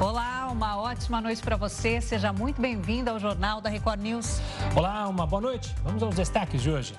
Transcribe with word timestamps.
Olá, 0.00 0.48
uma 0.50 0.78
ótima 0.78 1.20
noite 1.20 1.42
para 1.42 1.56
você. 1.56 2.00
Seja 2.00 2.32
muito 2.32 2.58
bem-vindo 2.58 3.10
ao 3.10 3.18
Jornal 3.18 3.60
da 3.60 3.68
Record 3.68 4.00
News. 4.00 4.40
Olá, 4.74 5.06
uma 5.06 5.26
boa 5.26 5.42
noite. 5.42 5.74
Vamos 5.84 6.02
aos 6.02 6.14
destaques 6.14 6.62
de 6.62 6.70
hoje. 6.70 6.94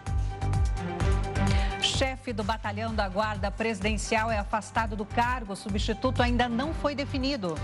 Chefe 1.82 2.32
do 2.32 2.44
batalhão 2.44 2.94
da 2.94 3.10
Guarda 3.10 3.50
Presidencial 3.50 4.30
é 4.30 4.38
afastado 4.38 4.96
do 4.96 5.04
cargo. 5.04 5.54
O 5.54 5.56
substituto 5.56 6.22
ainda 6.22 6.48
não 6.48 6.76
foi 6.76 6.94
definido. 6.94 7.56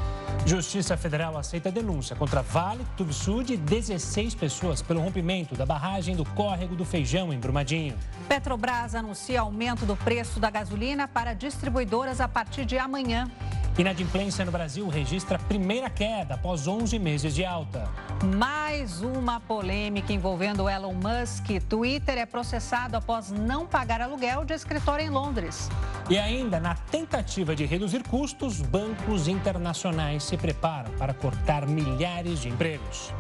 Justiça 0.43 0.97
Federal 0.97 1.37
aceita 1.37 1.71
denúncia 1.71 2.15
contra 2.15 2.41
Vale, 2.41 2.83
Tubsud 2.97 3.53
e 3.53 3.57
16 3.57 4.33
pessoas 4.33 4.81
pelo 4.81 5.01
rompimento 5.01 5.53
da 5.53 5.67
barragem 5.67 6.15
do 6.15 6.25
córrego 6.25 6.75
do 6.75 6.83
Feijão 6.83 7.31
em 7.31 7.39
Brumadinho. 7.39 7.95
Petrobras 8.27 8.95
anuncia 8.95 9.41
aumento 9.41 9.85
do 9.85 9.95
preço 9.95 10.39
da 10.39 10.49
gasolina 10.49 11.07
para 11.07 11.35
distribuidoras 11.35 12.19
a 12.19 12.27
partir 12.27 12.65
de 12.65 12.79
amanhã. 12.79 13.29
Inadimplência 13.77 14.43
no 14.43 14.51
Brasil 14.51 14.87
registra 14.87 15.37
primeira 15.37 15.87
queda 15.87 16.33
após 16.33 16.67
11 16.67 16.97
meses 16.97 17.35
de 17.35 17.45
alta. 17.45 17.87
Mais 18.35 19.03
uma 19.03 19.39
polêmica 19.39 20.11
envolvendo 20.11 20.67
Elon 20.67 20.95
Musk. 20.95 21.61
Twitter 21.69 22.17
é 22.17 22.25
processado 22.25 22.97
após 22.97 23.29
não 23.29 23.67
pagar 23.67 24.01
aluguel 24.01 24.43
de 24.43 24.55
escritório 24.55 25.05
em 25.05 25.11
Londres. 25.11 25.69
E 26.09 26.17
ainda, 26.17 26.59
na 26.59 26.73
tentativa 26.73 27.55
de 27.55 27.65
reduzir 27.65 28.01
custos, 28.01 28.61
bancos 28.61 29.27
internacionais 29.27 30.23
se 30.23 30.35
preparam 30.37 30.91
para 30.93 31.13
cortar 31.13 31.67
milhares 31.67 32.41
de 32.41 32.49
empregos. 32.49 33.13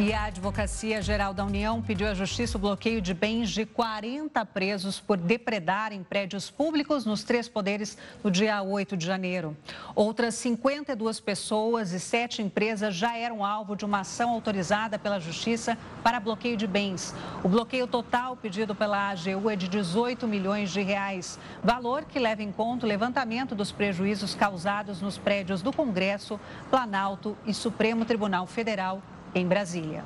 E 0.00 0.14
a 0.14 0.24
Advocacia 0.24 1.02
Geral 1.02 1.34
da 1.34 1.44
União 1.44 1.82
pediu 1.82 2.08
à 2.08 2.14
Justiça 2.14 2.56
o 2.56 2.60
bloqueio 2.60 3.02
de 3.02 3.12
bens 3.12 3.50
de 3.50 3.66
40 3.66 4.46
presos 4.46 4.98
por 4.98 5.18
depredar 5.18 5.92
em 5.92 6.02
prédios 6.02 6.50
públicos 6.50 7.04
nos 7.04 7.22
três 7.22 7.50
poderes 7.50 7.98
no 8.24 8.30
dia 8.30 8.62
8 8.62 8.96
de 8.96 9.04
janeiro. 9.04 9.54
Outras 9.94 10.36
52 10.36 11.20
pessoas 11.20 11.92
e 11.92 12.00
sete 12.00 12.40
empresas 12.40 12.94
já 12.94 13.14
eram 13.14 13.44
alvo 13.44 13.76
de 13.76 13.84
uma 13.84 14.00
ação 14.00 14.30
autorizada 14.30 14.98
pela 14.98 15.20
Justiça 15.20 15.76
para 16.02 16.18
bloqueio 16.18 16.56
de 16.56 16.66
bens. 16.66 17.14
O 17.44 17.48
bloqueio 17.50 17.86
total 17.86 18.34
pedido 18.34 18.74
pela 18.74 19.10
AGU 19.10 19.50
é 19.50 19.54
de 19.54 19.68
18 19.68 20.26
milhões 20.26 20.72
de 20.72 20.80
reais, 20.80 21.38
valor 21.62 22.06
que 22.06 22.18
leva 22.18 22.42
em 22.42 22.50
conta 22.50 22.86
o 22.86 22.88
levantamento 22.88 23.54
dos 23.54 23.70
prejuízos 23.70 24.34
causados 24.34 25.02
nos 25.02 25.18
prédios 25.18 25.60
do 25.60 25.74
Congresso, 25.74 26.40
Planalto 26.70 27.36
e 27.44 27.52
Supremo 27.52 28.06
Tribunal 28.06 28.46
Federal 28.46 29.02
em 29.34 29.46
Brasília. 29.46 30.04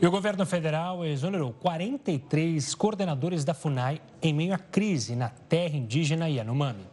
E 0.00 0.06
o 0.06 0.10
governo 0.10 0.46
federal 0.46 1.04
exonerou 1.04 1.52
43 1.52 2.74
coordenadores 2.74 3.44
da 3.44 3.52
FUNAI 3.52 4.00
em 4.22 4.32
meio 4.32 4.54
à 4.54 4.58
crise 4.58 5.16
na 5.16 5.28
terra 5.28 5.76
indígena 5.76 6.28
Yanomami. 6.28 6.86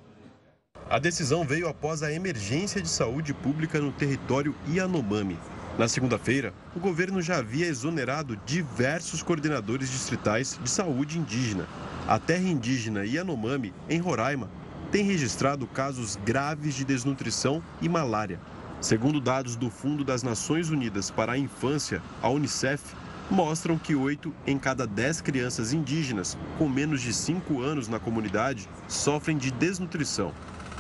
A 0.89 0.97
decisão 0.97 1.43
veio 1.43 1.67
após 1.67 2.01
a 2.01 2.11
emergência 2.11 2.81
de 2.81 2.87
saúde 2.87 3.33
pública 3.33 3.79
no 3.79 3.91
território 3.91 4.55
Yanomami. 4.67 5.37
Na 5.77 5.87
segunda-feira, 5.87 6.53
o 6.75 6.79
governo 6.79 7.21
já 7.21 7.37
havia 7.37 7.65
exonerado 7.65 8.37
diversos 8.45 9.21
coordenadores 9.21 9.91
distritais 9.91 10.59
de 10.63 10.69
saúde 10.69 11.19
indígena. 11.19 11.67
A 12.07 12.17
terra 12.17 12.47
indígena 12.47 13.05
Yanomami, 13.05 13.73
em 13.89 13.99
Roraima, 13.99 14.49
tem 14.91 15.03
registrado 15.03 15.67
casos 15.67 16.15
graves 16.23 16.75
de 16.75 16.85
desnutrição 16.85 17.61
e 17.81 17.89
malária. 17.89 18.39
Segundo 18.85 19.19
dados 19.19 19.55
do 19.55 19.67
Fundo 19.67 20.03
das 20.03 20.21
Nações 20.21 20.69
Unidas 20.69 21.09
para 21.09 21.31
a 21.31 21.37
Infância, 21.39 22.03
a 22.21 22.29
Unicef, 22.29 22.93
mostram 23.31 23.79
que 23.79 23.95
8 23.95 24.31
em 24.45 24.59
cada 24.59 24.85
10 24.85 25.21
crianças 25.21 25.73
indígenas 25.73 26.37
com 26.59 26.69
menos 26.69 27.01
de 27.01 27.11
5 27.11 27.63
anos 27.63 27.87
na 27.87 27.97
comunidade 27.99 28.69
sofrem 28.87 29.39
de 29.39 29.49
desnutrição. 29.49 30.31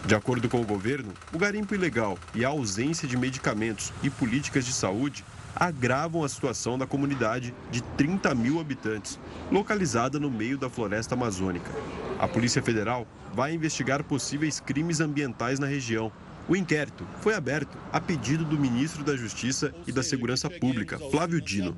De 0.05 0.13
acordo 0.13 0.47
com 0.47 0.61
o 0.61 0.65
governo, 0.65 1.11
o 1.33 1.39
garimpo 1.39 1.73
ilegal 1.73 2.15
e 2.35 2.45
a 2.45 2.49
ausência 2.49 3.07
de 3.07 3.17
medicamentos 3.17 3.91
e 4.03 4.09
políticas 4.11 4.67
de 4.67 4.71
saúde 4.71 5.25
agravam 5.55 6.23
a 6.23 6.29
situação 6.29 6.77
da 6.77 6.85
comunidade 6.85 7.55
de 7.71 7.81
30 7.81 8.35
mil 8.35 8.59
habitantes, 8.59 9.19
localizada 9.51 10.19
no 10.19 10.29
meio 10.29 10.59
da 10.59 10.69
floresta 10.69 11.15
amazônica. 11.15 11.71
A 12.19 12.27
Polícia 12.27 12.61
Federal 12.61 13.07
vai 13.33 13.55
investigar 13.55 14.03
possíveis 14.03 14.59
crimes 14.59 14.99
ambientais 14.99 15.57
na 15.57 15.65
região 15.65 16.11
o 16.47 16.55
inquérito 16.55 17.07
foi 17.21 17.33
aberto 17.33 17.75
a 17.91 17.99
pedido 17.99 18.45
do 18.45 18.57
ministro 18.57 19.03
da 19.03 19.15
Justiça 19.15 19.73
e 19.87 19.91
da 19.91 20.03
Segurança 20.03 20.47
Pública, 20.49 20.99
Flávio 21.09 21.41
Dino. 21.41 21.75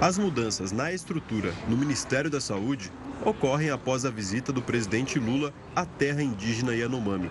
As 0.00 0.16
mudanças 0.16 0.70
na 0.70 0.92
estrutura 0.92 1.52
no 1.68 1.76
Ministério 1.76 2.30
da 2.30 2.40
Saúde 2.40 2.92
ocorrem 3.24 3.70
após 3.70 4.04
a 4.04 4.10
visita 4.10 4.52
do 4.52 4.62
presidente 4.62 5.18
Lula 5.18 5.52
à 5.74 5.84
terra 5.84 6.22
indígena 6.22 6.72
Yanomami. 6.74 7.28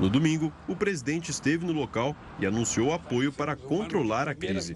No 0.00 0.08
domingo, 0.08 0.50
o 0.66 0.74
presidente 0.74 1.30
esteve 1.30 1.66
no 1.66 1.72
local 1.72 2.16
e 2.40 2.46
anunciou 2.46 2.94
apoio 2.94 3.30
para 3.32 3.54
controlar 3.54 4.26
a 4.28 4.34
crise. 4.34 4.74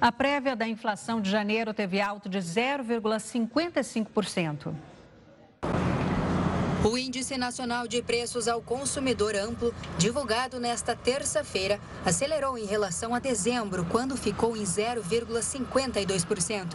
A 0.00 0.12
prévia 0.12 0.54
da 0.54 0.68
inflação 0.68 1.20
de 1.20 1.28
janeiro 1.30 1.72
teve 1.72 2.00
alto 2.00 2.28
de 2.28 2.38
0,55%. 2.38 4.74
O 6.84 6.98
Índice 6.98 7.38
Nacional 7.38 7.86
de 7.86 8.02
Preços 8.02 8.48
ao 8.48 8.60
Consumidor 8.60 9.36
Amplo, 9.36 9.72
divulgado 9.96 10.58
nesta 10.58 10.96
terça-feira, 10.96 11.78
acelerou 12.04 12.58
em 12.58 12.64
relação 12.64 13.14
a 13.14 13.20
dezembro, 13.20 13.86
quando 13.88 14.16
ficou 14.16 14.56
em 14.56 14.64
0,52%. 14.64 16.74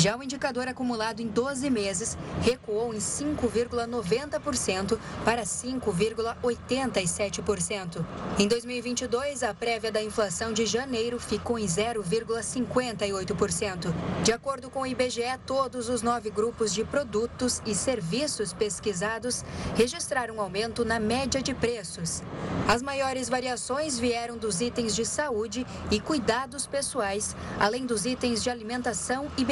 Já 0.00 0.16
o 0.16 0.22
indicador 0.22 0.66
acumulado 0.66 1.20
em 1.20 1.26
12 1.26 1.68
meses 1.68 2.16
recuou 2.40 2.94
em 2.94 2.96
5,90% 2.96 4.98
para 5.26 5.42
5,87%. 5.42 8.02
Em 8.38 8.48
2022, 8.48 9.42
a 9.42 9.52
prévia 9.52 9.92
da 9.92 10.02
inflação 10.02 10.54
de 10.54 10.64
janeiro 10.64 11.20
ficou 11.20 11.58
em 11.58 11.66
0,58%. 11.66 13.92
De 14.24 14.32
acordo 14.32 14.70
com 14.70 14.80
o 14.80 14.86
IBGE, 14.86 15.38
todos 15.44 15.90
os 15.90 16.00
nove 16.00 16.30
grupos 16.30 16.72
de 16.72 16.82
produtos 16.82 17.60
e 17.66 17.74
serviços 17.74 18.54
pesquisados 18.54 19.44
registraram 19.76 20.36
um 20.36 20.40
aumento 20.40 20.82
na 20.82 20.98
média 20.98 21.42
de 21.42 21.52
preços. 21.52 22.22
As 22.66 22.80
maiores 22.80 23.28
variações 23.28 23.98
vieram 23.98 24.38
dos 24.38 24.62
itens 24.62 24.96
de 24.96 25.04
saúde 25.04 25.66
e 25.90 26.00
cuidados 26.00 26.66
pessoais, 26.66 27.36
além 27.58 27.84
dos 27.84 28.06
itens 28.06 28.42
de 28.42 28.48
alimentação 28.48 29.30
e 29.36 29.44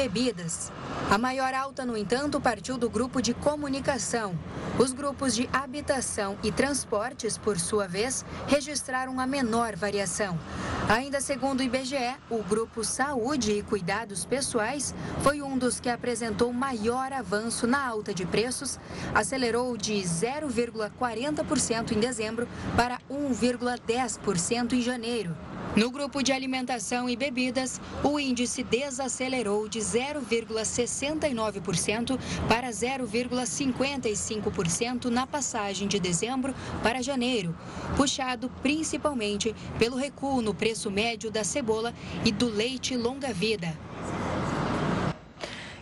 A 1.09 1.17
maior 1.17 1.53
alta, 1.53 1.85
no 1.85 1.97
entanto, 1.97 2.39
partiu 2.39 2.77
do 2.77 2.89
grupo 2.89 3.21
de 3.21 3.33
comunicação. 3.33 4.37
Os 4.77 4.93
grupos 4.93 5.35
de 5.35 5.49
habitação 5.51 6.37
e 6.43 6.51
transportes, 6.51 7.37
por 7.37 7.59
sua 7.59 7.87
vez, 7.87 8.23
registraram 8.47 9.19
a 9.19 9.27
menor 9.27 9.75
variação. 9.75 10.39
Ainda 10.87 11.19
segundo 11.19 11.59
o 11.59 11.63
IBGE, 11.63 12.15
o 12.29 12.41
grupo 12.41 12.83
Saúde 12.83 13.51
e 13.51 13.61
Cuidados 13.61 14.25
Pessoais 14.25 14.95
foi 15.21 15.41
um 15.41 15.57
dos 15.57 15.79
que 15.79 15.89
apresentou 15.89 16.53
maior 16.53 17.11
avanço 17.11 17.67
na 17.67 17.85
alta 17.85 18.13
de 18.13 18.25
preços, 18.25 18.79
acelerou 19.13 19.75
de 19.75 19.95
0,40% 19.95 21.91
em 21.91 21.99
dezembro 21.99 22.47
para 22.75 22.99
1,10% 23.09 24.73
em 24.73 24.81
janeiro. 24.81 25.35
No 25.75 25.91
grupo 25.91 26.23
de 26.23 26.33
alimentação 26.33 27.09
e 27.09 27.15
bebidas, 27.15 27.79
o 28.03 28.19
índice 28.19 28.63
desacelerou 28.63 29.69
de 29.69 29.77
0,69% 29.79 32.19
para 32.47 32.69
0,55% 32.69 35.05
na 35.05 35.27
passagem 35.27 35.87
de 35.87 35.99
dezembro 35.99 36.55
para 36.81 37.03
janeiro, 37.03 37.55
puxado 37.95 38.49
principalmente 38.61 39.55
pelo 39.77 39.95
recuo 39.95 40.41
no 40.41 40.55
preço 40.55 40.89
médio 40.89 41.29
da 41.31 41.43
cebola 41.43 41.93
e 42.25 42.31
do 42.31 42.49
leite 42.49 42.97
longa-vida. 42.97 43.77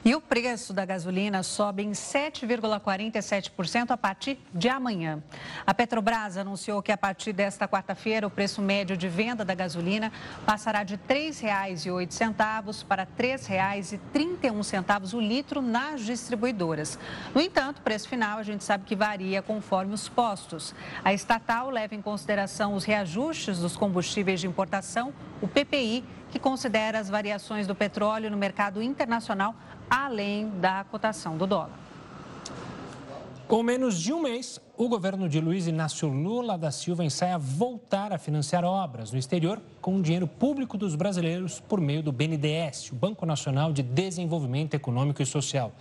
E 0.07 0.15
o 0.15 0.21
preço 0.21 0.71
da 0.71 0.85
gasolina 0.85 1.43
sobe 1.43 1.83
em 1.83 1.91
7,47% 1.91 3.91
a 3.91 3.97
partir 3.97 4.39
de 4.53 4.69
amanhã. 4.69 5.21
A 5.65 5.73
Petrobras 5.73 6.37
anunciou 6.37 6.81
que 6.81 6.93
a 6.93 6.97
partir 6.97 7.33
desta 7.33 7.67
quarta-feira 7.67 8.25
o 8.25 8.29
preço 8.29 8.61
médio 8.61 8.95
de 8.95 9.09
venda 9.09 9.43
da 9.43 9.53
gasolina 9.53 10.09
passará 10.45 10.85
de 10.85 10.93
R$ 10.93 11.01
3,08 11.09 12.85
para 12.85 13.03
R$ 13.03 13.09
3,31 13.19 15.13
o 15.13 15.19
litro 15.19 15.61
nas 15.61 16.05
distribuidoras. 16.05 16.97
No 17.35 17.41
entanto, 17.41 17.79
o 17.79 17.81
preço 17.81 18.07
final 18.07 18.39
a 18.39 18.43
gente 18.43 18.63
sabe 18.63 18.85
que 18.85 18.95
varia 18.95 19.41
conforme 19.41 19.93
os 19.93 20.07
postos. 20.07 20.73
A 21.03 21.13
estatal 21.13 21.69
leva 21.69 21.95
em 21.95 22.01
consideração 22.01 22.75
os 22.75 22.85
reajustes 22.85 23.59
dos 23.59 23.75
combustíveis 23.75 24.39
de 24.39 24.47
importação, 24.47 25.13
o 25.41 25.47
PPI, 25.47 26.03
que 26.29 26.39
considera 26.39 26.99
as 26.99 27.09
variações 27.09 27.67
do 27.67 27.75
petróleo 27.75 28.29
no 28.29 28.37
mercado 28.37 28.81
internacional 28.81 29.55
além 29.89 30.49
da 30.59 30.83
cotação 30.83 31.37
do 31.37 31.47
dólar. 31.47 31.86
Com 33.47 33.63
menos 33.63 34.01
de 34.01 34.11
um 34.11 34.23
mês, 34.23 34.59
o 34.75 34.89
governo 34.89 35.29
de 35.29 35.39
Luiz 35.39 35.67
Inácio 35.67 36.09
Lula 36.09 36.57
da 36.57 36.69
Silva 36.69 37.05
ensaia 37.05 37.37
voltar 37.37 38.11
a 38.11 38.17
financiar 38.17 38.65
obras 38.65 39.09
no 39.13 39.17
exterior 39.17 39.61
com 39.79 40.01
dinheiro 40.01 40.27
público 40.27 40.77
dos 40.77 40.95
brasileiros 40.95 41.57
por 41.61 41.79
meio 41.79 42.03
do 42.03 42.11
BNDES, 42.11 42.91
o 42.91 42.95
Banco 42.95 43.25
Nacional 43.25 43.71
de 43.71 43.81
Desenvolvimento 43.81 44.73
Econômico 44.73 45.21
e 45.21 45.25
Social. 45.25 45.71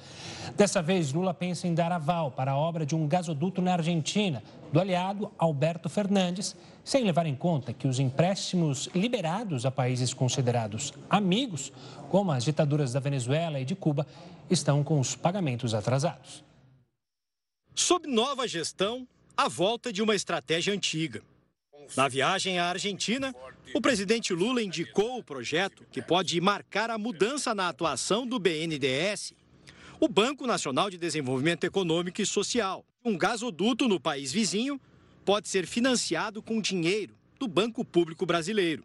Dessa 0.57 0.81
vez, 0.81 1.13
Lula 1.13 1.35
pensa 1.35 1.67
em 1.67 1.75
dar 1.75 1.91
aval 1.91 2.31
para 2.31 2.53
a 2.53 2.57
obra 2.57 2.87
de 2.87 2.95
um 2.95 3.09
gasoduto 3.09 3.61
na 3.61 3.73
Argentina, 3.73 4.45
do 4.73 4.79
aliado 4.79 5.33
Alberto 5.37 5.89
Fernandes, 5.89 6.55
sem 6.85 7.03
levar 7.03 7.27
em 7.27 7.35
conta 7.35 7.73
que 7.73 7.89
os 7.89 7.99
empréstimos 7.99 8.89
liberados 8.95 9.67
a 9.67 9.73
países 9.73 10.15
considerados 10.15 10.95
amigos, 11.11 11.73
como 12.11 12.31
as 12.31 12.45
ditaduras 12.45 12.93
da 12.93 13.01
Venezuela 13.01 13.59
e 13.59 13.65
de 13.65 13.75
Cuba, 13.75 14.07
estão 14.49 14.85
com 14.85 15.01
os 15.01 15.17
pagamentos 15.17 15.75
atrasados. 15.75 16.47
Sob 17.79 18.09
nova 18.09 18.49
gestão, 18.49 19.07
a 19.37 19.49
volta 19.49 19.93
de 19.93 20.01
uma 20.01 20.15
estratégia 20.15 20.73
antiga. 20.73 21.23
Na 21.95 22.09
viagem 22.09 22.59
à 22.59 22.71
Argentina, 22.71 23.35
o 23.75 23.83
presidente 23.83 24.33
Lula 24.33 24.63
indicou 24.63 25.19
o 25.19 25.23
projeto 25.23 25.85
que 25.93 26.01
pode 26.01 26.41
marcar 26.41 26.89
a 26.89 26.97
mudança 26.97 27.55
na 27.55 27.69
atuação 27.69 28.27
do 28.27 28.39
BNDES, 28.39 29.35
o 30.01 30.09
Banco 30.09 30.47
Nacional 30.47 30.89
de 30.89 30.97
Desenvolvimento 30.97 31.65
Econômico 31.65 32.23
e 32.23 32.25
Social. 32.25 32.83
Um 33.05 33.17
gasoduto 33.17 33.87
no 33.87 34.01
país 34.01 34.33
vizinho 34.33 34.81
pode 35.23 35.47
ser 35.47 35.67
financiado 35.67 36.43
com 36.43 36.63
dinheiro 36.63 37.15
do 37.39 37.47
Banco 37.47 37.85
Público 37.85 38.25
Brasileiro. 38.25 38.85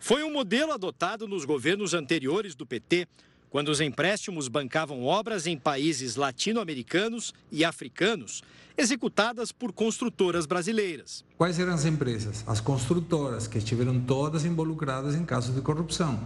Foi 0.00 0.24
um 0.24 0.32
modelo 0.32 0.72
adotado 0.72 1.28
nos 1.28 1.44
governos 1.44 1.94
anteriores 1.94 2.56
do 2.56 2.66
PT 2.66 3.06
quando 3.56 3.70
os 3.70 3.80
empréstimos 3.80 4.48
bancavam 4.48 5.02
obras 5.02 5.46
em 5.46 5.56
países 5.56 6.14
latino-americanos 6.14 7.32
e 7.50 7.64
africanos, 7.64 8.42
executadas 8.76 9.50
por 9.50 9.72
construtoras 9.72 10.44
brasileiras. 10.44 11.24
Quais 11.38 11.58
eram 11.58 11.72
as 11.72 11.86
empresas? 11.86 12.44
As 12.46 12.60
construtoras, 12.60 13.48
que 13.48 13.56
estiveram 13.56 13.98
todas 13.98 14.44
involucradas 14.44 15.14
em 15.14 15.24
casos 15.24 15.54
de 15.54 15.62
corrupção. 15.62 16.22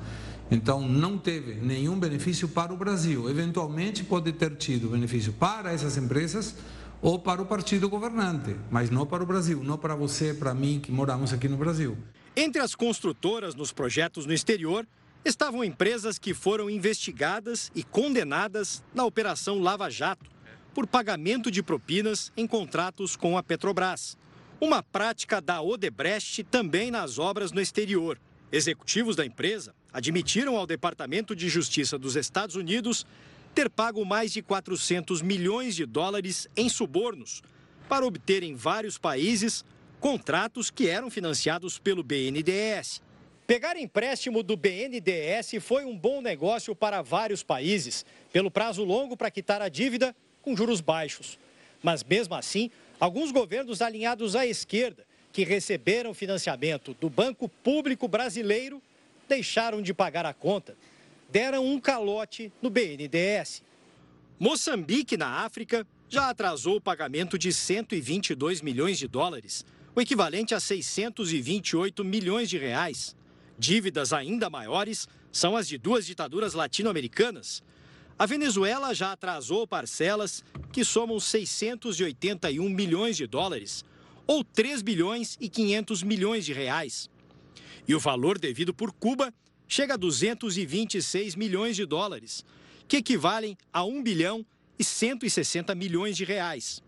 Então, 0.50 0.80
não 0.80 1.16
teve 1.16 1.54
nenhum 1.54 1.96
benefício 2.00 2.48
para 2.48 2.74
o 2.74 2.76
Brasil. 2.76 3.30
Eventualmente, 3.30 4.02
pode 4.02 4.32
ter 4.32 4.56
tido 4.56 4.88
benefício 4.88 5.32
para 5.32 5.72
essas 5.72 5.96
empresas 5.96 6.56
ou 7.00 7.16
para 7.16 7.40
o 7.40 7.46
partido 7.46 7.88
governante, 7.88 8.56
mas 8.72 8.90
não 8.90 9.06
para 9.06 9.22
o 9.22 9.26
Brasil, 9.26 9.62
não 9.62 9.78
para 9.78 9.94
você, 9.94 10.34
para 10.34 10.52
mim, 10.52 10.80
que 10.80 10.90
moramos 10.90 11.32
aqui 11.32 11.48
no 11.48 11.56
Brasil. 11.56 11.96
Entre 12.36 12.60
as 12.60 12.74
construtoras 12.74 13.54
nos 13.54 13.70
projetos 13.70 14.26
no 14.26 14.32
exterior 14.32 14.84
estavam 15.24 15.62
empresas 15.62 16.18
que 16.18 16.32
foram 16.32 16.70
investigadas 16.70 17.70
e 17.74 17.82
condenadas 17.82 18.82
na 18.94 19.04
Operação 19.04 19.58
Lava 19.58 19.90
Jato 19.90 20.30
por 20.74 20.86
pagamento 20.86 21.50
de 21.50 21.62
propinas 21.62 22.32
em 22.36 22.46
contratos 22.46 23.16
com 23.16 23.36
a 23.36 23.42
Petrobras. 23.42 24.16
Uma 24.60 24.82
prática 24.82 25.40
da 25.40 25.60
Odebrecht 25.60 26.44
também 26.44 26.90
nas 26.90 27.18
obras 27.18 27.52
no 27.52 27.60
exterior. 27.60 28.18
Executivos 28.52 29.16
da 29.16 29.24
empresa 29.24 29.74
admitiram 29.92 30.56
ao 30.56 30.66
Departamento 30.66 31.34
de 31.34 31.48
Justiça 31.48 31.98
dos 31.98 32.16
Estados 32.16 32.56
Unidos 32.56 33.06
ter 33.54 33.68
pago 33.68 34.04
mais 34.04 34.32
de 34.32 34.42
400 34.42 35.22
milhões 35.22 35.74
de 35.74 35.84
dólares 35.84 36.48
em 36.56 36.68
subornos 36.68 37.42
para 37.88 38.06
obter 38.06 38.42
em 38.42 38.54
vários 38.54 38.96
países 38.96 39.64
contratos 39.98 40.70
que 40.70 40.88
eram 40.88 41.10
financiados 41.10 41.78
pelo 41.78 42.02
BNDES. 42.02 43.02
Pegar 43.50 43.76
empréstimo 43.76 44.44
do 44.44 44.56
BNDES 44.56 45.56
foi 45.60 45.84
um 45.84 45.98
bom 45.98 46.20
negócio 46.22 46.72
para 46.72 47.02
vários 47.02 47.42
países, 47.42 48.06
pelo 48.32 48.48
prazo 48.48 48.84
longo 48.84 49.16
para 49.16 49.28
quitar 49.28 49.60
a 49.60 49.68
dívida 49.68 50.14
com 50.40 50.56
juros 50.56 50.80
baixos. 50.80 51.36
Mas 51.82 52.04
mesmo 52.04 52.36
assim, 52.36 52.70
alguns 53.00 53.32
governos 53.32 53.82
alinhados 53.82 54.36
à 54.36 54.46
esquerda, 54.46 55.04
que 55.32 55.42
receberam 55.42 56.14
financiamento 56.14 56.94
do 57.00 57.10
Banco 57.10 57.48
Público 57.48 58.06
Brasileiro, 58.06 58.80
deixaram 59.28 59.82
de 59.82 59.92
pagar 59.92 60.24
a 60.24 60.32
conta. 60.32 60.76
Deram 61.28 61.66
um 61.66 61.80
calote 61.80 62.52
no 62.62 62.70
BNDES. 62.70 63.64
Moçambique, 64.38 65.16
na 65.16 65.44
África, 65.44 65.84
já 66.08 66.30
atrasou 66.30 66.76
o 66.76 66.80
pagamento 66.80 67.36
de 67.36 67.52
122 67.52 68.62
milhões 68.62 68.96
de 68.96 69.08
dólares, 69.08 69.66
o 69.92 70.00
equivalente 70.00 70.54
a 70.54 70.60
628 70.60 72.04
milhões 72.04 72.48
de 72.48 72.56
reais. 72.56 73.18
Dívidas 73.60 74.14
ainda 74.14 74.48
maiores 74.48 75.06
são 75.30 75.54
as 75.54 75.68
de 75.68 75.76
duas 75.76 76.06
ditaduras 76.06 76.54
latino-americanas. 76.54 77.62
A 78.18 78.24
Venezuela 78.24 78.94
já 78.94 79.12
atrasou 79.12 79.66
parcelas 79.66 80.42
que 80.72 80.82
somam 80.82 81.20
681 81.20 82.66
milhões 82.70 83.18
de 83.18 83.26
dólares, 83.26 83.84
ou 84.26 84.42
3 84.42 84.80
bilhões 84.80 85.36
e 85.38 85.46
500 85.46 86.02
milhões 86.02 86.46
de 86.46 86.54
reais. 86.54 87.10
E 87.86 87.94
o 87.94 88.00
valor 88.00 88.38
devido 88.38 88.72
por 88.72 88.92
Cuba 88.92 89.30
chega 89.68 89.92
a 89.92 89.98
226 89.98 91.36
milhões 91.36 91.76
de 91.76 91.84
dólares, 91.84 92.42
que 92.88 92.96
equivalem 92.96 93.58
a 93.70 93.84
1 93.84 94.02
bilhão 94.02 94.46
e 94.78 94.82
160 94.82 95.74
milhões 95.74 96.16
de 96.16 96.24
reais. 96.24 96.82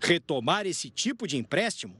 Retomar 0.00 0.66
esse 0.66 0.90
tipo 0.90 1.28
de 1.28 1.36
empréstimo 1.36 1.94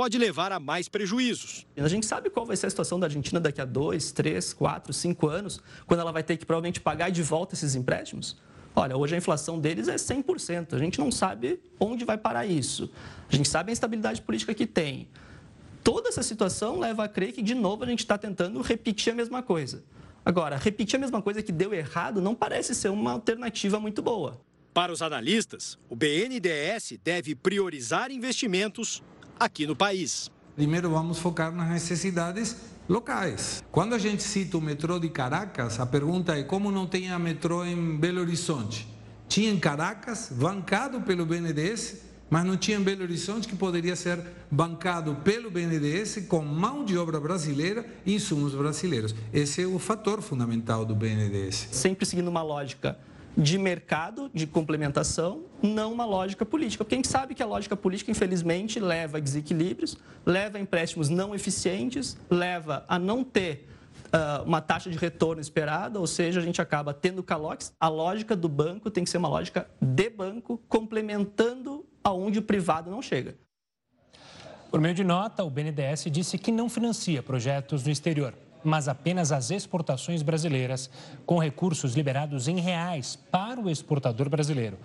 pode 0.00 0.16
levar 0.16 0.50
a 0.50 0.58
mais 0.58 0.88
prejuízos. 0.88 1.66
A 1.76 1.86
gente 1.86 2.06
sabe 2.06 2.30
qual 2.30 2.46
vai 2.46 2.56
ser 2.56 2.68
a 2.68 2.70
situação 2.70 2.98
da 2.98 3.06
Argentina 3.06 3.38
daqui 3.38 3.60
a 3.60 3.66
dois, 3.66 4.12
três, 4.12 4.50
quatro, 4.50 4.94
cinco 4.94 5.28
anos, 5.28 5.60
quando 5.86 6.00
ela 6.00 6.10
vai 6.10 6.22
ter 6.22 6.38
que 6.38 6.46
provavelmente 6.46 6.80
pagar 6.80 7.10
de 7.10 7.22
volta 7.22 7.54
esses 7.54 7.74
empréstimos? 7.74 8.38
Olha, 8.74 8.96
hoje 8.96 9.14
a 9.14 9.18
inflação 9.18 9.60
deles 9.60 9.88
é 9.88 9.96
100%. 9.96 10.72
A 10.72 10.78
gente 10.78 10.98
não 10.98 11.12
sabe 11.12 11.60
onde 11.78 12.06
vai 12.06 12.16
parar 12.16 12.46
isso. 12.46 12.90
A 13.30 13.36
gente 13.36 13.46
sabe 13.46 13.68
a 13.68 13.72
instabilidade 13.74 14.22
política 14.22 14.54
que 14.54 14.66
tem. 14.66 15.06
Toda 15.84 16.08
essa 16.08 16.22
situação 16.22 16.78
leva 16.78 17.04
a 17.04 17.08
crer 17.08 17.32
que, 17.32 17.42
de 17.42 17.54
novo, 17.54 17.84
a 17.84 17.86
gente 17.86 17.98
está 17.98 18.16
tentando 18.16 18.58
repetir 18.62 19.12
a 19.12 19.16
mesma 19.16 19.42
coisa. 19.42 19.84
Agora, 20.24 20.56
repetir 20.56 20.96
a 20.96 21.00
mesma 21.00 21.20
coisa 21.20 21.42
que 21.42 21.52
deu 21.52 21.74
errado 21.74 22.22
não 22.22 22.34
parece 22.34 22.74
ser 22.74 22.88
uma 22.88 23.12
alternativa 23.12 23.78
muito 23.78 24.00
boa. 24.00 24.40
Para 24.72 24.92
os 24.92 25.02
analistas, 25.02 25.78
o 25.90 25.94
BNDES 25.94 26.98
deve 27.04 27.34
priorizar 27.34 28.10
investimentos 28.10 29.02
aqui 29.40 29.66
no 29.66 29.74
país. 29.74 30.30
Primeiro 30.54 30.90
vamos 30.90 31.18
focar 31.18 31.50
nas 31.50 31.70
necessidades 31.70 32.54
locais. 32.86 33.64
Quando 33.72 33.94
a 33.94 33.98
gente 33.98 34.22
cita 34.22 34.58
o 34.58 34.60
metrô 34.60 34.98
de 34.98 35.08
Caracas, 35.08 35.80
a 35.80 35.86
pergunta 35.86 36.38
é 36.38 36.42
como 36.42 36.70
não 36.70 36.86
tem 36.86 37.10
a 37.10 37.18
metrô 37.18 37.64
em 37.64 37.96
Belo 37.96 38.20
Horizonte? 38.20 38.86
Tinha 39.26 39.50
em 39.50 39.58
Caracas, 39.58 40.30
bancado 40.32 41.00
pelo 41.00 41.24
BNDES, 41.24 42.02
mas 42.28 42.44
não 42.44 42.56
tinha 42.56 42.76
em 42.76 42.82
Belo 42.82 43.02
Horizonte 43.02 43.48
que 43.48 43.56
poderia 43.56 43.96
ser 43.96 44.20
bancado 44.50 45.14
pelo 45.24 45.50
BNDES 45.50 46.26
com 46.28 46.44
mão 46.44 46.84
de 46.84 46.98
obra 46.98 47.18
brasileira 47.18 47.86
e 48.04 48.14
insumos 48.14 48.54
brasileiros. 48.54 49.14
Esse 49.32 49.62
é 49.62 49.66
o 49.66 49.78
fator 49.78 50.20
fundamental 50.20 50.84
do 50.84 50.94
BNDES. 50.94 51.68
Sempre 51.72 52.04
seguindo 52.04 52.28
uma 52.28 52.42
lógica 52.42 52.98
de 53.36 53.58
mercado, 53.58 54.30
de 54.34 54.46
complementação, 54.46 55.44
não 55.62 55.92
uma 55.92 56.04
lógica 56.04 56.44
política. 56.44 56.84
Gente 56.88 57.08
sabe 57.08 57.34
que 57.34 57.42
a 57.42 57.46
lógica 57.46 57.76
política, 57.76 58.10
infelizmente, 58.10 58.80
leva 58.80 59.18
a 59.18 59.20
desequilíbrios, 59.20 59.96
leva 60.26 60.58
a 60.58 60.60
empréstimos 60.60 61.08
não 61.08 61.34
eficientes, 61.34 62.18
leva 62.28 62.84
a 62.88 62.98
não 62.98 63.22
ter 63.22 63.68
uh, 64.06 64.44
uma 64.44 64.60
taxa 64.60 64.90
de 64.90 64.98
retorno 64.98 65.40
esperada, 65.40 65.98
ou 65.98 66.06
seja, 66.06 66.40
a 66.40 66.42
gente 66.42 66.60
acaba 66.60 66.92
tendo 66.92 67.22
calotes. 67.22 67.72
A 67.78 67.88
lógica 67.88 68.34
do 68.34 68.48
banco 68.48 68.90
tem 68.90 69.04
que 69.04 69.10
ser 69.10 69.18
uma 69.18 69.28
lógica 69.28 69.68
de 69.80 70.10
banco, 70.10 70.60
complementando 70.68 71.86
aonde 72.02 72.38
o 72.38 72.42
privado 72.42 72.90
não 72.90 73.00
chega. 73.00 73.36
Por 74.70 74.80
meio 74.80 74.94
de 74.94 75.02
nota, 75.02 75.42
o 75.42 75.50
BNDES 75.50 76.04
disse 76.10 76.38
que 76.38 76.52
não 76.52 76.68
financia 76.68 77.22
projetos 77.22 77.84
no 77.84 77.90
exterior 77.90 78.34
mas 78.64 78.88
apenas 78.88 79.32
as 79.32 79.50
exportações 79.50 80.22
brasileiras, 80.22 80.90
com 81.26 81.38
recursos 81.38 81.94
liberados 81.94 82.48
em 82.48 82.58
reais 82.58 83.16
para 83.30 83.60
o 83.60 83.70
exportador 83.70 84.28
brasileiro. 84.28 84.78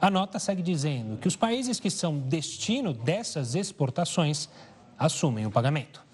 A 0.00 0.10
nota 0.10 0.38
segue 0.38 0.62
dizendo 0.62 1.16
que 1.16 1.28
os 1.28 1.36
países 1.36 1.80
que 1.80 1.90
são 1.90 2.18
destino 2.18 2.92
dessas 2.92 3.54
exportações 3.54 4.48
assumem 4.98 5.46
o 5.46 5.50
pagamento. 5.50 6.04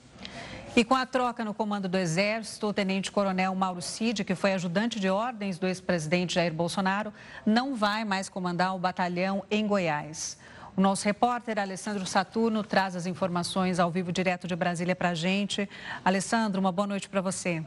E 0.77 0.85
com 0.85 0.95
a 0.95 1.05
troca 1.05 1.45
no 1.45 1.53
comando 1.53 1.89
do 1.89 1.99
Exército, 1.99 2.69
o 2.69 2.73
tenente-coronel 2.73 3.53
Mauro 3.57 3.83
Cid, 3.83 4.23
que 4.23 4.37
foi 4.37 4.53
ajudante 4.53 5.01
de 5.01 5.11
ordens 5.11 5.59
do 5.59 5.67
ex-presidente 5.67 6.35
Jair 6.37 6.55
Bolsonaro, 6.55 7.13
não 7.45 7.75
vai 7.75 8.05
mais 8.05 8.29
comandar 8.29 8.77
o 8.77 8.79
batalhão 8.79 9.45
em 9.51 9.67
Goiás. 9.67 10.39
O 10.77 10.81
nosso 10.81 11.05
repórter 11.05 11.59
Alessandro 11.59 12.07
Saturno 12.07 12.63
traz 12.63 12.95
as 12.95 13.07
informações 13.07 13.79
ao 13.79 13.91
vivo 13.91 14.13
direto 14.13 14.47
de 14.47 14.55
Brasília 14.55 14.95
para 14.95 15.11
a 15.11 15.15
gente. 15.15 15.69
Alessandro, 16.05 16.61
uma 16.61 16.73
boa 16.73 16.87
noite 16.87 17.09
para 17.09 17.21
você. 17.21 17.65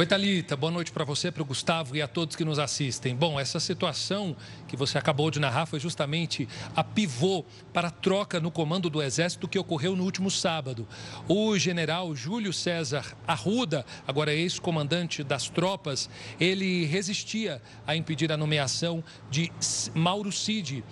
Oi, 0.00 0.06
Thalita. 0.06 0.56
Boa 0.56 0.70
noite 0.70 0.90
para 0.90 1.04
você, 1.04 1.30
para 1.30 1.42
o 1.42 1.44
Gustavo 1.44 1.94
e 1.94 2.00
a 2.00 2.08
todos 2.08 2.34
que 2.34 2.42
nos 2.42 2.58
assistem. 2.58 3.14
Bom, 3.14 3.38
essa 3.38 3.60
situação 3.60 4.34
que 4.66 4.74
você 4.74 4.96
acabou 4.96 5.30
de 5.30 5.38
narrar 5.38 5.66
foi 5.66 5.78
justamente 5.78 6.48
a 6.74 6.82
pivô 6.82 7.44
para 7.70 7.88
a 7.88 7.90
troca 7.90 8.40
no 8.40 8.50
comando 8.50 8.88
do 8.88 9.02
Exército 9.02 9.46
que 9.46 9.58
ocorreu 9.58 9.94
no 9.94 10.02
último 10.02 10.30
sábado. 10.30 10.88
O 11.28 11.58
general 11.58 12.16
Júlio 12.16 12.50
César 12.50 13.14
Arruda, 13.26 13.84
agora 14.08 14.32
ex-comandante 14.32 15.22
das 15.22 15.50
tropas, 15.50 16.08
ele 16.40 16.86
resistia 16.86 17.60
a 17.86 17.94
impedir 17.94 18.32
a 18.32 18.38
nomeação 18.38 19.04
de 19.30 19.52
Mauro 19.94 20.32
Cid 20.32 20.82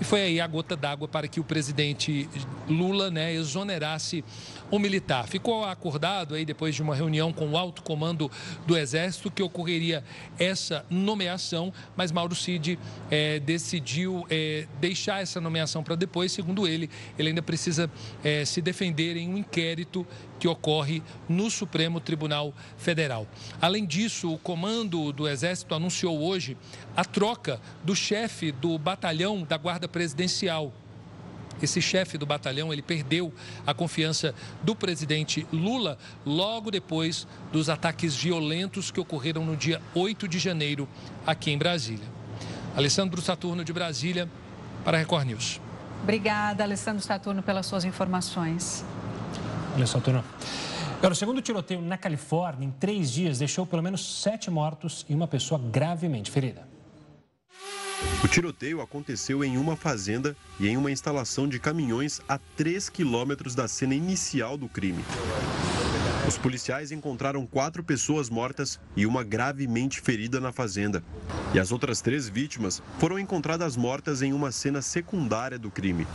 e 0.00 0.04
foi 0.04 0.20
aí 0.22 0.40
a 0.40 0.46
gota 0.46 0.76
d'água 0.76 1.08
para 1.08 1.26
que 1.26 1.40
o 1.40 1.44
presidente 1.44 2.28
Lula 2.68 3.10
né, 3.10 3.32
exonerasse 3.32 4.24
o 4.70 4.78
militar. 4.78 5.26
Ficou 5.26 5.64
acordado 5.64 6.34
aí 6.34 6.44
depois 6.44 6.74
de 6.74 6.82
uma 6.82 6.94
reunião 6.94 7.32
com 7.32 7.50
o 7.50 7.56
alto 7.56 7.82
comando 7.82 8.30
do 8.66 8.76
Exército 8.76 9.30
que 9.30 9.42
ocorreria 9.42 10.04
essa 10.38 10.84
nomeação, 10.90 11.72
mas 11.96 12.12
Mauro 12.12 12.34
Cid 12.34 12.78
é, 13.10 13.40
decidiu 13.40 14.26
é, 14.28 14.66
deixar 14.80 15.22
essa 15.22 15.40
nomeação 15.40 15.82
para 15.82 15.94
depois. 15.94 16.32
Segundo 16.32 16.66
ele, 16.66 16.90
ele 17.18 17.28
ainda 17.28 17.42
precisa 17.42 17.90
é, 18.22 18.44
se 18.44 18.60
defender 18.60 19.16
em 19.16 19.28
um 19.28 19.38
inquérito 19.38 20.06
que 20.38 20.48
ocorre 20.48 21.02
no 21.28 21.50
Supremo 21.50 22.00
Tribunal 22.00 22.52
Federal. 22.76 23.26
Além 23.60 23.86
disso, 23.86 24.32
o 24.32 24.38
comando 24.38 25.12
do 25.12 25.28
Exército 25.28 25.74
anunciou 25.74 26.22
hoje 26.22 26.56
a 26.96 27.04
troca 27.04 27.60
do 27.82 27.94
chefe 27.94 28.52
do 28.52 28.78
batalhão 28.78 29.42
da 29.42 29.56
Guarda 29.56 29.88
Presidencial, 29.88 30.72
esse 31.62 31.80
chefe 31.80 32.18
do 32.18 32.26
batalhão, 32.26 32.72
ele 32.72 32.82
perdeu 32.82 33.32
a 33.66 33.72
confiança 33.72 34.34
do 34.62 34.74
presidente 34.74 35.46
Lula 35.52 35.98
logo 36.24 36.70
depois 36.70 37.26
dos 37.50 37.70
ataques 37.70 38.14
violentos 38.14 38.90
que 38.90 39.00
ocorreram 39.00 39.44
no 39.44 39.56
dia 39.56 39.80
8 39.94 40.28
de 40.28 40.38
janeiro 40.38 40.88
aqui 41.26 41.50
em 41.50 41.58
Brasília. 41.58 42.06
Alessandro 42.76 43.22
Saturno 43.22 43.64
de 43.64 43.72
Brasília 43.72 44.28
para 44.84 44.98
a 44.98 45.00
Record 45.00 45.26
News. 45.26 45.60
Obrigada, 46.02 46.62
Alessandro 46.62 47.02
Saturno, 47.02 47.42
pelas 47.42 47.64
suas 47.66 47.84
informações. 47.84 48.84
Alessandro 49.76 49.86
Saturno. 49.86 50.24
Agora, 50.98 51.12
o 51.12 51.16
segundo 51.16 51.42
tiroteio 51.42 51.82
na 51.82 51.98
Califórnia, 51.98 52.66
em 52.66 52.70
três 52.70 53.10
dias, 53.10 53.38
deixou 53.38 53.66
pelo 53.66 53.82
menos 53.82 54.22
sete 54.22 54.50
mortos 54.50 55.04
e 55.08 55.14
uma 55.14 55.28
pessoa 55.28 55.60
gravemente 55.60 56.30
ferida. 56.30 56.66
O 58.24 58.28
tiroteio 58.28 58.80
aconteceu 58.80 59.44
em 59.44 59.56
uma 59.56 59.76
fazenda 59.76 60.36
e 60.58 60.68
em 60.68 60.76
uma 60.76 60.90
instalação 60.90 61.48
de 61.48 61.58
caminhões 61.58 62.20
a 62.28 62.38
3 62.38 62.88
quilômetros 62.88 63.54
da 63.54 63.68
cena 63.68 63.94
inicial 63.94 64.56
do 64.56 64.68
crime. 64.68 65.04
Os 66.26 66.36
policiais 66.36 66.90
encontraram 66.90 67.46
quatro 67.46 67.84
pessoas 67.84 68.28
mortas 68.28 68.80
e 68.96 69.06
uma 69.06 69.22
gravemente 69.22 70.00
ferida 70.00 70.40
na 70.40 70.52
fazenda. 70.52 71.02
E 71.54 71.60
as 71.60 71.70
outras 71.70 72.00
três 72.00 72.28
vítimas 72.28 72.82
foram 72.98 73.18
encontradas 73.18 73.76
mortas 73.76 74.22
em 74.22 74.32
uma 74.32 74.50
cena 74.50 74.82
secundária 74.82 75.58
do 75.58 75.70
crime. 75.70 76.06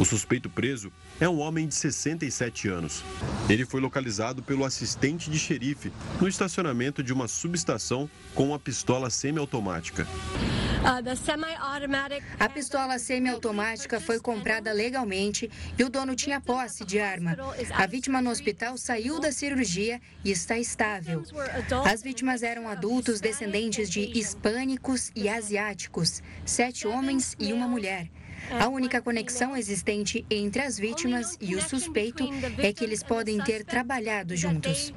O 0.00 0.04
suspeito 0.06 0.48
preso 0.48 0.90
é 1.20 1.28
um 1.28 1.40
homem 1.40 1.68
de 1.68 1.74
67 1.74 2.68
anos. 2.68 3.04
Ele 3.50 3.66
foi 3.66 3.82
localizado 3.82 4.42
pelo 4.42 4.64
assistente 4.64 5.30
de 5.30 5.38
xerife 5.38 5.92
no 6.18 6.26
estacionamento 6.26 7.02
de 7.02 7.12
uma 7.12 7.28
subestação 7.28 8.08
com 8.34 8.46
uma 8.48 8.58
pistola 8.58 9.10
semiautomática. 9.10 10.06
A 12.38 12.48
pistola 12.48 12.98
semiautomática 12.98 14.00
foi 14.00 14.18
comprada 14.18 14.72
legalmente 14.72 15.50
e 15.78 15.84
o 15.84 15.90
dono 15.90 16.16
tinha 16.16 16.40
posse 16.40 16.82
de 16.82 16.98
arma. 16.98 17.36
A 17.74 17.86
vítima 17.86 18.22
no 18.22 18.30
hospital 18.30 18.78
saiu 18.78 19.20
da 19.20 19.30
cirurgia 19.30 20.00
e 20.24 20.30
está 20.30 20.58
estável. 20.58 21.22
As 21.84 22.02
vítimas 22.02 22.42
eram 22.42 22.66
adultos 22.66 23.20
descendentes 23.20 23.90
de 23.90 24.18
hispânicos 24.18 25.12
e 25.14 25.28
asiáticos, 25.28 26.22
sete 26.46 26.86
homens 26.86 27.36
e 27.38 27.52
uma 27.52 27.68
mulher. 27.68 28.08
A 28.50 28.68
única 28.68 29.00
conexão 29.00 29.56
existente 29.56 30.24
entre 30.30 30.62
as 30.62 30.78
vítimas 30.78 31.36
e 31.40 31.54
o 31.54 31.62
suspeito 31.62 32.28
é 32.58 32.72
que 32.72 32.84
eles 32.84 33.02
podem 33.02 33.38
ter 33.42 33.64
trabalhado 33.64 34.36
juntos. 34.36 34.92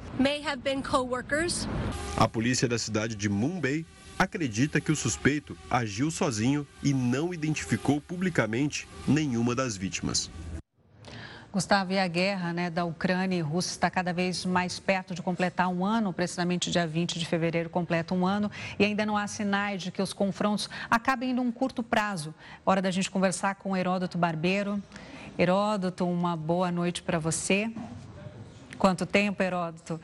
A 2.16 2.28
polícia 2.28 2.68
da 2.68 2.78
cidade 2.78 3.14
de 3.14 3.28
Mumbai 3.28 3.84
acredita 4.18 4.80
que 4.80 4.92
o 4.92 4.96
suspeito 4.96 5.56
agiu 5.70 6.10
sozinho 6.10 6.66
e 6.82 6.92
não 6.92 7.34
identificou 7.34 8.00
publicamente 8.00 8.88
nenhuma 9.06 9.54
das 9.54 9.76
vítimas. 9.76 10.30
Gustavo, 11.54 11.92
e 11.92 11.98
a 12.00 12.08
guerra 12.08 12.52
né, 12.52 12.68
da 12.68 12.84
Ucrânia 12.84 13.36
e 13.36 13.40
Rússia 13.40 13.70
está 13.70 13.88
cada 13.88 14.12
vez 14.12 14.44
mais 14.44 14.80
perto 14.80 15.14
de 15.14 15.22
completar 15.22 15.68
um 15.68 15.84
ano, 15.84 16.12
precisamente 16.12 16.68
dia 16.68 16.84
20 16.84 17.16
de 17.16 17.24
fevereiro 17.24 17.70
completa 17.70 18.12
um 18.12 18.26
ano, 18.26 18.50
e 18.76 18.84
ainda 18.84 19.06
não 19.06 19.16
há 19.16 19.24
sinais 19.28 19.80
de 19.80 19.92
que 19.92 20.02
os 20.02 20.12
confrontos 20.12 20.68
acabem 20.90 21.32
num 21.32 21.52
curto 21.52 21.80
prazo. 21.80 22.34
Hora 22.66 22.82
da 22.82 22.90
gente 22.90 23.08
conversar 23.08 23.54
com 23.54 23.76
Heródoto 23.76 24.18
Barbeiro. 24.18 24.82
Heródoto, 25.38 26.04
uma 26.08 26.36
boa 26.36 26.72
noite 26.72 27.04
para 27.04 27.20
você. 27.20 27.70
Quanto 28.76 29.06
tempo, 29.06 29.40
Heródoto? 29.40 30.00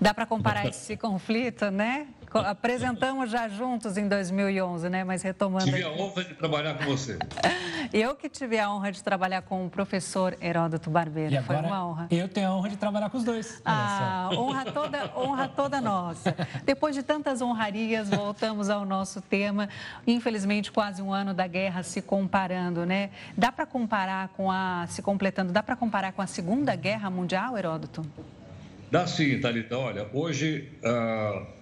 Dá 0.00 0.12
para 0.12 0.26
comparar 0.26 0.66
esse 0.68 0.96
conflito, 0.96 1.70
né? 1.70 2.08
Apresentamos 2.34 3.30
já 3.30 3.48
juntos 3.48 3.96
em 3.96 4.06
2011, 4.06 4.88
né? 4.88 5.04
Mas 5.04 5.22
retomando. 5.22 5.64
Tive 5.64 5.82
a 5.82 5.90
honra 5.90 6.24
de 6.24 6.34
trabalhar 6.34 6.74
com 6.74 6.84
você. 6.84 7.18
Eu 7.92 8.14
que 8.14 8.28
tive 8.28 8.58
a 8.58 8.70
honra 8.70 8.92
de 8.92 9.02
trabalhar 9.02 9.42
com 9.42 9.64
o 9.64 9.70
professor 9.70 10.36
Heródoto 10.42 10.90
Barbeiro. 10.90 11.34
E 11.34 11.42
Foi 11.42 11.56
uma 11.56 11.86
honra. 11.86 12.06
Eu 12.10 12.28
tenho 12.28 12.48
a 12.48 12.54
honra 12.54 12.68
de 12.68 12.76
trabalhar 12.76 13.08
com 13.08 13.16
os 13.16 13.24
dois. 13.24 13.62
Ah, 13.64 14.28
honra 14.36 14.64
toda, 14.66 15.12
honra 15.16 15.48
toda 15.48 15.80
nossa. 15.80 16.36
Depois 16.64 16.94
de 16.94 17.02
tantas 17.02 17.40
honrarias, 17.40 18.10
voltamos 18.10 18.68
ao 18.68 18.84
nosso 18.84 19.22
tema. 19.22 19.68
Infelizmente, 20.06 20.70
quase 20.70 21.00
um 21.00 21.12
ano 21.12 21.32
da 21.32 21.46
guerra 21.46 21.82
se 21.82 22.02
comparando, 22.02 22.84
né? 22.84 23.10
Dá 23.36 23.50
para 23.50 23.64
comparar 23.64 24.28
com 24.28 24.50
a. 24.50 24.86
se 24.88 25.00
completando, 25.00 25.52
dá 25.52 25.62
para 25.62 25.76
comparar 25.76 26.12
com 26.12 26.20
a 26.20 26.26
Segunda 26.26 26.76
Guerra 26.76 27.08
Mundial, 27.08 27.56
Heródoto? 27.56 28.04
Dá 28.90 29.06
sim, 29.06 29.40
Thalita. 29.40 29.78
Olha, 29.78 30.08
hoje. 30.12 30.72
Uh 30.82 31.57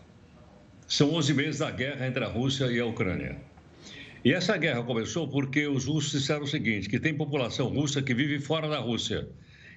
são 0.87 1.13
11 1.15 1.35
meses 1.35 1.59
da 1.59 1.71
guerra 1.71 2.07
entre 2.07 2.25
a 2.25 2.29
Rússia 2.29 2.67
e 2.67 2.79
a 2.79 2.87
Ucrânia. 2.87 3.37
E 4.25 4.33
essa 4.33 4.57
guerra 4.57 4.83
começou 4.83 5.29
porque 5.29 5.67
os 5.67 5.85
russos 5.85 6.13
disseram 6.13 6.43
o 6.43 6.47
seguinte, 6.47 6.89
que 6.89 6.99
tem 6.99 7.15
população 7.15 7.69
russa 7.69 8.03
que 8.03 8.15
vive 8.15 8.41
fora 8.41 8.69
da 8.69 8.79
Rússia. 8.79 9.29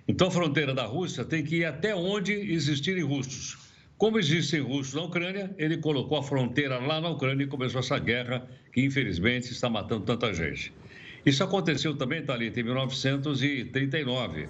Então 0.08 0.28
a 0.28 0.32
fronteira 0.32 0.74
da 0.74 0.86
Rússia 0.86 1.24
tem 1.24 1.44
que 1.44 1.58
ir 1.58 1.66
até 1.66 1.96
onde 1.96 2.34
existirem 2.34 3.04
russos. 3.04 3.58
Como 3.98 4.18
existem 4.18 4.62
russos 4.62 4.94
na 4.94 5.02
Ucrânia, 5.02 5.54
ele 5.58 5.78
colocou 5.78 6.18
a 6.18 6.24
fronteira 6.24 6.80
lá 6.80 7.02
na 7.02 7.10
Ucrânia 7.10 7.44
e 7.44 7.48
começou 7.48 7.80
essa 7.80 8.00
guerra 8.00 8.48
que 8.72 8.82
infelizmente 8.82 9.52
está 9.52 9.70
matando 9.70 10.06
tanta 10.06 10.34
gente. 10.34 10.74
Isso 11.26 11.44
aconteceu 11.44 11.96
também, 11.96 12.24
Thalita, 12.24 12.60
em 12.60 12.64
1939. 12.64 14.48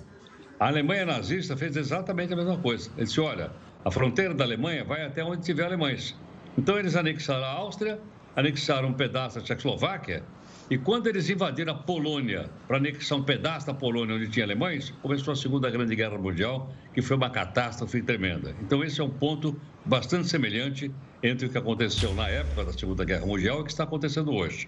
A 0.59 0.67
Alemanha 0.67 1.05
nazista 1.05 1.57
fez 1.57 1.75
exatamente 1.75 2.31
a 2.31 2.35
mesma 2.35 2.57
coisa. 2.57 2.91
Ele 2.95 3.05
disse, 3.05 3.19
olha, 3.19 3.51
a 3.83 3.89
fronteira 3.89 4.33
da 4.33 4.43
Alemanha 4.43 4.83
vai 4.83 5.03
até 5.03 5.23
onde 5.23 5.43
tiver 5.43 5.63
alemães. 5.63 6.15
Então, 6.59 6.77
eles 6.77 6.97
anexaram 6.97 7.45
a 7.45 7.51
Áustria, 7.51 7.97
anexaram 8.35 8.89
um 8.89 8.93
pedaço 8.93 9.39
da 9.39 9.45
Tchecoslováquia, 9.45 10.21
e 10.69 10.77
quando 10.77 11.07
eles 11.07 11.29
invadiram 11.29 11.71
a 11.71 11.75
Polônia, 11.77 12.49
para 12.67 12.75
anexar 12.75 13.17
um 13.17 13.23
pedaço 13.23 13.65
da 13.67 13.73
Polônia 13.73 14.17
onde 14.17 14.27
tinha 14.27 14.43
alemães, 14.43 14.89
começou 15.01 15.31
a 15.31 15.37
Segunda 15.37 15.69
Grande 15.71 15.95
Guerra 15.95 16.17
Mundial, 16.17 16.69
que 16.93 17.01
foi 17.01 17.15
uma 17.15 17.29
catástrofe 17.29 18.01
tremenda. 18.01 18.53
Então, 18.61 18.83
esse 18.83 18.99
é 18.99 19.03
um 19.05 19.09
ponto 19.09 19.57
bastante 19.85 20.27
semelhante 20.27 20.91
entre 21.23 21.47
o 21.47 21.49
que 21.49 21.57
aconteceu 21.57 22.13
na 22.13 22.27
época 22.27 22.65
da 22.65 22.73
Segunda 22.73 23.05
Guerra 23.05 23.25
Mundial 23.25 23.59
e 23.59 23.61
o 23.61 23.63
que 23.63 23.71
está 23.71 23.85
acontecendo 23.85 24.33
hoje. 24.33 24.67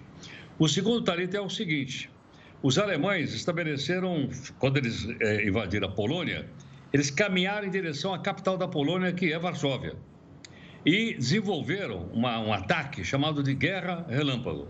O 0.58 0.66
segundo 0.68 1.02
talento 1.02 1.36
é 1.36 1.42
o 1.42 1.50
seguinte: 1.50 2.10
os 2.62 2.78
alemães 2.78 3.34
estabeleceram, 3.34 4.30
quando 4.58 4.78
eles 4.78 5.06
é, 5.20 5.46
invadiram 5.46 5.88
a 5.88 5.90
Polônia, 5.90 6.48
eles 6.90 7.10
caminharam 7.10 7.66
em 7.66 7.70
direção 7.70 8.14
à 8.14 8.18
capital 8.18 8.56
da 8.56 8.66
Polônia, 8.66 9.12
que 9.12 9.30
é 9.30 9.38
Varsóvia 9.38 9.94
e 10.84 11.14
desenvolveram 11.14 12.08
uma, 12.12 12.38
um 12.40 12.52
ataque 12.52 13.04
chamado 13.04 13.42
de 13.42 13.54
Guerra 13.54 14.04
Relâmpago, 14.08 14.68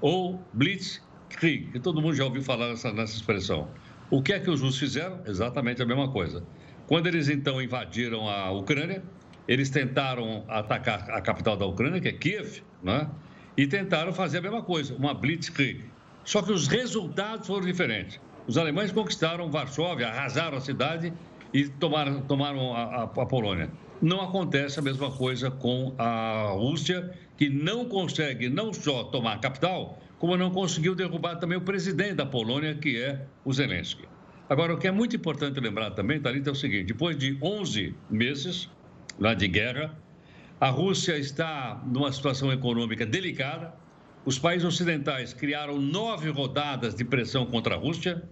ou 0.00 0.42
Blitzkrieg, 0.52 1.70
que 1.72 1.78
todo 1.78 2.00
mundo 2.00 2.14
já 2.14 2.24
ouviu 2.24 2.42
falar 2.42 2.68
nessa, 2.68 2.92
nessa 2.92 3.14
expressão. 3.14 3.68
O 4.10 4.22
que 4.22 4.32
é 4.32 4.40
que 4.40 4.50
os 4.50 4.60
russos 4.60 4.78
fizeram? 4.78 5.20
Exatamente 5.26 5.82
a 5.82 5.86
mesma 5.86 6.10
coisa. 6.10 6.44
Quando 6.86 7.06
eles 7.06 7.28
então 7.28 7.62
invadiram 7.62 8.28
a 8.28 8.50
Ucrânia, 8.50 9.02
eles 9.46 9.70
tentaram 9.70 10.44
atacar 10.48 11.10
a 11.10 11.20
capital 11.20 11.56
da 11.56 11.66
Ucrânia, 11.66 12.00
que 12.00 12.08
é 12.08 12.12
Kiev, 12.12 12.62
né? 12.82 13.08
e 13.56 13.66
tentaram 13.66 14.12
fazer 14.12 14.38
a 14.38 14.42
mesma 14.42 14.62
coisa, 14.62 14.94
uma 14.94 15.14
Blitzkrieg. 15.14 15.84
Só 16.24 16.42
que 16.42 16.52
os 16.52 16.66
resultados 16.66 17.46
foram 17.46 17.66
diferentes. 17.66 18.20
Os 18.46 18.56
alemães 18.56 18.90
conquistaram 18.90 19.50
Varsóvia, 19.50 20.08
arrasaram 20.08 20.58
a 20.58 20.60
cidade 20.60 21.12
e 21.52 21.68
tomaram, 21.68 22.22
tomaram 22.22 22.74
a, 22.74 22.82
a, 22.82 23.02
a 23.04 23.26
Polônia 23.26 23.70
não 24.02 24.20
acontece 24.20 24.80
a 24.80 24.82
mesma 24.82 25.12
coisa 25.12 25.48
com 25.48 25.94
a 25.96 26.48
Rússia, 26.54 27.12
que 27.36 27.48
não 27.48 27.84
consegue 27.84 28.48
não 28.48 28.72
só 28.72 29.04
tomar 29.04 29.34
a 29.34 29.38
capital, 29.38 30.02
como 30.18 30.36
não 30.36 30.50
conseguiu 30.50 30.94
derrubar 30.94 31.36
também 31.36 31.56
o 31.56 31.60
presidente 31.60 32.14
da 32.14 32.26
Polônia, 32.26 32.74
que 32.74 33.00
é 33.00 33.24
o 33.44 33.52
Zelensky. 33.52 34.04
Agora, 34.48 34.74
o 34.74 34.78
que 34.78 34.88
é 34.88 34.90
muito 34.90 35.14
importante 35.14 35.58
lembrar 35.60 35.92
também, 35.92 36.20
Thalita, 36.20 36.50
é 36.50 36.52
o 36.52 36.56
seguinte: 36.56 36.86
depois 36.86 37.16
de 37.16 37.38
11 37.40 37.94
meses 38.10 38.68
lá 39.18 39.34
de 39.34 39.46
guerra, 39.46 39.96
A 40.60 40.68
Rússia 40.68 41.16
está 41.18 41.82
numa 41.86 42.12
situação 42.12 42.52
econômica 42.52 43.06
delicada. 43.06 43.74
Os 44.24 44.38
países 44.38 44.64
ocidentais 44.64 45.32
criaram 45.32 45.80
nove 45.80 46.30
rodadas 46.30 46.94
de 46.94 47.04
pressão 47.04 47.46
contra 47.46 47.74
a 47.74 47.78
Rússia, 47.78 48.22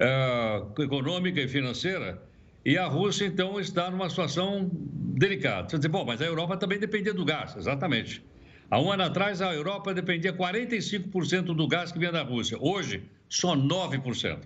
uh, 0.00 0.82
econômica 0.82 1.40
e 1.40 1.46
financeira, 1.46 2.20
e 2.64 2.76
a 2.76 2.86
Rússia, 2.86 3.24
então, 3.24 3.58
está 3.58 3.90
numa 3.90 4.08
situação 4.10 4.70
delicada. 4.72 5.68
Você 5.68 5.78
diz, 5.78 5.90
bom, 5.90 6.04
mas 6.04 6.20
a 6.20 6.26
Europa 6.26 6.56
também 6.56 6.78
dependia 6.78 7.14
do 7.14 7.24
gás, 7.24 7.56
exatamente. 7.56 8.22
Há 8.70 8.80
um 8.80 8.92
ano 8.92 9.02
atrás, 9.02 9.40
a 9.40 9.52
Europa 9.52 9.94
dependia 9.94 10.32
45% 10.32 11.54
do 11.54 11.66
gás 11.66 11.90
que 11.90 11.98
vinha 11.98 12.12
da 12.12 12.22
Rússia. 12.22 12.56
Hoje, 12.60 13.02
só 13.28 13.56
9%. 13.56 14.38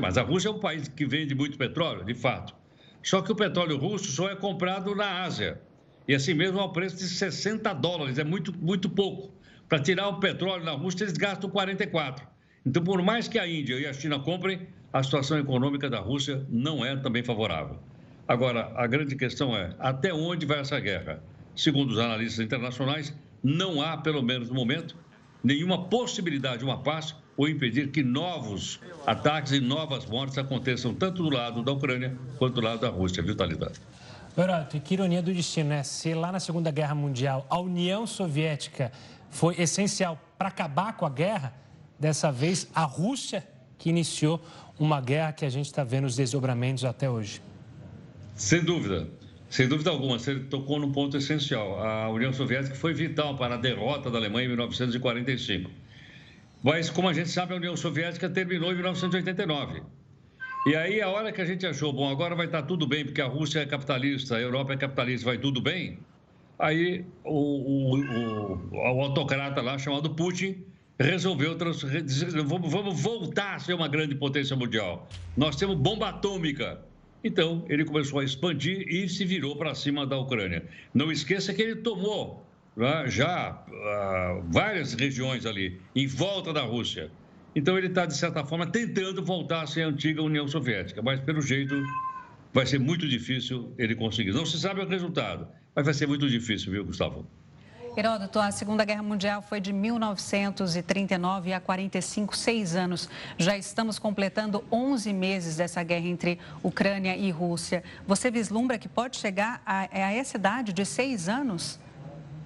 Mas 0.00 0.16
a 0.16 0.22
Rússia 0.22 0.48
é 0.48 0.52
um 0.52 0.60
país 0.60 0.88
que 0.88 1.04
vende 1.04 1.34
muito 1.34 1.58
petróleo, 1.58 2.04
de 2.04 2.14
fato. 2.14 2.54
Só 3.02 3.20
que 3.20 3.32
o 3.32 3.34
petróleo 3.34 3.76
russo 3.76 4.12
só 4.12 4.30
é 4.30 4.36
comprado 4.36 4.94
na 4.94 5.22
Ásia. 5.22 5.60
E 6.06 6.14
assim 6.14 6.34
mesmo 6.34 6.60
ao 6.60 6.72
preço 6.72 6.96
de 6.96 7.04
60 7.04 7.72
dólares, 7.74 8.18
é 8.18 8.24
muito, 8.24 8.56
muito 8.56 8.88
pouco. 8.88 9.34
Para 9.68 9.80
tirar 9.80 10.08
o 10.08 10.20
petróleo 10.20 10.64
na 10.64 10.72
Rússia, 10.72 11.04
eles 11.04 11.16
gastam 11.16 11.50
44. 11.50 12.26
Então, 12.64 12.82
por 12.84 13.00
mais 13.02 13.26
que 13.26 13.38
a 13.38 13.48
Índia 13.48 13.74
e 13.76 13.86
a 13.86 13.92
China 13.92 14.18
comprem, 14.18 14.66
a 14.92 15.02
situação 15.02 15.38
econômica 15.38 15.88
da 15.88 15.98
Rússia 15.98 16.44
não 16.48 16.84
é 16.84 16.96
também 16.96 17.22
favorável. 17.22 17.78
Agora, 18.28 18.72
a 18.76 18.86
grande 18.86 19.16
questão 19.16 19.56
é 19.56 19.74
até 19.78 20.12
onde 20.12 20.46
vai 20.46 20.60
essa 20.60 20.78
guerra? 20.78 21.22
Segundo 21.56 21.90
os 21.90 21.98
analistas 21.98 22.44
internacionais, 22.44 23.14
não 23.42 23.82
há, 23.82 23.96
pelo 23.96 24.22
menos 24.22 24.48
no 24.48 24.54
momento, 24.54 24.96
nenhuma 25.42 25.84
possibilidade 25.84 26.58
de 26.58 26.64
uma 26.64 26.82
paz 26.82 27.14
ou 27.36 27.48
impedir 27.48 27.90
que 27.90 28.02
novos 28.02 28.78
ataques 29.06 29.52
e 29.52 29.60
novas 29.60 30.04
mortes 30.06 30.36
aconteçam 30.36 30.94
tanto 30.94 31.22
do 31.22 31.30
lado 31.30 31.62
da 31.62 31.72
Ucrânia 31.72 32.16
quanto 32.38 32.56
do 32.56 32.60
lado 32.60 32.80
da 32.80 32.88
Rússia, 32.88 33.22
viu, 33.22 33.34
Thalita? 33.34 33.72
Heroto, 34.36 34.78
que 34.80 34.94
ironia 34.94 35.22
do 35.22 35.32
destino, 35.32 35.70
né? 35.70 35.82
Se 35.82 36.14
lá 36.14 36.30
na 36.30 36.38
Segunda 36.38 36.70
Guerra 36.70 36.94
Mundial 36.94 37.46
a 37.48 37.58
União 37.58 38.06
Soviética 38.06 38.92
foi 39.28 39.60
essencial 39.60 40.20
para 40.38 40.48
acabar 40.48 40.96
com 40.96 41.04
a 41.04 41.10
guerra, 41.10 41.54
dessa 42.00 42.32
vez 42.32 42.66
a 42.74 42.84
Rússia 42.84 43.46
que 43.78 43.90
iniciou 43.90 44.42
uma 44.78 45.00
guerra 45.00 45.32
que 45.32 45.44
a 45.44 45.50
gente 45.50 45.66
está 45.66 45.84
vendo 45.84 46.06
os 46.06 46.16
desdobramentos 46.16 46.84
até 46.84 47.08
hoje. 47.08 47.42
Sem 48.34 48.64
dúvida, 48.64 49.06
sem 49.50 49.68
dúvida 49.68 49.90
alguma, 49.90 50.18
você 50.18 50.34
tocou 50.38 50.78
num 50.78 50.90
ponto 50.90 51.16
essencial. 51.16 51.78
A 51.84 52.08
União 52.08 52.32
Soviética 52.32 52.74
foi 52.74 52.94
vital 52.94 53.36
para 53.36 53.56
a 53.56 53.58
derrota 53.58 54.10
da 54.10 54.16
Alemanha 54.16 54.46
em 54.46 54.48
1945. 54.48 55.70
Mas, 56.62 56.88
como 56.88 57.08
a 57.08 57.12
gente 57.12 57.28
sabe, 57.28 57.52
a 57.52 57.56
União 57.56 57.76
Soviética 57.76 58.28
terminou 58.28 58.70
em 58.70 58.74
1989. 58.74 59.82
E 60.66 60.76
aí, 60.76 61.00
a 61.00 61.08
hora 61.08 61.32
que 61.32 61.40
a 61.40 61.44
gente 61.44 61.66
achou, 61.66 61.92
bom, 61.92 62.08
agora 62.10 62.34
vai 62.34 62.46
estar 62.46 62.62
tudo 62.62 62.86
bem, 62.86 63.04
porque 63.04 63.20
a 63.20 63.26
Rússia 63.26 63.60
é 63.60 63.66
capitalista, 63.66 64.36
a 64.36 64.40
Europa 64.40 64.74
é 64.74 64.76
capitalista, 64.76 65.26
vai 65.26 65.38
tudo 65.38 65.60
bem. 65.60 65.98
Aí, 66.58 67.04
o, 67.24 67.34
o, 67.34 67.96
o, 67.96 68.70
o 68.72 69.02
autocrata 69.02 69.62
lá, 69.62 69.78
chamado 69.78 70.10
Putin, 70.10 70.62
resolveu 71.00 71.56
vamos 72.44 73.02
voltar 73.02 73.54
a 73.54 73.58
ser 73.58 73.74
uma 73.74 73.88
grande 73.88 74.14
potência 74.14 74.54
mundial. 74.54 75.08
Nós 75.36 75.56
temos 75.56 75.76
bomba 75.76 76.10
atômica. 76.10 76.80
Então, 77.22 77.64
ele 77.68 77.84
começou 77.84 78.20
a 78.20 78.24
expandir 78.24 78.86
e 78.88 79.08
se 79.08 79.24
virou 79.24 79.56
para 79.56 79.74
cima 79.74 80.06
da 80.06 80.18
Ucrânia. 80.18 80.64
Não 80.94 81.10
esqueça 81.10 81.52
que 81.52 81.62
ele 81.62 81.76
tomou 81.76 82.46
né, 82.76 83.04
já 83.08 83.62
uh, 83.68 84.42
várias 84.50 84.94
regiões 84.94 85.44
ali, 85.44 85.80
em 85.94 86.06
volta 86.06 86.52
da 86.52 86.62
Rússia. 86.62 87.10
Então 87.54 87.76
ele 87.76 87.88
está, 87.88 88.06
de 88.06 88.16
certa 88.16 88.44
forma, 88.44 88.66
tentando 88.66 89.22
voltar 89.22 89.62
a 89.62 89.66
ser 89.66 89.82
a 89.82 89.88
antiga 89.88 90.22
União 90.22 90.46
Soviética, 90.46 91.02
mas 91.02 91.20
pelo 91.20 91.42
jeito 91.42 91.74
vai 92.52 92.64
ser 92.64 92.78
muito 92.78 93.08
difícil 93.08 93.74
ele 93.76 93.94
conseguir. 93.94 94.32
Não 94.32 94.46
se 94.46 94.58
sabe 94.58 94.80
o 94.80 94.88
resultado, 94.88 95.48
mas 95.74 95.84
vai 95.84 95.94
ser 95.94 96.06
muito 96.06 96.28
difícil, 96.28 96.72
viu, 96.72 96.84
Gustavo? 96.84 97.26
Heródoto, 97.96 98.38
a 98.38 98.50
Segunda 98.50 98.84
Guerra 98.84 99.02
Mundial 99.02 99.42
foi 99.42 99.60
de 99.60 99.72
1939 99.72 101.52
a 101.52 101.60
45, 101.60 102.36
seis 102.36 102.74
anos. 102.74 103.08
Já 103.36 103.56
estamos 103.56 103.98
completando 103.98 104.64
11 104.70 105.12
meses 105.12 105.56
dessa 105.56 105.82
guerra 105.82 106.06
entre 106.06 106.38
Ucrânia 106.62 107.16
e 107.16 107.30
Rússia. 107.30 107.82
Você 108.06 108.30
vislumbra 108.30 108.78
que 108.78 108.88
pode 108.88 109.16
chegar 109.16 109.62
a, 109.66 109.88
a 109.90 110.12
essa 110.12 110.36
idade 110.36 110.72
de 110.72 110.84
seis 110.84 111.28
anos? 111.28 111.78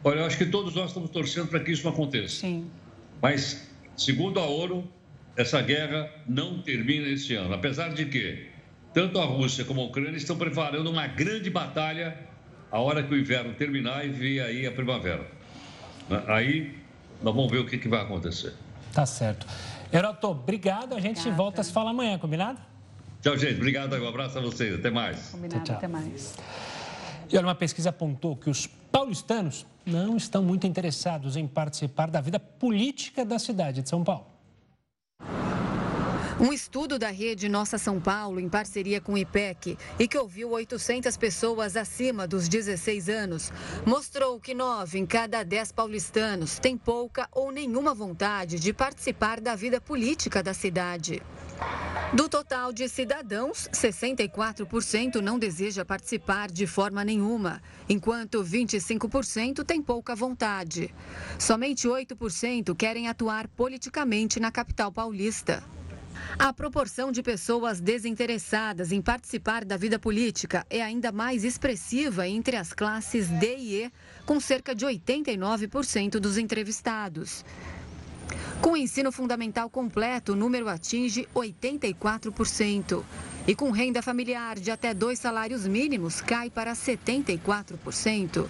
Olha, 0.03 0.21
eu 0.21 0.27
acho 0.27 0.37
que 0.39 0.47
todos 0.47 0.75
nós 0.75 0.89
estamos 0.89 1.11
torcendo 1.11 1.49
para 1.49 1.61
que 1.61 1.73
isso 1.73 1.89
aconteça. 1.89 2.41
Sim. 2.41 2.71
Mas 3.23 3.75
Segundo 3.97 4.41
a 4.41 4.47
ONU, 4.47 4.89
essa 5.37 5.61
guerra 5.63 6.11
não 6.27 6.61
termina 6.61 7.09
este 7.09 7.35
ano, 7.35 7.55
apesar 7.55 7.95
de 7.95 8.07
que 8.07 8.49
tanto 8.93 9.21
a 9.21 9.25
Rússia 9.25 9.65
como 9.65 9.81
a 9.81 9.85
Ucrânia 9.85 10.17
estão 10.17 10.37
preparando 10.37 10.91
uma 10.91 11.07
grande 11.07 11.49
batalha 11.49 12.17
a 12.75 12.81
hora 12.81 13.05
que 13.05 13.15
o 13.15 13.17
inverno 13.17 13.55
terminar 13.55 14.05
e 14.05 14.09
vir 14.09 14.41
aí 14.41 14.67
a 14.67 14.73
primavera. 14.73 15.25
Aí 16.27 16.77
nós 17.23 17.33
vamos 17.33 17.49
ver 17.49 17.59
o 17.59 17.67
que, 17.67 17.79
que 17.79 17.87
vai 17.89 18.01
acontecer. 18.01 18.53
Tá 18.93 19.07
certo. 19.07 19.47
Heroto, 19.93 20.27
obrigado. 20.27 20.93
A 20.93 20.99
gente 20.99 21.19
Obrigada. 21.19 21.37
volta 21.37 21.61
a 21.61 21.65
se 21.65 21.73
falar 21.73 21.91
amanhã, 21.91 22.19
combinado? 22.19 22.59
Tchau, 23.23 23.39
gente. 23.39 23.55
Obrigado. 23.55 23.95
Um 23.95 24.09
abraço 24.09 24.39
a 24.39 24.41
vocês. 24.41 24.75
Até 24.75 24.91
mais. 24.91 25.29
Combinado. 25.29 25.63
Tchau, 25.63 25.65
tchau. 25.67 25.77
Até 25.77 25.87
mais. 25.87 26.35
E 27.31 27.37
olha, 27.37 27.47
uma 27.47 27.55
pesquisa 27.55 27.91
apontou 27.91 28.35
que 28.35 28.51
os 28.51 28.67
paulistanos 28.67 29.65
não 29.87 30.17
estão 30.17 30.43
muito 30.43 30.67
interessados 30.67 31.37
em 31.37 31.47
participar 31.47 32.11
da 32.11 32.21
vida 32.21 32.41
política 32.41 33.25
da 33.25 33.39
cidade 33.39 33.83
de 33.83 33.89
São 33.89 34.03
Paulo. 34.03 34.27
Um 36.45 36.53
estudo 36.53 36.99
da 36.99 37.09
rede 37.09 37.49
Nossa 37.49 37.79
São 37.79 37.99
Paulo, 37.99 38.39
em 38.39 38.51
parceria 38.51 39.01
com 39.01 39.15
o 39.15 39.17
IPEC, 39.17 39.79
e 39.99 40.07
que 40.07 40.19
ouviu 40.19 40.51
800 40.51 41.17
pessoas 41.17 41.75
acima 41.75 42.29
dos 42.29 42.51
16 42.51 43.09
anos, 43.09 43.51
mostrou 43.87 44.39
que 44.39 44.53
9 44.53 44.99
em 44.99 45.07
cada 45.07 45.43
10 45.43 45.73
paulistanos 45.73 46.59
têm 46.59 46.77
pouca 46.77 47.27
ou 47.33 47.51
nenhuma 47.51 47.95
vontade 47.95 48.61
de 48.61 48.75
participar 48.75 49.41
da 49.41 49.55
vida 49.55 49.81
política 49.81 50.43
da 50.43 50.53
cidade. 50.53 51.23
Do 52.13 52.29
total 52.29 52.75
de 52.75 52.91
cidadãos, 52.91 53.67
64% 53.73 55.23
não 55.23 55.39
deseja 55.39 55.83
participar 55.83 56.51
de 56.51 56.67
forma 56.67 57.03
nenhuma, 57.03 57.63
enquanto 57.89 58.45
25% 58.45 59.65
tem 59.65 59.81
pouca 59.81 60.15
vontade. 60.15 60.95
Somente 61.39 61.89
8% 61.89 62.77
querem 62.77 63.09
atuar 63.09 63.49
politicamente 63.49 64.39
na 64.39 64.53
capital 64.53 64.93
paulista. 64.93 65.65
A 66.39 66.53
proporção 66.53 67.13
de 67.13 67.23
pessoas 67.23 67.81
desinteressadas 67.81 68.93
em 68.93 69.01
participar 69.01 69.65
da 69.65 69.77
vida 69.77 69.99
política 69.99 70.67
é 70.69 70.83
ainda 70.83 71.13
mais 71.13 71.45
expressiva 71.45 72.27
entre 72.29 72.57
as 72.57 72.73
classes 72.73 73.29
D 73.29 73.57
e 73.57 73.85
E, 73.85 73.93
com 74.27 74.39
cerca 74.41 74.75
de 74.75 74.85
89% 74.85 76.19
dos 76.19 76.39
entrevistados. 76.39 77.45
Com 78.61 78.73
o 78.73 78.77
ensino 78.77 79.13
fundamental 79.13 79.69
completo, 79.69 80.33
o 80.33 80.37
número 80.37 80.69
atinge 80.69 81.29
84%. 81.35 83.03
E 83.47 83.55
com 83.55 83.71
renda 83.71 84.01
familiar 84.01 84.59
de 84.59 84.71
até 84.71 84.95
dois 84.95 85.19
salários 85.19 85.67
mínimos, 85.67 86.21
cai 86.21 86.49
para 86.49 86.73
74% 86.73 88.49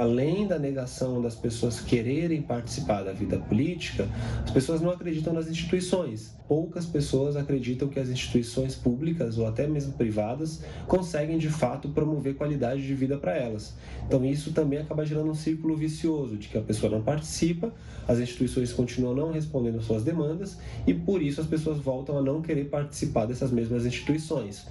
além 0.00 0.46
da 0.46 0.58
negação 0.58 1.20
das 1.20 1.34
pessoas 1.34 1.78
quererem 1.78 2.40
participar 2.40 3.02
da 3.02 3.12
vida 3.12 3.36
política, 3.36 4.08
as 4.42 4.50
pessoas 4.50 4.80
não 4.80 4.88
acreditam 4.88 5.34
nas 5.34 5.46
instituições. 5.46 6.34
Poucas 6.48 6.86
pessoas 6.86 7.36
acreditam 7.36 7.86
que 7.86 8.00
as 8.00 8.08
instituições 8.08 8.74
públicas 8.74 9.36
ou 9.36 9.46
até 9.46 9.66
mesmo 9.66 9.92
privadas 9.92 10.62
conseguem 10.86 11.36
de 11.36 11.50
fato 11.50 11.90
promover 11.90 12.34
qualidade 12.34 12.80
de 12.80 12.94
vida 12.94 13.18
para 13.18 13.36
elas. 13.36 13.74
Então 14.06 14.24
isso 14.24 14.54
também 14.54 14.78
acaba 14.78 15.04
gerando 15.04 15.32
um 15.32 15.34
círculo 15.34 15.76
vicioso 15.76 16.38
de 16.38 16.48
que 16.48 16.56
a 16.56 16.62
pessoa 16.62 16.90
não 16.90 17.02
participa, 17.02 17.70
as 18.08 18.18
instituições 18.20 18.72
continuam 18.72 19.14
não 19.14 19.30
respondendo 19.30 19.82
suas 19.82 20.02
demandas 20.02 20.56
e 20.86 20.94
por 20.94 21.20
isso 21.20 21.42
as 21.42 21.46
pessoas 21.46 21.76
voltam 21.76 22.16
a 22.16 22.22
não 22.22 22.40
querer 22.40 22.70
participar 22.70 23.26
dessas 23.26 23.50
mesmas 23.50 23.84
instituições. 23.84 24.66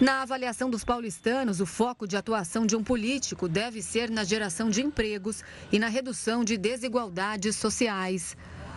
Na 0.00 0.22
avaliação 0.22 0.70
dos 0.70 0.82
paulistanos, 0.82 1.60
o 1.60 1.66
foco 1.66 2.08
de 2.08 2.16
atuação 2.16 2.64
de 2.64 2.74
um 2.74 2.82
político 2.82 3.46
deve 3.46 3.82
ser 3.82 4.08
na 4.08 4.24
geração 4.24 4.70
de 4.70 4.80
empregos 4.80 5.44
e 5.70 5.78
na 5.78 5.88
redução 5.88 6.42
de 6.42 6.56
desigualdades 6.56 7.54
sociais. 7.56 8.34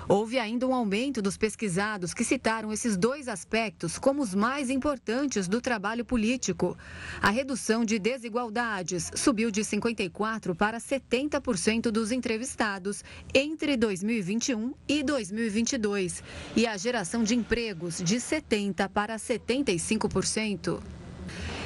Houve 0.09 0.37
ainda 0.37 0.67
um 0.67 0.73
aumento 0.73 1.21
dos 1.21 1.37
pesquisados 1.37 2.13
que 2.13 2.25
citaram 2.25 2.73
esses 2.73 2.97
dois 2.97 3.29
aspectos 3.29 3.97
como 3.97 4.21
os 4.21 4.35
mais 4.35 4.69
importantes 4.69 5.47
do 5.47 5.61
trabalho 5.61 6.03
político. 6.03 6.77
A 7.21 7.29
redução 7.29 7.85
de 7.85 7.97
desigualdades 7.97 9.09
subiu 9.15 9.49
de 9.49 9.61
54% 9.61 10.53
para 10.53 10.77
70% 10.77 11.83
dos 11.83 12.11
entrevistados 12.11 13.01
entre 13.33 13.77
2021 13.77 14.73
e 14.89 15.01
2022, 15.01 16.21
e 16.53 16.67
a 16.67 16.75
geração 16.75 17.23
de 17.23 17.33
empregos 17.33 17.99
de 17.99 18.17
70% 18.17 18.89
para 18.89 19.15
75%. 19.15 20.83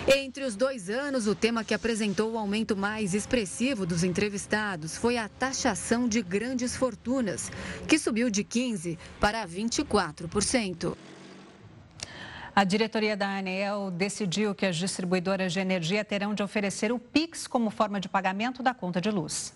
Entre 0.10 0.46
os 0.46 0.56
dois 0.56 0.90
anos, 0.90 1.28
o 1.28 1.36
tema 1.36 1.66
que 1.66 1.74
apresentou 1.74 2.32
o 2.32 2.38
aumento 2.38 2.78
mais 2.78 3.14
expressivo 3.14 3.86
dos 3.86 4.06
entrevistados 4.06 4.96
foi 4.96 5.18
a 5.18 5.28
taxação 5.28 6.08
de 6.08 6.22
grandes 6.22 6.78
fortunas, 6.78 7.52
que 7.86 8.00
subiu 8.00 8.30
de 8.30 8.42
15% 8.42 8.98
para 9.20 9.46
24%. 9.46 10.96
A 12.56 12.64
diretoria 12.64 13.18
da 13.18 13.38
ANEEL 13.38 13.92
decidiu 13.92 14.56
que 14.56 14.66
as 14.66 14.78
distribuidoras 14.78 15.52
de 15.52 15.60
energia 15.60 16.06
terão 16.06 16.34
de 16.34 16.42
oferecer 16.42 16.90
o 16.90 16.98
PIX 16.98 17.46
como 17.46 17.70
forma 17.70 18.00
de 18.00 18.08
pagamento 18.08 18.64
da 18.64 18.74
conta 18.74 19.02
de 19.02 19.12
luz. 19.12 19.54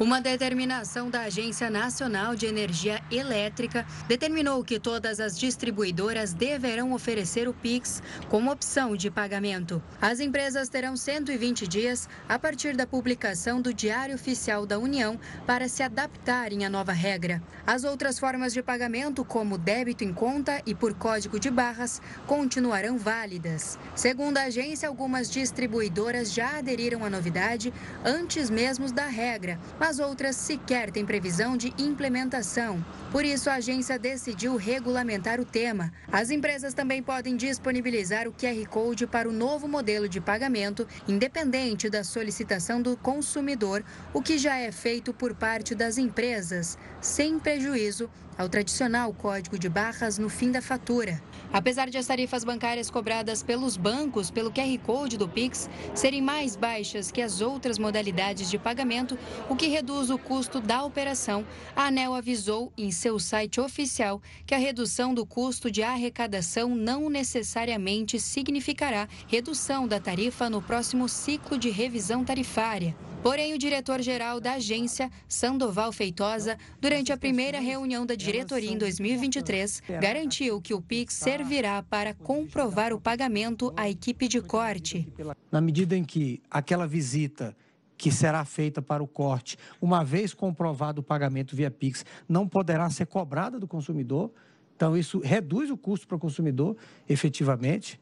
Uma 0.00 0.18
determinação 0.18 1.10
da 1.10 1.24
Agência 1.24 1.68
Nacional 1.68 2.34
de 2.34 2.46
Energia 2.46 3.02
Elétrica 3.10 3.86
determinou 4.08 4.64
que 4.64 4.80
todas 4.80 5.20
as 5.20 5.38
distribuidoras 5.38 6.32
deverão 6.32 6.94
oferecer 6.94 7.46
o 7.46 7.52
PIX 7.52 8.02
como 8.30 8.50
opção 8.50 8.96
de 8.96 9.10
pagamento. 9.10 9.82
As 10.00 10.18
empresas 10.18 10.70
terão 10.70 10.96
120 10.96 11.68
dias 11.68 12.08
a 12.26 12.38
partir 12.38 12.74
da 12.74 12.86
publicação 12.86 13.60
do 13.60 13.74
Diário 13.74 14.14
Oficial 14.14 14.64
da 14.64 14.78
União 14.78 15.20
para 15.46 15.68
se 15.68 15.82
adaptarem 15.82 16.64
à 16.64 16.70
nova 16.70 16.92
regra. 16.92 17.42
As 17.66 17.84
outras 17.84 18.18
formas 18.18 18.54
de 18.54 18.62
pagamento, 18.62 19.22
como 19.22 19.58
débito 19.58 20.02
em 20.02 20.14
conta 20.14 20.62
e 20.64 20.74
por 20.74 20.94
código 20.94 21.38
de 21.38 21.50
barras, 21.50 22.00
continuarão 22.26 22.96
válidas. 22.96 23.78
Segundo 23.94 24.38
a 24.38 24.44
agência, 24.44 24.88
algumas 24.88 25.30
distribuidoras 25.30 26.32
já 26.32 26.56
aderiram 26.56 27.04
à 27.04 27.10
novidade 27.10 27.70
antes 28.02 28.48
mesmo 28.48 28.90
da 28.90 29.04
regra, 29.04 29.60
mas 29.78 29.89
as 29.90 29.98
outras 29.98 30.36
sequer 30.36 30.88
têm 30.92 31.04
previsão 31.04 31.56
de 31.56 31.74
implementação. 31.76 32.84
Por 33.10 33.24
isso, 33.24 33.50
a 33.50 33.54
agência 33.54 33.98
decidiu 33.98 34.54
regulamentar 34.54 35.40
o 35.40 35.44
tema. 35.44 35.92
As 36.12 36.30
empresas 36.30 36.72
também 36.72 37.02
podem 37.02 37.36
disponibilizar 37.36 38.28
o 38.28 38.32
QR 38.32 38.68
Code 38.68 39.08
para 39.08 39.28
o 39.28 39.32
novo 39.32 39.66
modelo 39.66 40.08
de 40.08 40.20
pagamento, 40.20 40.86
independente 41.08 41.90
da 41.90 42.04
solicitação 42.04 42.80
do 42.80 42.96
consumidor, 42.96 43.82
o 44.14 44.22
que 44.22 44.38
já 44.38 44.56
é 44.58 44.70
feito 44.70 45.12
por 45.12 45.34
parte 45.34 45.74
das 45.74 45.98
empresas, 45.98 46.78
sem 47.00 47.40
prejuízo 47.40 48.08
ao 48.38 48.48
tradicional 48.48 49.12
código 49.12 49.58
de 49.58 49.68
barras 49.68 50.18
no 50.18 50.28
fim 50.28 50.52
da 50.52 50.62
fatura. 50.62 51.20
Apesar 51.52 51.90
de 51.90 51.98
as 51.98 52.06
tarifas 52.06 52.44
bancárias 52.44 52.90
cobradas 52.90 53.42
pelos 53.42 53.76
bancos 53.76 54.30
pelo 54.30 54.52
QR 54.52 54.78
Code 54.84 55.18
do 55.18 55.28
Pix 55.28 55.68
serem 55.94 56.22
mais 56.22 56.54
baixas 56.54 57.10
que 57.10 57.20
as 57.20 57.40
outras 57.40 57.78
modalidades 57.78 58.48
de 58.48 58.58
pagamento, 58.58 59.18
o 59.48 59.56
que 59.56 59.66
reduz 59.66 60.10
o 60.10 60.18
custo 60.18 60.60
da 60.60 60.84
operação, 60.84 61.44
a 61.74 61.86
ANEL 61.86 62.14
avisou 62.14 62.72
em 62.78 62.92
seu 62.92 63.18
site 63.18 63.60
oficial 63.60 64.22
que 64.46 64.54
a 64.54 64.58
redução 64.58 65.12
do 65.12 65.26
custo 65.26 65.70
de 65.70 65.82
arrecadação 65.82 66.74
não 66.74 67.10
necessariamente 67.10 68.20
significará 68.20 69.08
redução 69.26 69.88
da 69.88 69.98
tarifa 69.98 70.48
no 70.48 70.62
próximo 70.62 71.08
ciclo 71.08 71.58
de 71.58 71.70
revisão 71.70 72.24
tarifária. 72.24 72.94
Porém, 73.22 73.52
o 73.52 73.58
diretor-geral 73.58 74.40
da 74.40 74.54
agência, 74.54 75.10
Sandoval 75.28 75.92
Feitosa, 75.92 76.56
durante 76.80 77.12
a 77.12 77.18
primeira 77.18 77.60
reunião 77.60 78.06
da 78.06 78.14
diretoria 78.14 78.70
em 78.70 78.78
2023, 78.78 79.82
garantiu 80.00 80.58
que 80.58 80.72
o 80.72 80.80
PIX 80.80 81.12
servirá 81.12 81.82
para 81.82 82.14
comprovar 82.14 82.94
o 82.94 83.00
pagamento 83.00 83.72
à 83.76 83.90
equipe 83.90 84.26
de 84.26 84.40
corte. 84.40 85.06
Na 85.52 85.60
medida 85.60 85.94
em 85.94 86.02
que 86.02 86.40
aquela 86.50 86.86
visita 86.86 87.54
que 87.94 88.10
será 88.10 88.42
feita 88.46 88.80
para 88.80 89.02
o 89.02 89.06
corte, 89.06 89.58
uma 89.82 90.02
vez 90.02 90.32
comprovado 90.32 91.02
o 91.02 91.04
pagamento 91.04 91.54
via 91.54 91.70
Pix, 91.70 92.06
não 92.26 92.48
poderá 92.48 92.88
ser 92.88 93.06
cobrada 93.06 93.60
do 93.60 93.68
consumidor. 93.68 94.30
Então, 94.74 94.96
isso 94.96 95.18
reduz 95.18 95.70
o 95.70 95.76
custo 95.76 96.08
para 96.08 96.16
o 96.16 96.18
consumidor, 96.18 96.74
efetivamente. 97.06 98.00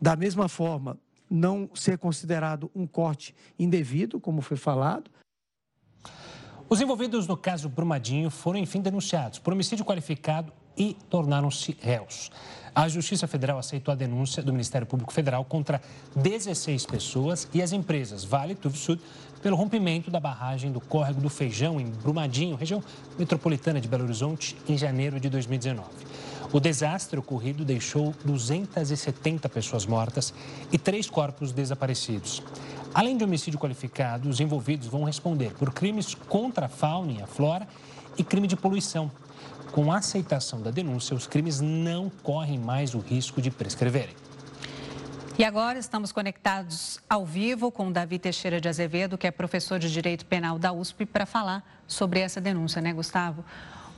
Da 0.00 0.16
mesma 0.16 0.48
forma, 0.48 0.98
não 1.30 1.68
ser 1.74 1.98
considerado 1.98 2.70
um 2.74 2.86
corte 2.86 3.34
indevido, 3.58 4.20
como 4.20 4.40
foi 4.40 4.56
falado. 4.56 5.10
Os 6.68 6.80
envolvidos 6.80 7.26
no 7.26 7.36
caso 7.36 7.68
Brumadinho 7.68 8.30
foram, 8.30 8.58
enfim, 8.58 8.80
denunciados 8.80 9.38
por 9.38 9.52
homicídio 9.52 9.84
qualificado 9.84 10.52
e 10.76 10.96
tornaram-se 11.08 11.76
réus. 11.80 12.30
A 12.74 12.88
Justiça 12.88 13.28
Federal 13.28 13.58
aceitou 13.58 13.92
a 13.92 13.94
denúncia 13.94 14.42
do 14.42 14.50
Ministério 14.52 14.84
Público 14.84 15.12
Federal 15.12 15.44
contra 15.44 15.80
16 16.16 16.86
pessoas 16.86 17.48
e 17.54 17.62
as 17.62 17.70
empresas 17.70 18.24
Vale 18.24 18.58
e 18.60 18.76
Sud 18.76 19.00
pelo 19.40 19.56
rompimento 19.56 20.10
da 20.10 20.18
barragem 20.18 20.72
do 20.72 20.80
Córrego 20.80 21.20
do 21.20 21.28
Feijão, 21.28 21.80
em 21.80 21.86
Brumadinho, 21.86 22.56
região 22.56 22.82
metropolitana 23.16 23.80
de 23.80 23.86
Belo 23.86 24.02
Horizonte, 24.04 24.56
em 24.68 24.76
janeiro 24.76 25.20
de 25.20 25.28
2019. 25.28 25.88
O 26.52 26.58
desastre 26.58 27.18
ocorrido 27.18 27.64
deixou 27.64 28.14
270 28.24 29.48
pessoas 29.48 29.86
mortas 29.86 30.34
e 30.72 30.78
três 30.78 31.08
corpos 31.08 31.52
desaparecidos. 31.52 32.42
Além 32.92 33.16
de 33.16 33.22
homicídio 33.22 33.58
qualificado, 33.58 34.28
os 34.28 34.40
envolvidos 34.40 34.88
vão 34.88 35.04
responder 35.04 35.52
por 35.54 35.72
crimes 35.72 36.14
contra 36.14 36.66
a 36.66 36.68
fauna 36.68 37.12
e 37.12 37.22
a 37.22 37.26
flora 37.26 37.68
e 38.16 38.24
crime 38.24 38.46
de 38.46 38.56
poluição. 38.56 39.10
Com 39.74 39.90
a 39.90 39.96
aceitação 39.96 40.62
da 40.62 40.70
denúncia, 40.70 41.16
os 41.16 41.26
crimes 41.26 41.60
não 41.60 42.08
correm 42.08 42.60
mais 42.60 42.94
o 42.94 43.00
risco 43.00 43.42
de 43.42 43.50
prescreverem. 43.50 44.14
E 45.36 45.42
agora 45.42 45.80
estamos 45.80 46.12
conectados 46.12 47.00
ao 47.10 47.26
vivo 47.26 47.72
com 47.72 47.90
Davi 47.90 48.20
Teixeira 48.20 48.60
de 48.60 48.68
Azevedo, 48.68 49.18
que 49.18 49.26
é 49.26 49.32
professor 49.32 49.80
de 49.80 49.92
Direito 49.92 50.26
Penal 50.26 50.60
da 50.60 50.72
USP, 50.72 51.04
para 51.04 51.26
falar 51.26 51.82
sobre 51.88 52.20
essa 52.20 52.40
denúncia, 52.40 52.80
né, 52.80 52.92
Gustavo? 52.92 53.44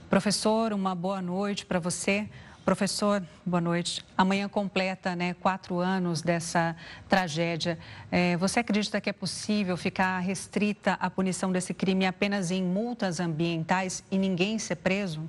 Professor, 0.09 0.73
uma 0.73 0.95
boa 0.95 1.21
noite 1.21 1.67
para 1.67 1.79
você. 1.79 2.27
Professor, 2.65 3.23
boa 3.45 3.61
noite. 3.61 4.03
Amanhã 4.17 4.49
completa 4.49 5.15
né, 5.15 5.35
quatro 5.35 5.79
anos 5.79 6.23
dessa 6.23 6.75
tragédia. 7.07 7.79
É, 8.11 8.35
você 8.39 8.61
acredita 8.61 8.99
que 8.99 9.11
é 9.11 9.13
possível 9.13 9.77
ficar 9.77 10.21
restrita 10.21 10.95
a 10.95 11.11
punição 11.11 11.53
desse 11.53 11.75
crime 11.75 12.07
apenas 12.07 12.51
em 12.51 12.63
multas 12.63 13.21
ambientais 13.21 14.03
e 14.11 14.17
ninguém 14.17 14.59
ser 14.59 14.77
preso? 14.77 15.29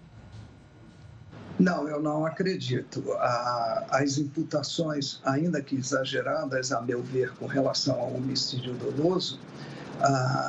Não, 1.60 1.88
eu 1.88 2.02
não 2.02 2.26
acredito. 2.26 3.04
As 3.90 4.18
imputações, 4.18 5.20
ainda 5.26 5.62
que 5.62 5.76
exageradas, 5.76 6.72
a 6.72 6.82
meu 6.82 7.02
ver, 7.02 7.32
com 7.34 7.48
relação 7.48 8.00
ao 8.00 8.14
homicídio 8.14 8.74
doloso, 8.74 9.40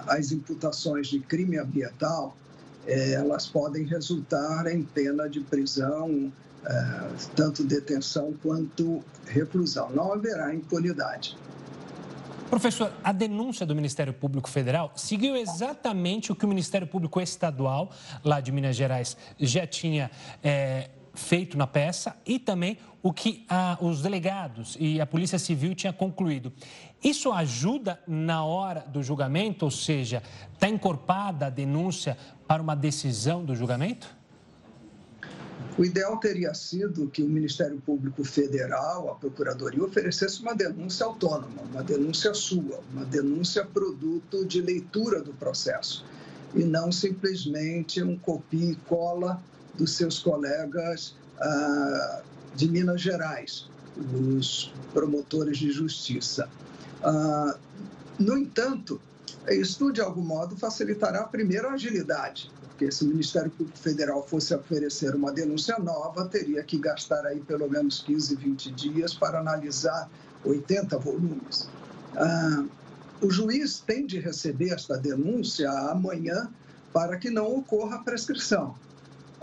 as 0.07 0.33
imputações 0.33 1.09
de 1.09 1.21
crime 1.21 1.59
ambiental, 1.59 2.37
é, 2.87 3.13
elas 3.13 3.47
podem 3.47 3.85
resultar 3.85 4.67
em 4.67 4.83
pena 4.83 5.29
de 5.29 5.41
prisão, 5.41 6.33
é, 6.65 7.09
tanto 7.37 7.63
detenção 7.63 8.35
quanto 8.43 9.03
reclusão. 9.27 9.91
Não 9.91 10.13
haverá 10.13 10.55
impunidade. 10.55 11.37
Professor, 12.49 12.91
a 13.05 13.13
denúncia 13.13 13.67
do 13.67 13.75
Ministério 13.75 14.13
Público 14.15 14.49
Federal 14.49 14.91
seguiu 14.97 15.37
exatamente 15.37 16.33
o 16.33 16.35
que 16.35 16.47
o 16.47 16.49
Ministério 16.49 16.87
Público 16.87 17.21
Estadual, 17.21 17.91
lá 18.25 18.41
de 18.41 18.51
Minas 18.51 18.75
Gerais, 18.75 19.19
já 19.39 19.67
tinha 19.67 20.11
é, 20.43 20.89
feito 21.19 21.59
na 21.59 21.67
peça 21.67 22.17
e 22.25 22.39
também 22.39 22.79
o 23.03 23.13
que 23.13 23.45
a, 23.49 23.77
os 23.81 24.03
delegados 24.03 24.77
e 24.79 25.01
a 25.01 25.07
Polícia 25.07 25.39
Civil 25.39 25.75
tinha 25.75 25.93
concluído. 25.93 26.53
Isso 27.03 27.33
ajuda 27.33 28.01
na 28.07 28.45
hora 28.45 28.81
do 28.81 29.03
julgamento, 29.03 29.65
ou 29.65 29.71
seja, 29.71 30.23
está 30.53 30.69
encorpada 30.69 31.47
a 31.47 31.51
denúncia 31.51 32.17
para 32.47 32.63
uma 32.63 32.75
decisão 32.75 33.45
do 33.45 33.55
julgamento? 33.55 34.17
O 35.77 35.85
ideal 35.85 36.17
teria 36.17 36.53
sido 36.55 37.09
que 37.09 37.23
o 37.23 37.29
Ministério 37.29 37.81
Público 37.81 38.25
Federal, 38.25 39.11
a 39.11 39.15
Procuradoria, 39.15 39.85
oferecesse 39.85 40.41
uma 40.43 40.55
denúncia 40.55 41.07
autônoma, 41.07 41.63
uma 41.71 41.85
denúncia 41.85 42.35
sua, 42.35 42.81
uma 42.93 43.05
denúncia 43.05 43.65
produto 43.65 44.45
de 44.45 44.61
leitura 44.61 45.21
do 45.23 45.33
processo, 45.33 46.05
e 46.55 46.65
não 46.65 46.91
simplesmente 46.91 48.03
um 48.03 48.19
copia 48.19 48.73
e 48.73 48.77
cola 48.77 49.41
dos 49.79 49.95
seus 49.95 50.19
colegas 50.19 51.15
ah, 51.41 52.21
de 52.55 52.69
Minas 52.69 53.01
Gerais, 53.01 53.71
os 53.97 54.73
promotores 54.93 55.57
de 55.57 55.71
justiça. 55.71 56.49
Ah, 57.03 57.57
no 58.19 58.37
entanto, 58.37 59.01
isso, 59.49 59.93
de 59.93 60.01
algum 60.01 60.23
modo, 60.23 60.57
facilitará, 60.57 61.25
primeiro, 61.25 61.69
a 61.69 61.73
agilidade, 61.73 62.51
porque 62.69 62.91
se 62.91 63.05
o 63.05 63.09
Ministério 63.09 63.51
Público 63.51 63.79
Federal 63.79 64.27
fosse 64.27 64.55
oferecer 64.55 65.15
uma 65.15 65.33
denúncia 65.33 65.79
nova, 65.79 66.27
teria 66.27 66.63
que 66.63 66.79
gastar 66.79 67.25
aí 67.25 67.41
pelo 67.41 67.71
menos 67.71 68.01
15, 68.03 68.35
20 68.35 68.73
dias 68.73 69.15
para 69.15 69.39
analisar 69.39 70.11
80 70.45 70.99
volumes. 70.99 71.69
Ah, 72.17 72.65
o 73.21 73.31
juiz 73.31 73.81
tem 73.81 74.07
de 74.07 74.19
receber 74.19 74.71
esta 74.71 74.97
denúncia 74.97 75.71
amanhã 75.71 76.51
para 76.93 77.17
que 77.17 77.31
não 77.31 77.57
ocorra 77.57 77.97
a 77.97 78.03
prescrição. 78.03 78.75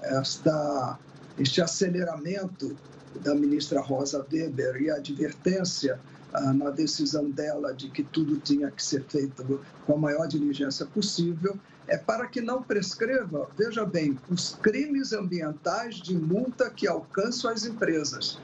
Esta, 0.05 0.99
este 1.37 1.61
aceleramento 1.61 2.75
da 3.21 3.33
ministra 3.33 3.81
Rosa 3.81 4.25
Weber 4.31 4.81
e 4.81 4.89
a 4.89 4.95
advertência 4.95 5.99
ah, 6.33 6.53
na 6.53 6.69
decisão 6.69 7.29
dela 7.29 7.73
de 7.73 7.89
que 7.89 8.03
tudo 8.03 8.37
tinha 8.37 8.69
que 8.69 8.83
ser 8.83 9.03
feito 9.05 9.61
com 9.85 9.93
a 9.93 9.97
maior 9.97 10.27
diligência 10.27 10.85
possível, 10.85 11.57
é 11.87 11.97
para 11.97 12.27
que 12.27 12.41
não 12.41 12.61
prescreva, 12.61 13.47
veja 13.57 13.85
bem, 13.85 14.19
os 14.29 14.55
crimes 14.61 15.13
ambientais 15.13 15.95
de 15.95 16.15
multa 16.15 16.69
que 16.69 16.87
alcançam 16.87 17.51
as 17.51 17.65
empresas. 17.65 18.39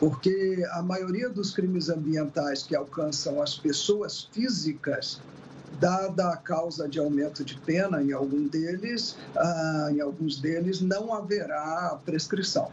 Porque 0.00 0.64
a 0.72 0.82
maioria 0.82 1.28
dos 1.28 1.52
crimes 1.52 1.88
ambientais 1.88 2.62
que 2.62 2.74
alcançam 2.74 3.42
as 3.42 3.56
pessoas 3.56 4.28
físicas, 4.32 5.20
dada 5.78 6.30
a 6.30 6.36
causa 6.36 6.88
de 6.88 6.98
aumento 6.98 7.44
de 7.44 7.58
pena 7.58 8.02
em 8.02 8.12
algum 8.12 8.46
deles, 8.46 9.16
ah, 9.36 9.88
em 9.90 10.00
alguns 10.00 10.40
deles 10.40 10.80
não 10.80 11.14
haverá 11.14 11.98
prescrição. 12.04 12.70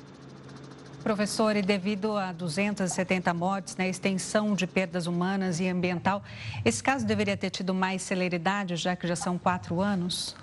Professor, 1.03 1.55
e 1.55 1.61
devido 1.61 2.17
a 2.17 2.31
270 2.31 3.31
mortes, 3.31 3.75
né, 3.75 3.87
extensão 3.87 4.55
de 4.55 4.65
perdas 4.65 5.05
humanas 5.05 5.59
e 5.59 5.67
ambiental, 5.67 6.23
esse 6.65 6.81
caso 6.81 7.05
deveria 7.05 7.37
ter 7.37 7.51
tido 7.51 7.75
mais 7.75 8.01
celeridade, 8.01 8.75
já 8.75 8.95
que 8.95 9.07
já 9.07 9.15
são 9.15 9.37
quatro 9.37 9.81
anos? 9.81 10.35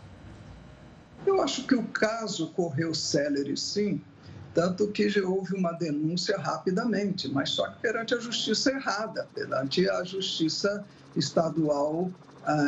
Eu 1.27 1.43
acho 1.43 1.67
que 1.67 1.75
o 1.75 1.83
caso 1.85 2.49
correu 2.51 2.95
célere, 2.95 3.57
sim, 3.57 4.01
tanto 4.55 4.87
que 4.89 5.09
já 5.09 5.27
houve 5.27 5.57
uma 5.57 5.73
denúncia 5.73 6.39
rapidamente, 6.39 7.29
mas 7.29 7.51
só 7.51 7.69
que 7.69 7.81
perante 7.81 8.15
a 8.15 8.21
justiça 8.21 8.71
errada, 8.71 9.27
perante 9.35 9.89
a 9.91 10.05
justiça 10.05 10.85
estadual 11.17 12.09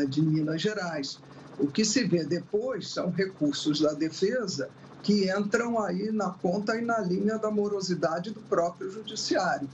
de 0.09 0.23
Minas 0.23 0.61
Gerais. 0.61 1.19
O 1.59 1.67
que 1.67 1.85
se 1.85 2.05
vê 2.05 2.25
depois 2.25 2.89
são 2.89 3.11
recursos 3.11 3.81
da 3.81 3.93
defesa 3.93 4.69
que 5.03 5.31
entram 5.31 5.79
aí 5.81 6.11
na 6.11 6.31
conta 6.31 6.77
e 6.77 6.81
na 6.81 6.99
linha 6.99 7.39
da 7.39 7.51
morosidade 7.51 8.31
do 8.31 8.41
próprio 8.41 8.91
judiciário. 8.91 9.69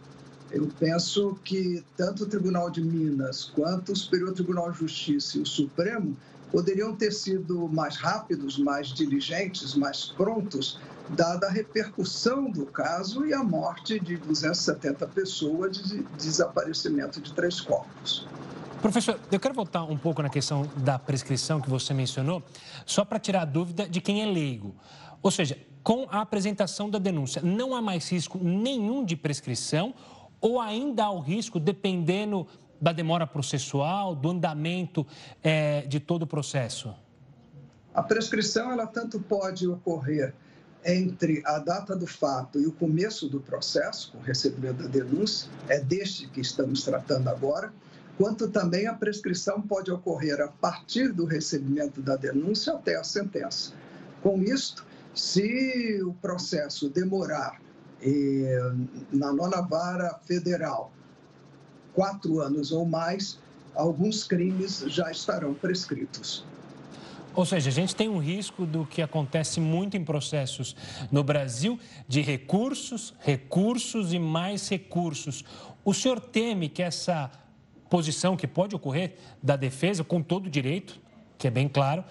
Eu 0.50 0.68
penso 0.78 1.38
que 1.44 1.84
tanto 1.96 2.24
o 2.24 2.26
Tribunal 2.26 2.68
de 2.70 2.82
Minas 2.82 3.44
quanto 3.54 3.92
o 3.92 3.96
Superior 3.96 4.32
Tribunal 4.32 4.72
de 4.72 4.78
Justiça 4.80 5.38
e 5.38 5.42
o 5.42 5.46
Supremo 5.46 6.16
poderiam 6.50 6.96
ter 6.96 7.12
sido 7.12 7.68
mais 7.68 7.96
rápidos, 7.96 8.58
mais 8.58 8.88
diligentes, 8.88 9.76
mais 9.76 10.06
prontos, 10.06 10.80
dada 11.10 11.46
a 11.46 11.50
repercussão 11.50 12.50
do 12.50 12.66
caso 12.66 13.24
e 13.24 13.32
a 13.32 13.42
morte 13.42 14.00
de 14.00 14.16
270 14.16 15.06
pessoas 15.06 15.78
de 15.78 16.02
desaparecimento 16.18 17.20
de 17.20 17.32
três 17.32 17.60
corpos. 17.60 18.26
Professor, 18.80 19.20
eu 19.30 19.38
quero 19.38 19.52
voltar 19.52 19.84
um 19.84 19.96
pouco 19.96 20.22
na 20.22 20.30
questão 20.30 20.62
da 20.78 20.98
prescrição 20.98 21.60
que 21.60 21.68
você 21.68 21.92
mencionou, 21.92 22.42
só 22.86 23.04
para 23.04 23.18
tirar 23.18 23.42
a 23.42 23.44
dúvida 23.44 23.86
de 23.86 24.00
quem 24.00 24.22
é 24.22 24.26
leigo. 24.26 24.74
Ou 25.22 25.30
seja, 25.30 25.58
com 25.82 26.06
a 26.10 26.22
apresentação 26.22 26.88
da 26.88 26.98
denúncia, 26.98 27.42
não 27.42 27.74
há 27.74 27.82
mais 27.82 28.10
risco 28.10 28.38
nenhum 28.38 29.04
de 29.04 29.16
prescrição 29.16 29.94
ou 30.40 30.58
ainda 30.58 31.04
há 31.04 31.10
o 31.10 31.20
risco, 31.20 31.60
dependendo 31.60 32.46
da 32.80 32.90
demora 32.90 33.26
processual, 33.26 34.14
do 34.14 34.30
andamento 34.30 35.06
é, 35.42 35.82
de 35.82 36.00
todo 36.00 36.22
o 36.22 36.26
processo? 36.26 36.94
A 37.92 38.02
prescrição, 38.02 38.72
ela 38.72 38.86
tanto 38.86 39.20
pode 39.20 39.68
ocorrer 39.68 40.32
entre 40.82 41.42
a 41.44 41.58
data 41.58 41.94
do 41.94 42.06
fato 42.06 42.58
e 42.58 42.66
o 42.66 42.72
começo 42.72 43.28
do 43.28 43.40
processo, 43.40 44.12
com 44.12 44.18
o 44.18 44.22
recebimento 44.22 44.82
da 44.82 44.88
denúncia, 44.88 45.50
é 45.68 45.78
deste 45.78 46.26
que 46.28 46.40
estamos 46.40 46.82
tratando 46.82 47.28
agora, 47.28 47.70
quanto 48.20 48.48
também 48.48 48.86
a 48.86 48.92
prescrição 48.92 49.62
pode 49.62 49.90
ocorrer 49.90 50.42
a 50.42 50.48
partir 50.48 51.10
do 51.10 51.24
recebimento 51.24 52.02
da 52.02 52.16
denúncia 52.16 52.74
até 52.74 52.96
a 52.96 53.02
sentença. 53.02 53.72
Com 54.22 54.42
isto, 54.42 54.84
se 55.14 56.02
o 56.02 56.12
processo 56.12 56.90
demorar 56.90 57.58
eh, 58.02 58.72
na 59.10 59.32
nona 59.32 59.62
vara 59.62 60.20
federal 60.26 60.92
quatro 61.94 62.40
anos 62.40 62.72
ou 62.72 62.84
mais, 62.84 63.38
alguns 63.74 64.22
crimes 64.22 64.84
já 64.88 65.10
estarão 65.10 65.54
prescritos. 65.54 66.44
Ou 67.34 67.46
seja, 67.46 67.70
a 67.70 67.72
gente 67.72 67.96
tem 67.96 68.10
um 68.10 68.18
risco 68.18 68.66
do 68.66 68.84
que 68.84 69.00
acontece 69.00 69.60
muito 69.60 69.96
em 69.96 70.04
processos 70.04 70.76
no 71.10 71.24
Brasil, 71.24 71.78
de 72.06 72.20
recursos, 72.20 73.14
recursos 73.20 74.12
e 74.12 74.18
mais 74.18 74.68
recursos. 74.68 75.42
O 75.82 75.94
senhor 75.94 76.20
teme 76.20 76.68
que 76.68 76.82
essa 76.82 77.30
posição 77.90 78.36
que 78.36 78.46
pode 78.46 78.74
ocorrer 78.74 79.16
da 79.42 79.56
defesa, 79.56 80.04
com 80.04 80.22
todo 80.22 80.46
o 80.46 80.50
direito, 80.50 80.98
que 81.36 81.48
é 81.48 81.50
bem 81.50 81.68
claro, 81.68 82.04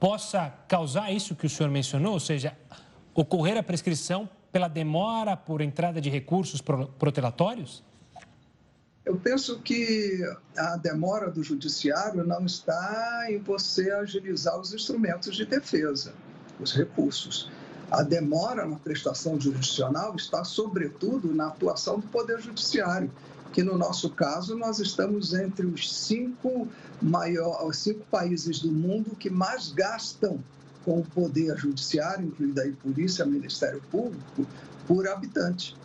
possa 0.00 0.52
causar 0.66 1.12
isso 1.12 1.36
que 1.36 1.46
o 1.46 1.50
senhor 1.50 1.70
mencionou, 1.70 2.14
ou 2.14 2.20
seja, 2.20 2.56
ocorrer 3.14 3.56
a 3.56 3.62
prescrição 3.62 4.28
pela 4.50 4.66
demora 4.66 5.36
por 5.36 5.60
entrada 5.60 6.00
de 6.00 6.10
recursos 6.10 6.60
protelatórios? 6.60 7.84
Eu 9.04 9.16
penso 9.16 9.60
que 9.60 10.20
a 10.56 10.76
demora 10.76 11.30
do 11.30 11.42
judiciário 11.42 12.26
não 12.26 12.44
está 12.44 13.26
em 13.30 13.38
você 13.38 13.90
agilizar 13.90 14.58
os 14.58 14.74
instrumentos 14.74 15.36
de 15.36 15.46
defesa, 15.46 16.12
os 16.58 16.74
recursos. 16.74 17.50
A 17.90 18.02
demora 18.02 18.66
na 18.66 18.76
prestação 18.76 19.40
jurisdicional 19.40 20.14
está, 20.16 20.44
sobretudo, 20.44 21.34
na 21.34 21.48
atuação 21.48 21.98
do 21.98 22.06
Poder 22.08 22.40
Judiciário, 22.40 23.10
que 23.52 23.62
no 23.62 23.76
nosso 23.76 24.10
caso 24.10 24.56
nós 24.56 24.78
estamos 24.78 25.34
entre 25.34 25.66
os 25.66 25.92
cinco, 25.92 26.68
maior, 27.02 27.66
os 27.66 27.78
cinco 27.78 28.04
países 28.10 28.60
do 28.60 28.70
mundo 28.70 29.16
que 29.16 29.28
mais 29.28 29.72
gastam 29.72 30.38
com 30.84 31.00
o 31.00 31.04
poder 31.04 31.56
judiciário, 31.58 32.26
incluindo 32.26 32.60
aí 32.60 32.72
polícia, 32.72 33.26
Ministério 33.26 33.82
Público, 33.90 34.46
por 34.86 35.06
habitante. 35.08 35.76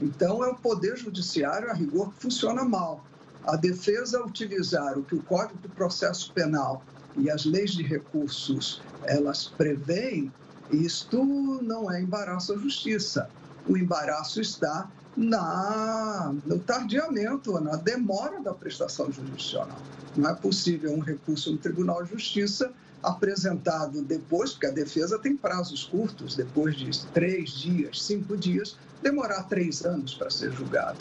Então 0.00 0.44
é 0.44 0.48
o 0.48 0.56
poder 0.56 0.96
judiciário 0.96 1.70
a 1.70 1.72
rigor 1.72 2.12
que 2.12 2.22
funciona 2.22 2.64
mal. 2.64 3.04
A 3.44 3.56
defesa 3.56 4.24
utilizar 4.24 4.98
o 4.98 5.02
que 5.02 5.14
o 5.14 5.22
Código 5.22 5.58
do 5.60 5.68
Processo 5.68 6.32
Penal 6.32 6.84
e 7.16 7.30
as 7.30 7.44
leis 7.44 7.72
de 7.72 7.82
recursos 7.82 8.82
elas 9.04 9.46
preveem, 9.46 10.32
isto 10.70 11.24
não 11.62 11.90
é 11.90 12.00
embaraço 12.00 12.52
à 12.52 12.58
justiça. 12.58 13.28
O 13.68 13.76
embaraço 13.76 14.40
está 14.40 14.90
na, 15.16 16.34
no 16.46 16.58
tardiamento, 16.58 17.52
na 17.60 17.76
demora 17.76 18.40
da 18.40 18.54
prestação 18.54 19.10
jurisdicional. 19.12 19.78
Não 20.16 20.30
é 20.30 20.34
possível 20.34 20.92
um 20.92 21.00
recurso 21.00 21.52
no 21.52 21.58
Tribunal 21.58 22.02
de 22.04 22.10
Justiça 22.10 22.72
apresentado 23.02 24.02
depois, 24.02 24.52
porque 24.52 24.66
a 24.66 24.70
defesa 24.70 25.18
tem 25.18 25.36
prazos 25.36 25.84
curtos, 25.84 26.36
depois 26.36 26.76
de 26.76 27.06
três 27.08 27.50
dias, 27.50 28.02
cinco 28.02 28.36
dias, 28.36 28.76
demorar 29.02 29.42
três 29.44 29.84
anos 29.84 30.14
para 30.14 30.30
ser 30.30 30.52
julgado. 30.52 30.98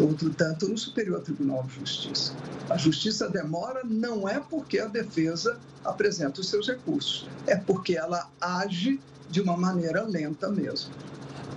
Outro 0.00 0.30
tanto 0.30 0.68
no 0.68 0.78
Superior 0.78 1.20
Tribunal 1.20 1.64
de 1.64 1.74
Justiça. 1.74 2.32
A 2.70 2.76
justiça 2.76 3.28
demora 3.28 3.82
não 3.84 4.28
é 4.28 4.40
porque 4.40 4.78
a 4.78 4.86
defesa 4.86 5.58
apresenta 5.84 6.40
os 6.40 6.48
seus 6.48 6.66
recursos, 6.66 7.28
é 7.46 7.56
porque 7.56 7.96
ela 7.96 8.30
age 8.40 9.00
de 9.28 9.40
uma 9.40 9.56
maneira 9.56 10.02
lenta 10.04 10.48
mesmo. 10.48 10.92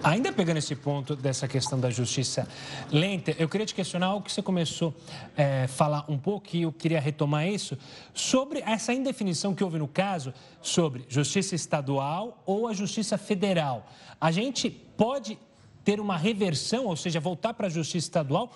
Ainda 0.04 0.34
pegando 0.34 0.58
esse 0.58 0.76
ponto 0.76 1.16
dessa 1.16 1.48
questão 1.48 1.80
da 1.80 1.92
justiça 1.92 2.48
lenta, 2.92 3.36
eu 3.38 3.48
queria 3.48 3.68
te 3.68 3.76
questionar 3.76 4.08
algo 4.08 4.26
que 4.26 4.32
você 4.32 4.42
começou 4.42 4.96
a 5.38 5.42
é, 5.42 5.68
falar 5.68 6.06
um 6.10 6.18
pouco 6.18 6.48
e 6.54 6.64
eu 6.64 6.72
queria 6.72 7.00
retomar 7.00 7.48
isso, 7.48 7.78
sobre 8.12 8.64
essa 8.66 8.92
indefinição 8.94 9.54
que 9.54 9.64
houve 9.64 9.78
no 9.78 9.88
caso 9.88 10.34
sobre 10.60 11.06
justiça 11.08 11.54
estadual 11.54 12.42
ou 12.48 12.68
a 12.68 12.74
justiça 12.74 13.16
federal. 13.16 13.88
A 14.20 14.32
gente 14.32 14.72
pode 14.72 15.38
ter 15.84 16.00
uma 16.00 16.18
reversão, 16.18 16.86
ou 16.86 16.96
seja, 16.96 17.20
voltar 17.20 17.54
para 17.54 17.68
a 17.68 17.70
justiça 17.70 18.08
estadual, 18.08 18.52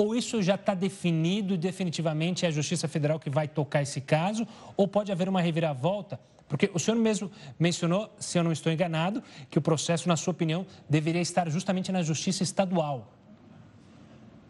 ou 0.00 0.14
isso 0.14 0.40
já 0.40 0.54
está 0.54 0.72
definido 0.72 1.58
definitivamente 1.58 2.46
é 2.46 2.48
a 2.48 2.50
Justiça 2.50 2.88
Federal 2.88 3.20
que 3.20 3.28
vai 3.28 3.46
tocar 3.46 3.82
esse 3.82 4.00
caso, 4.00 4.46
ou 4.74 4.88
pode 4.88 5.12
haver 5.12 5.28
uma 5.28 5.42
reviravolta? 5.42 6.18
Porque 6.48 6.70
o 6.72 6.78
senhor 6.78 6.96
mesmo 6.96 7.30
mencionou, 7.58 8.10
se 8.18 8.38
eu 8.38 8.42
não 8.42 8.50
estou 8.50 8.72
enganado, 8.72 9.22
que 9.50 9.58
o 9.58 9.62
processo, 9.62 10.08
na 10.08 10.16
sua 10.16 10.32
opinião, 10.32 10.66
deveria 10.88 11.20
estar 11.20 11.48
justamente 11.50 11.92
na 11.92 12.02
justiça 12.02 12.42
estadual. 12.42 13.12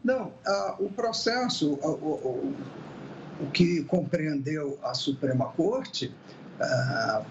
Não, 0.03 0.29
uh, 0.29 0.77
o 0.79 0.89
processo, 0.89 1.75
uh, 1.75 2.55
o 3.41 3.51
que 3.53 3.83
compreendeu 3.85 4.79
a 4.83 4.95
Suprema 4.95 5.47
Corte 5.47 6.11
ah, 6.11 6.40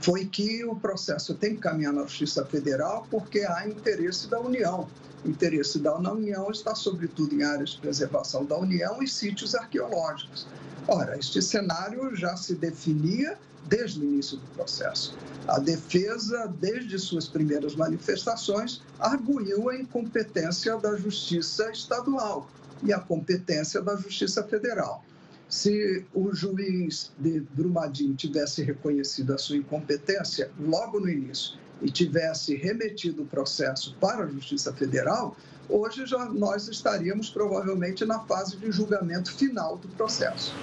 foi 0.01 0.25
que 0.25 0.63
o 0.65 0.75
processo 0.75 1.33
tem 1.35 1.55
que 1.55 1.61
caminhar 1.61 1.93
na 1.93 2.01
Justiça 2.03 2.45
Federal 2.45 3.07
porque 3.09 3.41
há 3.41 3.67
interesse 3.67 4.27
da 4.27 4.39
União. 4.39 4.87
O 5.23 5.29
interesse 5.29 5.79
da 5.79 5.97
União 5.97 6.49
está, 6.49 6.73
sobretudo, 6.73 7.35
em 7.35 7.43
áreas 7.43 7.71
de 7.71 7.81
preservação 7.81 8.45
da 8.45 8.57
União 8.57 9.03
e 9.03 9.07
sítios 9.07 9.53
arqueológicos. 9.53 10.47
Ora, 10.87 11.17
este 11.17 11.41
cenário 11.41 12.15
já 12.15 12.35
se 12.35 12.55
definia 12.55 13.37
desde 13.67 13.99
o 13.99 14.03
início 14.03 14.37
do 14.37 14.47
processo. 14.55 15.15
A 15.47 15.59
defesa, 15.59 16.47
desde 16.59 16.97
suas 16.97 17.27
primeiras 17.27 17.75
manifestações, 17.75 18.81
arguiu 18.97 19.69
a 19.69 19.75
incompetência 19.75 20.77
da 20.77 20.95
Justiça 20.95 21.69
Estadual 21.69 22.49
e 22.81 22.93
a 22.93 22.99
competência 22.99 23.81
da 23.81 23.95
Justiça 23.95 24.41
Federal. 24.43 25.03
Se 25.49 26.05
o 26.13 26.33
juiz 26.33 27.11
de 27.17 27.39
Brumadinho 27.39 28.15
tivesse 28.15 28.61
reconhecido 28.61 29.33
a 29.33 29.37
sua 29.37 29.57
incompetência 29.57 30.51
logo 30.59 30.99
no 30.99 31.09
início 31.09 31.57
e 31.81 31.89
tivesse 31.89 32.55
remetido 32.55 33.23
o 33.23 33.25
processo 33.25 33.95
para 33.99 34.25
a 34.25 34.27
Justiça 34.27 34.71
Federal, 34.71 35.35
hoje 35.67 36.05
já 36.05 36.25
nós 36.25 36.67
estaríamos 36.67 37.29
provavelmente 37.29 38.05
na 38.05 38.19
fase 38.19 38.57
de 38.57 38.71
julgamento 38.71 39.33
final 39.33 39.77
do 39.77 39.87
processo 39.89 40.53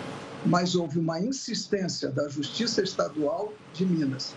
mas 0.46 0.77
houve 0.77 0.99
uma 0.99 1.20
insistência 1.20 2.09
da 2.09 2.29
Justiça 2.29 2.83
Estadual 2.83 3.53
de 3.75 3.85
Minas 3.85 4.35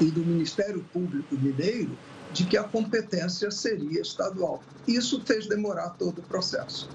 e 0.00 0.06
do 0.06 0.20
Ministério 0.20 0.84
Público 0.92 1.36
Mineiro 1.36 1.96
de 2.32 2.44
que 2.44 2.56
a 2.56 2.64
competência 2.64 3.50
seria 3.50 4.00
estadual. 4.00 4.62
Isso 4.88 5.22
fez 5.24 5.46
demorar 5.46 5.90
todo 5.90 6.18
o 6.18 6.22
processo. 6.22 6.88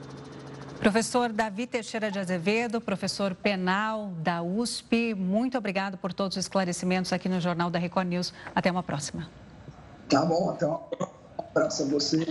Professor 0.80 1.34
Davi 1.34 1.66
Teixeira 1.66 2.12
de 2.12 2.20
Azevedo, 2.20 2.80
professor 2.80 3.34
penal 3.36 4.12
da 4.20 4.42
USP, 4.42 5.14
muito 5.16 5.58
obrigado 5.58 5.98
por 5.98 6.14
todos 6.14 6.38
os 6.38 6.46
esclarecimentos 6.46 7.12
aqui 7.12 7.28
no 7.28 7.42
Jornal 7.42 7.70
da 7.70 7.80
Record 7.80 8.08
News. 8.08 8.34
Até 8.56 8.72
uma 8.72 8.84
próxima. 8.84 9.30
Tá 10.08 10.24
bom, 10.24 10.52
até 10.52 10.66
uma 10.66 10.78
próxima. 10.78 11.18
abraço 11.50 11.84
a 11.84 11.86
você. 11.88 12.26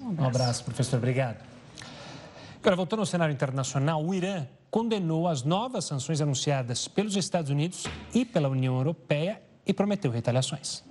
Um 0.00 0.24
abraço, 0.24 0.64
professor. 0.64 0.96
Obrigado. 0.96 1.36
Agora, 2.60 2.76
voltando 2.76 3.00
ao 3.00 3.06
cenário 3.06 3.32
internacional, 3.32 4.04
o 4.04 4.14
Irã 4.14 4.46
condenou 4.70 5.26
as 5.26 5.42
novas 5.42 5.84
sanções 5.84 6.20
anunciadas 6.20 6.86
pelos 6.86 7.16
Estados 7.16 7.50
Unidos 7.50 7.84
e 8.14 8.24
pela 8.24 8.48
União 8.48 8.76
Europeia 8.76 9.42
e 9.66 9.74
prometeu 9.74 10.10
retaliações. 10.10 10.82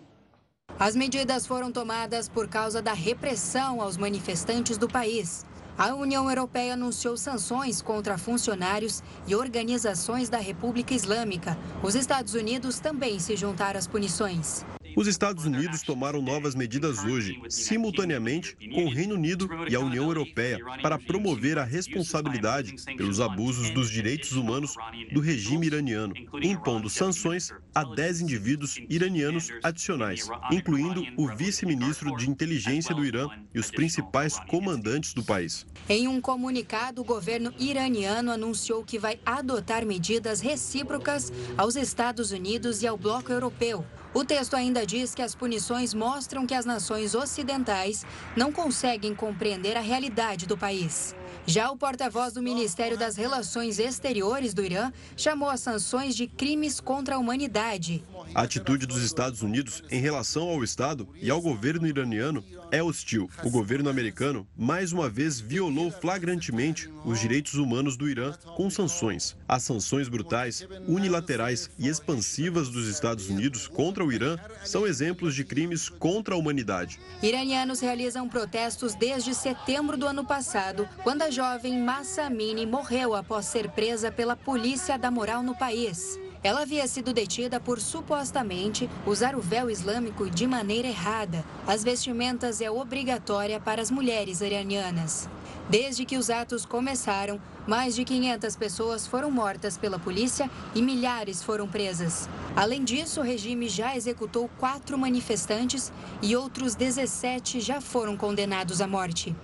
As 0.77 0.95
medidas 0.95 1.45
foram 1.45 1.71
tomadas 1.71 2.27
por 2.27 2.47
causa 2.47 2.81
da 2.81 2.93
repressão 2.93 3.81
aos 3.81 3.97
manifestantes 3.97 4.77
do 4.77 4.87
país. 4.87 5.45
A 5.77 5.93
União 5.93 6.29
Europeia 6.29 6.73
anunciou 6.73 7.15
sanções 7.17 7.81
contra 7.81 8.17
funcionários 8.17 9.01
e 9.25 9.35
organizações 9.35 10.29
da 10.29 10.37
República 10.37 10.93
Islâmica. 10.93 11.57
Os 11.81 11.95
Estados 11.95 12.33
Unidos 12.33 12.79
também 12.79 13.19
se 13.19 13.35
juntaram 13.35 13.79
às 13.79 13.87
punições. 13.87 14.65
Os 14.95 15.07
Estados 15.07 15.45
Unidos 15.45 15.81
tomaram 15.81 16.21
novas 16.21 16.53
medidas 16.53 17.03
hoje, 17.03 17.41
simultaneamente 17.49 18.57
com 18.73 18.85
o 18.85 18.89
Reino 18.89 19.15
Unido 19.15 19.49
e 19.69 19.75
a 19.75 19.79
União 19.79 20.05
Europeia, 20.05 20.59
para 20.81 20.99
promover 20.99 21.57
a 21.57 21.63
responsabilidade 21.63 22.75
pelos 22.97 23.19
abusos 23.19 23.69
dos 23.71 23.89
direitos 23.89 24.33
humanos 24.33 24.75
do 25.13 25.21
regime 25.21 25.67
iraniano, 25.67 26.13
impondo 26.41 26.89
sanções 26.89 27.51
a 27.73 27.83
10 27.83 28.21
indivíduos 28.21 28.79
iranianos 28.89 29.49
adicionais, 29.63 30.27
incluindo 30.51 31.05
o 31.17 31.27
vice-ministro 31.35 32.15
de 32.17 32.29
inteligência 32.29 32.93
do 32.93 33.05
Irã 33.05 33.27
e 33.53 33.59
os 33.59 33.71
principais 33.71 34.39
comandantes 34.47 35.13
do 35.13 35.23
país. 35.23 35.65
Em 35.87 36.07
um 36.07 36.19
comunicado, 36.19 37.01
o 37.01 37.05
governo 37.05 37.53
iraniano 37.57 38.31
anunciou 38.31 38.83
que 38.83 38.99
vai 38.99 39.19
adotar 39.25 39.85
medidas 39.85 40.41
recíprocas 40.41 41.31
aos 41.57 41.75
Estados 41.75 42.31
Unidos 42.31 42.81
e 42.81 42.87
ao 42.87 42.97
bloco 42.97 43.31
europeu 43.31 43.85
o 44.13 44.25
texto 44.25 44.55
ainda 44.55 44.85
diz 44.85 45.15
que 45.15 45.21
as 45.21 45.33
punições 45.33 45.93
mostram 45.93 46.45
que 46.45 46.53
as 46.53 46.65
nações 46.65 47.15
ocidentais 47.15 48.05
não 48.35 48.51
conseguem 48.51 49.15
compreender 49.15 49.77
a 49.77 49.81
realidade 49.81 50.45
do 50.45 50.57
país. 50.57 51.15
Já 51.45 51.71
o 51.71 51.77
porta-voz 51.77 52.33
do 52.33 52.41
Ministério 52.41 52.97
das 52.97 53.15
Relações 53.15 53.79
Exteriores 53.79 54.53
do 54.53 54.63
Irã 54.63 54.91
chamou 55.17 55.49
as 55.49 55.59
sanções 55.59 56.15
de 56.15 56.27
crimes 56.27 56.79
contra 56.79 57.15
a 57.15 57.17
humanidade. 57.17 58.03
A 58.33 58.43
atitude 58.43 58.85
dos 58.85 59.03
Estados 59.03 59.41
Unidos 59.41 59.83
em 59.89 59.99
relação 59.99 60.47
ao 60.49 60.63
Estado 60.63 61.07
e 61.15 61.29
ao 61.29 61.41
governo 61.41 61.87
iraniano 61.87 62.43
é 62.71 62.81
hostil. 62.81 63.29
O 63.43 63.49
governo 63.49 63.89
americano, 63.89 64.47
mais 64.55 64.93
uma 64.93 65.09
vez, 65.09 65.39
violou 65.39 65.91
flagrantemente 65.91 66.89
os 67.03 67.19
direitos 67.19 67.55
humanos 67.55 67.97
do 67.97 68.07
Irã 68.07 68.31
com 68.55 68.69
sanções. 68.69 69.35
As 69.47 69.63
sanções 69.63 70.07
brutais, 70.07 70.65
unilaterais 70.87 71.69
e 71.77 71.89
expansivas 71.89 72.69
dos 72.69 72.87
Estados 72.87 73.29
Unidos 73.29 73.67
contra 73.67 74.05
o 74.05 74.11
Irã 74.11 74.37
são 74.63 74.87
exemplos 74.87 75.35
de 75.35 75.43
crimes 75.43 75.89
contra 75.89 76.35
a 76.35 76.37
humanidade. 76.37 76.99
Iranianos 77.21 77.81
realizam 77.81 78.29
protestos 78.29 78.95
desde 78.95 79.35
setembro 79.35 79.97
do 79.97 80.07
ano 80.07 80.23
passado, 80.23 80.87
quando 81.03 81.20
a 81.21 81.29
jovem 81.29 81.77
Massa 81.77 82.23
Amini 82.23 82.65
morreu 82.65 83.13
após 83.13 83.45
ser 83.45 83.69
presa 83.69 84.11
pela 84.11 84.35
polícia 84.35 84.97
da 84.97 85.11
moral 85.11 85.43
no 85.43 85.55
país. 85.55 86.19
Ela 86.41 86.61
havia 86.61 86.87
sido 86.87 87.13
detida 87.13 87.59
por 87.59 87.79
supostamente 87.79 88.89
usar 89.05 89.35
o 89.35 89.39
véu 89.39 89.69
islâmico 89.69 90.27
de 90.27 90.47
maneira 90.47 90.87
errada. 90.87 91.45
As 91.67 91.83
vestimentas 91.83 92.59
é 92.59 92.71
obrigatória 92.71 93.59
para 93.59 93.79
as 93.79 93.91
mulheres 93.91 94.41
iranianas. 94.41 95.29
Desde 95.69 96.05
que 96.05 96.17
os 96.17 96.31
atos 96.31 96.65
começaram, 96.65 97.39
mais 97.67 97.93
de 97.93 98.03
500 98.03 98.55
pessoas 98.55 99.05
foram 99.05 99.29
mortas 99.29 99.77
pela 99.77 99.99
polícia 99.99 100.49
e 100.73 100.81
milhares 100.81 101.43
foram 101.43 101.67
presas. 101.67 102.27
Além 102.55 102.83
disso, 102.83 103.19
o 103.21 103.23
regime 103.23 103.69
já 103.69 103.95
executou 103.95 104.49
quatro 104.57 104.97
manifestantes 104.97 105.93
e 106.19 106.35
outros 106.35 106.73
17 106.73 107.59
já 107.59 107.79
foram 107.79 108.17
condenados 108.17 108.81
à 108.81 108.87
morte. 108.87 109.35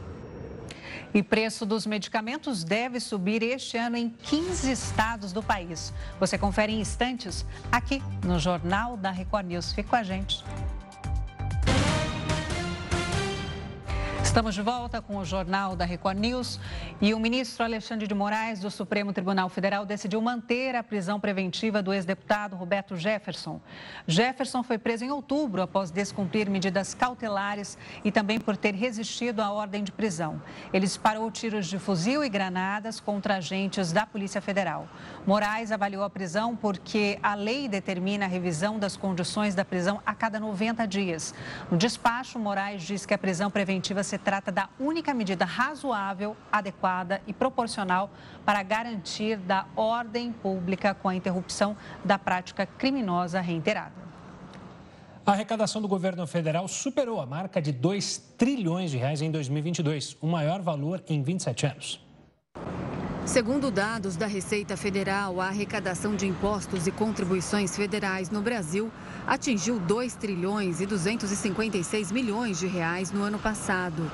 E 1.14 1.24
preço 1.24 1.66
dos 1.66 1.86
medicamentos 1.86 2.64
deve 2.64 3.00
subir 3.00 3.42
este 3.42 3.78
ano 3.78 3.98
em 3.98 4.10
15 4.10 4.72
estados 4.72 5.32
do 5.32 5.42
país. 5.42 5.94
Você 6.20 6.38
confere 6.38 6.74
em 6.74 6.82
instantes 6.82 7.46
aqui 7.72 8.02
no 8.24 8.38
Jornal 8.40 8.98
da 8.98 9.12
Record 9.12 9.48
News. 9.48 9.72
Fique 9.72 9.90
com 9.90 9.96
a 9.96 10.04
gente. 10.04 10.44
Estamos 14.28 14.54
de 14.54 14.62
volta 14.62 15.02
com 15.02 15.18
o 15.18 15.26
Jornal 15.26 15.74
da 15.74 15.86
Record 15.86 16.20
News 16.20 16.60
e 17.02 17.14
o 17.14 17.20
ministro 17.20 17.64
Alexandre 17.64 18.06
de 18.06 18.14
Moraes 18.14 18.60
do 18.60 18.70
Supremo 18.70 19.14
Tribunal 19.14 19.48
Federal 19.48 19.86
decidiu 19.86 20.22
manter 20.22 20.76
a 20.76 20.84
prisão 20.84 21.18
preventiva 21.18 21.82
do 21.82 21.94
ex-deputado 21.94 22.56
Roberto 22.56 22.98
Jefferson. 22.98 23.60
Jefferson 24.06 24.62
foi 24.62 24.78
preso 24.78 25.06
em 25.06 25.12
outubro 25.12 25.62
após 25.62 25.90
descumprir 25.90 26.50
medidas 26.50 26.94
cautelares 26.94 27.78
e 28.04 28.12
também 28.12 28.38
por 28.38 28.58
ter 28.58 28.76
resistido 28.76 29.42
à 29.42 29.50
ordem 29.50 29.82
de 29.82 29.94
prisão. 29.94 30.40
Ele 30.74 30.86
disparou 30.86 31.32
tiros 31.32 31.66
de 31.66 31.80
fuzil 31.80 32.24
e 32.24 32.30
granadas 32.30 33.00
contra 33.00 33.38
agentes 33.38 33.94
da 33.94 34.06
Polícia 34.06 34.42
Federal. 34.42 34.88
Moraes 35.26 35.72
avaliou 35.72 36.04
a 36.04 36.10
prisão 36.10 36.56
porque 36.56 37.18
a 37.24 37.34
lei 37.34 37.68
determina 37.70 38.26
a 38.26 38.30
revisão 38.30 38.78
das 38.78 38.98
condições 38.98 39.56
da 39.56 39.64
prisão 39.64 40.02
a 40.06 40.14
cada 40.14 40.38
90 40.40 40.86
dias. 40.86 41.34
No 41.72 41.78
despacho, 41.78 42.38
Moraes 42.38 42.84
diz 42.84 43.06
que 43.06 43.14
a 43.14 43.18
prisão 43.18 43.50
preventiva 43.50 44.04
se 44.18 44.24
trata 44.24 44.52
da 44.52 44.68
única 44.80 45.14
medida 45.14 45.46
razoável, 45.46 46.36
adequada 46.52 47.22
e 47.28 47.34
proporcional 47.34 48.10
para 48.44 48.64
garantir 48.64 49.38
da 49.38 49.68
ordem 49.76 50.32
pública 50.32 50.96
com 50.96 51.08
a 51.08 51.16
interrupção 51.16 51.78
da 52.04 52.18
prática 52.18 52.66
criminosa 52.66 53.40
reiterada. 53.40 54.08
A 55.24 55.34
arrecadação 55.34 55.82
do 55.82 55.88
governo 55.88 56.26
federal 56.26 56.68
superou 56.68 57.22
a 57.22 57.26
marca 57.28 57.62
de 57.62 57.72
2 57.72 58.18
trilhões 58.38 58.90
de 58.90 58.98
reais 58.98 59.22
em 59.22 59.30
2022, 59.30 60.18
o 60.20 60.26
maior 60.26 60.62
valor 60.62 61.04
em 61.08 61.22
27 61.22 61.68
anos. 61.68 62.08
Segundo 63.24 63.70
dados 63.70 64.16
da 64.16 64.26
Receita 64.26 64.78
Federal, 64.78 65.42
a 65.42 65.50
arrecadação 65.50 66.16
de 66.16 66.26
impostos 66.26 66.88
e 66.88 66.92
contribuições 66.92 67.76
federais 67.76 68.30
no 68.30 68.42
Brasil 68.42 68.90
atingiu 69.28 69.78
2 69.78 70.16
trilhões 70.16 70.80
e 70.80 70.86
256 70.86 72.14
milhões 72.14 72.58
de 72.58 72.66
reais 72.66 73.12
no 73.12 73.22
ano 73.22 73.38
passado. 73.38 74.10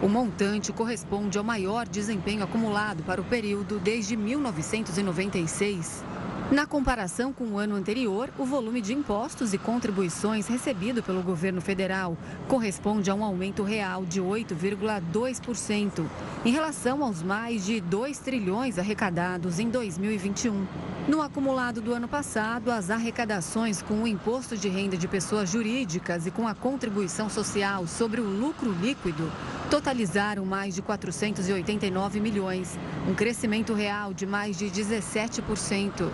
O 0.00 0.08
montante 0.08 0.72
corresponde 0.72 1.36
ao 1.36 1.42
maior 1.42 1.86
desempenho 1.88 2.44
acumulado 2.44 3.02
para 3.02 3.20
o 3.20 3.24
período 3.24 3.80
desde 3.80 4.16
1996. 4.16 6.04
Na 6.50 6.66
comparação 6.66 7.32
com 7.32 7.44
o 7.44 7.58
ano 7.58 7.76
anterior, 7.76 8.28
o 8.38 8.44
volume 8.44 8.82
de 8.82 8.92
impostos 8.92 9.54
e 9.54 9.58
contribuições 9.58 10.46
recebido 10.46 11.02
pelo 11.02 11.22
governo 11.22 11.62
federal 11.62 12.16
corresponde 12.46 13.10
a 13.10 13.14
um 13.14 13.24
aumento 13.24 13.62
real 13.62 14.04
de 14.04 14.20
8,2%, 14.20 16.04
em 16.44 16.52
relação 16.52 17.02
aos 17.02 17.22
mais 17.22 17.64
de 17.64 17.80
2 17.80 18.18
trilhões 18.18 18.78
arrecadados 18.78 19.58
em 19.58 19.70
2021. 19.70 20.66
No 21.08 21.22
acumulado 21.22 21.80
do 21.80 21.92
ano 21.94 22.06
passado, 22.06 22.70
as 22.70 22.90
arrecadações 22.90 23.80
com 23.80 24.02
o 24.02 24.06
imposto 24.06 24.56
de 24.56 24.68
renda 24.68 24.96
de 24.96 25.08
pessoas 25.08 25.50
jurídicas 25.50 26.26
e 26.26 26.30
com 26.30 26.46
a 26.46 26.54
contribuição 26.54 27.30
social 27.30 27.86
sobre 27.86 28.20
o 28.20 28.24
lucro 28.24 28.70
líquido 28.70 29.30
totalizaram 29.70 30.44
mais 30.44 30.74
de 30.74 30.82
489 30.82 32.20
milhões, 32.20 32.78
um 33.08 33.14
crescimento 33.14 33.72
real 33.72 34.12
de 34.12 34.26
mais 34.26 34.58
de 34.58 34.66
17%. 34.66 36.10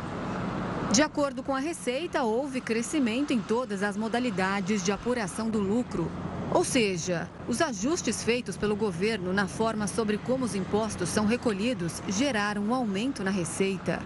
De 0.90 1.02
acordo 1.02 1.42
com 1.42 1.54
a 1.54 1.58
Receita, 1.58 2.22
houve 2.22 2.62
crescimento 2.62 3.30
em 3.30 3.40
todas 3.40 3.82
as 3.82 3.94
modalidades 3.94 4.82
de 4.82 4.90
apuração 4.90 5.50
do 5.50 5.60
lucro. 5.60 6.10
Ou 6.50 6.64
seja, 6.64 7.28
os 7.46 7.60
ajustes 7.60 8.22
feitos 8.22 8.56
pelo 8.56 8.74
governo 8.74 9.30
na 9.30 9.46
forma 9.46 9.86
sobre 9.86 10.16
como 10.16 10.46
os 10.46 10.54
impostos 10.54 11.10
são 11.10 11.26
recolhidos 11.26 12.02
geraram 12.08 12.62
um 12.62 12.74
aumento 12.74 13.22
na 13.22 13.30
receita. 13.30 14.00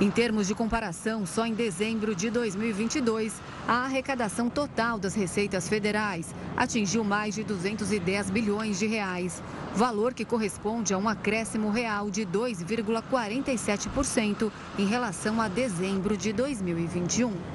Em 0.00 0.10
termos 0.10 0.48
de 0.48 0.54
comparação, 0.54 1.26
só 1.26 1.44
em 1.44 1.52
dezembro 1.52 2.14
de 2.14 2.30
2022, 2.30 3.34
a 3.66 3.84
arrecadação 3.84 4.50
total 4.50 4.98
das 4.98 5.14
receitas 5.14 5.66
federais 5.68 6.34
atingiu 6.56 7.02
mais 7.02 7.34
de 7.34 7.42
210 7.42 8.30
bilhões 8.30 8.78
de 8.78 8.86
reais, 8.86 9.42
valor 9.74 10.12
que 10.12 10.24
corresponde 10.24 10.92
a 10.92 10.98
um 10.98 11.08
acréscimo 11.08 11.70
real 11.70 12.10
de 12.10 12.26
2,47% 12.26 14.52
em 14.78 14.86
relação 14.86 15.40
a 15.40 15.48
dezembro 15.48 16.16
de 16.16 16.32
2021. 16.32 17.53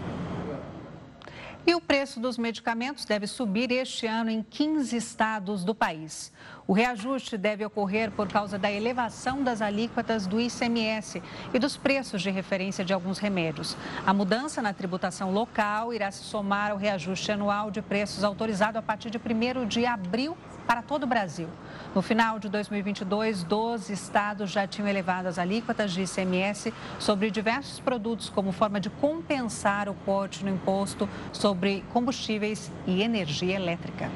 E 1.68 1.76
o 1.76 1.82
preço 1.82 2.20
dos 2.20 2.38
medicamentos 2.38 3.06
deve 3.06 3.28
subir 3.28 3.72
este 3.72 4.08
ano 4.08 4.30
em 4.30 4.42
15 4.42 4.96
estados 4.96 5.64
do 5.64 5.76
país. 5.76 6.32
O 6.66 6.74
reajuste 6.74 7.38
deve 7.38 7.66
ocorrer 7.66 8.12
por 8.12 8.28
causa 8.28 8.58
da 8.58 8.72
elevação 8.72 9.44
das 9.44 9.62
alíquotas 9.62 10.26
do 10.26 10.40
ICMS 10.40 11.22
e 11.54 11.60
dos 11.60 11.76
preços 11.76 12.22
de 12.22 12.30
referência 12.30 12.86
de 12.86 12.94
alguns 12.94 13.20
remédios. 13.20 13.76
A 14.06 14.14
mudança 14.14 14.62
na 14.62 14.74
tributação 14.74 15.32
local 15.32 15.94
irá 15.94 16.10
se 16.12 16.24
somar 16.24 16.72
ao 16.72 16.78
reajuste 16.78 17.32
anual 17.32 17.70
de 17.70 17.82
preços 17.82 18.24
autorizado 18.24 18.78
a 18.78 18.82
partir 18.82 19.10
de 19.10 19.18
1 19.18 19.68
de 19.68 19.86
abril 19.86 20.38
para 20.70 20.84
todo 20.84 21.02
o 21.02 21.08
Brasil. 21.08 21.48
No 21.96 22.02
final 22.04 22.38
de 22.38 22.48
2022, 22.48 23.44
12 23.44 23.92
estados 23.92 24.52
já 24.52 24.68
tinham 24.68 24.88
elevado 24.88 25.28
as 25.28 25.40
alíquotas 25.40 25.92
de 25.92 26.04
ICMS 26.04 26.72
sobre 27.00 27.32
diversos 27.32 27.80
produtos 27.80 28.30
como 28.30 28.52
forma 28.52 28.80
de 28.80 28.88
compensar 28.88 29.90
o 29.90 29.96
corte 30.06 30.46
no 30.46 30.52
imposto 30.52 31.10
sobre 31.34 31.84
combustíveis 31.92 32.72
e 32.86 33.02
energia 33.02 33.56
elétrica. 33.56 34.12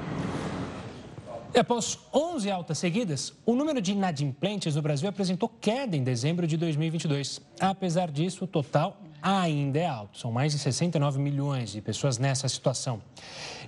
E 1.56 1.58
após 1.58 1.97
11 2.14 2.51
altas 2.51 2.78
seguidas, 2.78 3.34
o 3.47 3.56
número 3.56 3.82
de 3.82 3.93
inadimplentes 3.93 4.76
no 4.76 4.82
Brasil 4.84 5.10
apresentou 5.10 5.49
queda 5.49 5.97
em 5.97 6.04
dezembro 6.04 6.45
de 6.45 6.56
2022. 6.56 7.41
Apesar 7.60 8.12
disso, 8.12 8.43
o 8.43 8.47
total 8.47 9.03
ainda 9.24 9.80
é 9.80 9.88
alto. 9.88 10.17
São 10.17 10.30
mais 10.30 10.51
de 10.51 10.59
69 10.59 11.17
milhões 11.17 11.71
de 11.71 11.82
pessoas 11.82 12.17
nessa 12.17 12.49
situação. 12.49 13.01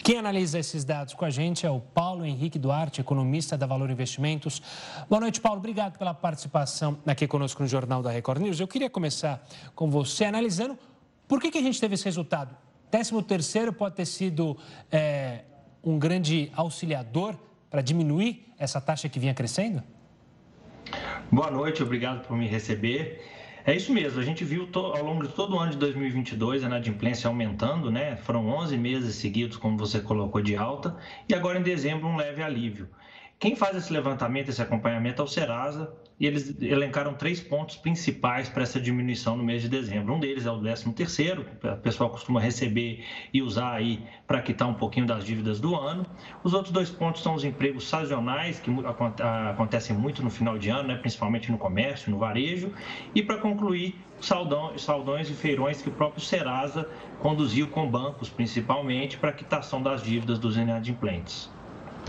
Quem 0.04 0.18
analisa 0.18 0.60
esses 0.60 0.84
dados 0.84 1.14
com 1.14 1.24
a 1.24 1.30
gente 1.30 1.66
é 1.66 1.70
o 1.72 1.80
Paulo 1.80 2.26
Henrique 2.26 2.60
Duarte, 2.60 3.00
economista 3.00 3.58
da 3.58 3.66
Valor 3.66 3.90
Investimentos. 3.90 4.62
Boa 5.10 5.22
noite, 5.22 5.40
Paulo. 5.40 5.60
Obrigado 5.60 5.98
pela 5.98 6.14
participação 6.14 6.98
aqui 7.08 7.26
conosco 7.26 7.64
no 7.64 7.70
Jornal 7.70 8.04
da 8.04 8.12
Record 8.12 8.42
News. 8.42 8.60
Eu 8.60 8.68
queria 8.68 8.90
começar 8.90 9.48
com 9.74 9.90
você 9.90 10.26
analisando 10.26 10.78
por 11.26 11.42
que, 11.42 11.50
que 11.50 11.58
a 11.58 11.64
gente 11.64 11.80
teve 11.80 11.96
esse 11.96 12.04
resultado. 12.04 12.56
13 12.92 13.24
terceiro 13.24 13.72
pode 13.72 13.96
ter 13.96 14.06
sido 14.06 14.58
é, 14.92 15.46
um 15.82 15.98
grande 15.98 16.52
auxiliador 16.56 17.36
para 17.70 17.82
diminuir 17.82 18.46
essa 18.60 18.82
taxa 18.82 19.08
que 19.08 19.20
vinha 19.20 19.34
crescendo? 19.34 19.82
Boa 21.32 21.50
noite, 21.50 21.82
obrigado 21.82 22.26
por 22.28 22.38
me 22.38 22.48
receber. 22.48 23.35
É 23.68 23.74
isso 23.74 23.92
mesmo, 23.92 24.20
a 24.20 24.24
gente 24.24 24.46
viu 24.46 24.70
ao 24.76 25.04
longo 25.04 25.24
de 25.24 25.34
todo 25.34 25.56
o 25.56 25.60
ano 25.60 25.72
de 25.72 25.78
2022 25.80 26.64
a 26.64 26.68
inadimplência 26.68 27.28
aumentando, 27.28 27.90
né? 27.90 28.16
Foram 28.16 28.48
11 28.48 28.78
meses 28.78 29.16
seguidos, 29.16 29.58
como 29.58 29.76
você 29.76 30.00
colocou, 30.00 30.40
de 30.40 30.56
alta, 30.56 30.96
e 31.28 31.34
agora 31.34 31.58
em 31.58 31.64
dezembro 31.64 32.08
um 32.08 32.16
leve 32.16 32.44
alívio. 32.44 32.88
Quem 33.40 33.56
faz 33.56 33.76
esse 33.76 33.92
levantamento, 33.92 34.50
esse 34.50 34.62
acompanhamento 34.62 35.20
é 35.20 35.26
o 35.26 35.28
Serasa, 35.28 35.92
e 36.20 36.26
eles 36.26 36.56
elencaram 36.62 37.14
três 37.14 37.42
pontos 37.42 37.76
principais 37.76 38.48
para 38.48 38.64
essa 38.64 38.80
diminuição 38.80 39.36
no 39.36 39.44
mês 39.44 39.62
de 39.62 39.70
dezembro. 39.70 40.14
Um 40.14 40.20
deles 40.20 40.46
é 40.46 40.52
o 40.52 40.60
13 40.60 40.94
terceiro, 40.94 41.46
que 41.60 41.68
o 41.68 41.78
pessoal 41.78 42.10
costuma 42.10 42.40
receber 42.40 43.04
e 43.34 43.42
usar 43.42 43.74
aí 43.74 44.02
para 44.26 44.42
quitar 44.42 44.68
um 44.68 44.74
pouquinho 44.74 45.06
das 45.06 45.26
dívidas 45.26 45.60
do 45.60 45.76
ano. 45.76 46.06
Os 46.44 46.54
outros 46.54 46.72
dois 46.72 46.90
pontos 46.90 47.22
são 47.22 47.36
os 47.36 47.44
empregos 47.44 47.88
sazonais, 47.88 48.60
que 48.60 48.72
acontecem 49.50 49.96
muito 49.96 50.24
no 50.24 50.30
final 50.30 50.58
de 50.58 50.70
ano, 50.70 50.88
né? 50.88 50.96
principalmente 50.96 51.52
no 51.52 51.58
comércio, 51.58 52.10
no 52.10 52.18
varejo. 52.18 52.72
E 53.14 53.22
para 53.22 53.38
concluir, 53.38 53.96
saldões 54.22 55.30
e 55.30 55.34
feirões 55.34 55.82
que 55.82 55.90
o 55.90 55.92
próprio 55.92 56.22
Serasa 56.22 56.90
conduziu 57.20 57.68
com 57.68 57.90
bancos, 57.90 58.30
principalmente, 58.30 59.18
para 59.18 59.34
quitação 59.34 59.82
das 59.82 60.02
dívidas 60.02 60.40
dos 60.40 60.56
inadimplentes. 60.56 61.54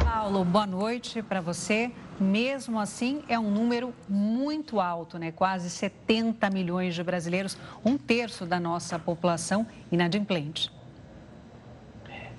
Paulo, 0.05 0.44
boa 0.44 0.66
noite 0.66 1.22
para 1.22 1.40
você. 1.40 1.90
Mesmo 2.20 2.78
assim, 2.78 3.22
é 3.28 3.38
um 3.38 3.51
número 3.51 3.92
muito 4.09 4.80
alto, 4.80 5.18
né? 5.18 5.32
Quase 5.32 5.70
70 5.70 6.49
milhões 6.51 6.94
de 6.94 7.03
brasileiros, 7.03 7.57
um 7.84 7.97
terço 7.97 8.47
da 8.47 8.59
nossa 8.61 8.99
população 8.99 9.66
inadimplente. 9.90 10.70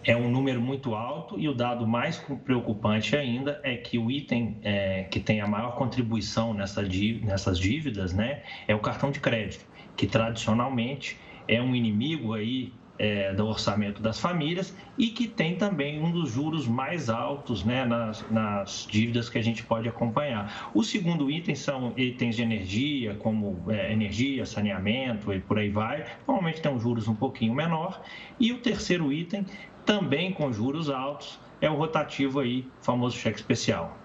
É 0.04 0.16
um 0.16 0.30
número 0.30 0.62
muito 0.62 0.96
alto 0.96 1.38
e 1.40 1.50
o 1.50 1.54
dado 1.54 1.86
mais 1.86 2.18
preocupante 2.46 3.16
ainda 3.16 3.60
é 3.64 3.76
que 3.76 3.98
o 3.98 4.10
item 4.10 4.58
é, 4.64 5.04
que 5.04 5.20
tem 5.20 5.42
a 5.42 5.48
maior 5.48 5.76
contribuição 5.76 6.54
nessa, 6.54 6.82
nessas 6.82 7.60
dívidas, 7.60 8.14
né, 8.14 8.42
é 8.68 8.74
o 8.74 8.80
cartão 8.80 9.12
de 9.12 9.20
crédito, 9.20 9.66
que 9.98 10.08
tradicionalmente 10.08 11.18
é 11.48 11.62
um 11.62 11.76
inimigo 11.76 12.34
aí 12.34 12.72
é, 13.00 13.34
do 13.34 13.46
orçamento 13.46 14.02
das 14.02 14.20
famílias 14.20 14.76
e 14.98 15.10
que 15.10 15.28
tem 15.28 15.56
também 15.56 16.02
um 16.02 16.12
dos 16.12 16.32
juros 16.32 16.68
mais 16.68 17.10
altos 17.10 17.64
né, 17.64 17.86
nas, 17.86 18.26
nas, 18.32 18.88
dívidas 18.90 19.30
que 19.30 19.38
a 19.38 19.42
gente 19.42 19.64
pode 19.64 19.88
acompanhar. 19.88 20.72
O 20.74 20.84
segundo 20.84 21.30
item 21.30 21.56
são 21.56 21.94
itens 21.96 22.36
de 22.36 22.42
energia, 22.42 23.16
como 23.16 23.64
é, 23.70 23.92
energia, 23.92 24.46
saneamento 24.46 25.32
e 25.34 25.40
por 25.40 25.60
aí 25.60 25.70
vai. 25.70 26.06
Normalmente 26.28 26.62
tem 26.62 26.72
um 26.72 26.80
juros 26.80 27.08
um 27.08 27.16
pouquinho 27.16 27.54
menor. 27.54 28.02
E 28.40 28.52
o 28.52 28.60
terceiro 28.60 29.12
item, 29.12 29.46
também 29.86 30.32
com 30.32 30.52
juros 30.52 30.90
altos, 30.90 31.40
é 31.62 31.70
o 31.70 31.76
rotativo 31.76 32.40
aí, 32.40 32.68
famoso 32.82 33.18
cheque 33.18 33.38
especial. 33.38 33.98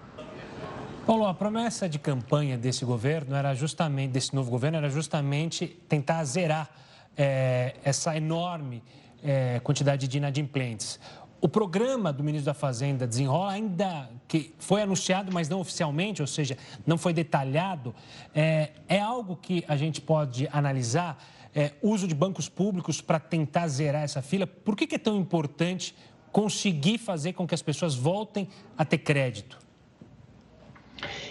Paulo, 1.05 1.25
a 1.25 1.33
promessa 1.33 1.89
de 1.89 1.99
campanha 1.99 2.57
desse 2.57 2.85
governo 2.85 3.35
era 3.35 3.53
justamente, 3.53 4.11
desse 4.11 4.33
novo 4.33 4.49
governo, 4.49 4.77
era 4.77 4.89
justamente 4.89 5.67
tentar 5.89 6.23
zerar 6.23 6.69
é, 7.17 7.75
essa 7.83 8.15
enorme 8.15 8.83
é, 9.23 9.59
quantidade 9.59 10.07
de 10.07 10.17
inadimplentes. 10.17 10.99
O 11.39 11.49
programa 11.49 12.13
do 12.13 12.23
ministro 12.23 12.45
da 12.45 12.53
Fazenda 12.53 13.05
Desenrola, 13.05 13.51
ainda 13.51 14.09
que 14.29 14.53
foi 14.59 14.81
anunciado, 14.81 15.29
mas 15.31 15.49
não 15.49 15.59
oficialmente, 15.59 16.21
ou 16.21 16.27
seja, 16.27 16.57
não 16.85 16.97
foi 16.97 17.11
detalhado, 17.11 17.93
é, 18.33 18.71
é 18.87 18.99
algo 19.01 19.35
que 19.35 19.63
a 19.67 19.75
gente 19.75 19.99
pode 19.99 20.47
analisar, 20.53 21.21
é, 21.53 21.73
uso 21.81 22.07
de 22.07 22.15
bancos 22.15 22.47
públicos 22.47 23.01
para 23.01 23.19
tentar 23.19 23.67
zerar 23.67 24.03
essa 24.03 24.21
fila. 24.21 24.47
Por 24.47 24.75
que, 24.75 24.87
que 24.87 24.95
é 24.95 24.97
tão 24.97 25.17
importante 25.17 25.93
conseguir 26.31 26.97
fazer 26.97 27.33
com 27.33 27.45
que 27.45 27.53
as 27.53 27.61
pessoas 27.61 27.93
voltem 27.93 28.47
a 28.77 28.85
ter 28.85 28.99
crédito? 28.99 29.62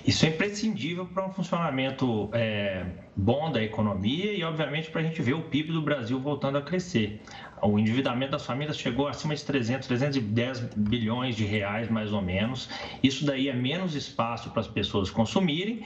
Isso 0.06 0.26
é 0.26 0.28
imprescindível 0.28 1.06
para 1.06 1.26
um 1.26 1.32
funcionamento 1.32 2.28
é, 2.32 2.84
bom 3.16 3.50
da 3.50 3.62
economia 3.62 4.32
e, 4.32 4.42
obviamente, 4.42 4.90
para 4.90 5.00
a 5.00 5.04
gente 5.04 5.22
ver 5.22 5.34
o 5.34 5.42
PIB 5.42 5.72
do 5.72 5.82
Brasil 5.82 6.18
voltando 6.18 6.58
a 6.58 6.62
crescer. 6.62 7.20
O 7.62 7.78
endividamento 7.78 8.32
das 8.32 8.44
famílias 8.44 8.76
chegou 8.76 9.06
acima 9.06 9.36
de 9.36 9.44
300, 9.44 9.86
310 9.86 10.60
bilhões 10.76 11.36
de 11.36 11.44
reais, 11.44 11.88
mais 11.88 12.12
ou 12.12 12.20
menos. 12.20 12.68
Isso 13.02 13.24
daí 13.24 13.48
é 13.48 13.54
menos 13.54 13.94
espaço 13.94 14.50
para 14.50 14.60
as 14.60 14.66
pessoas 14.66 15.10
consumirem. 15.10 15.84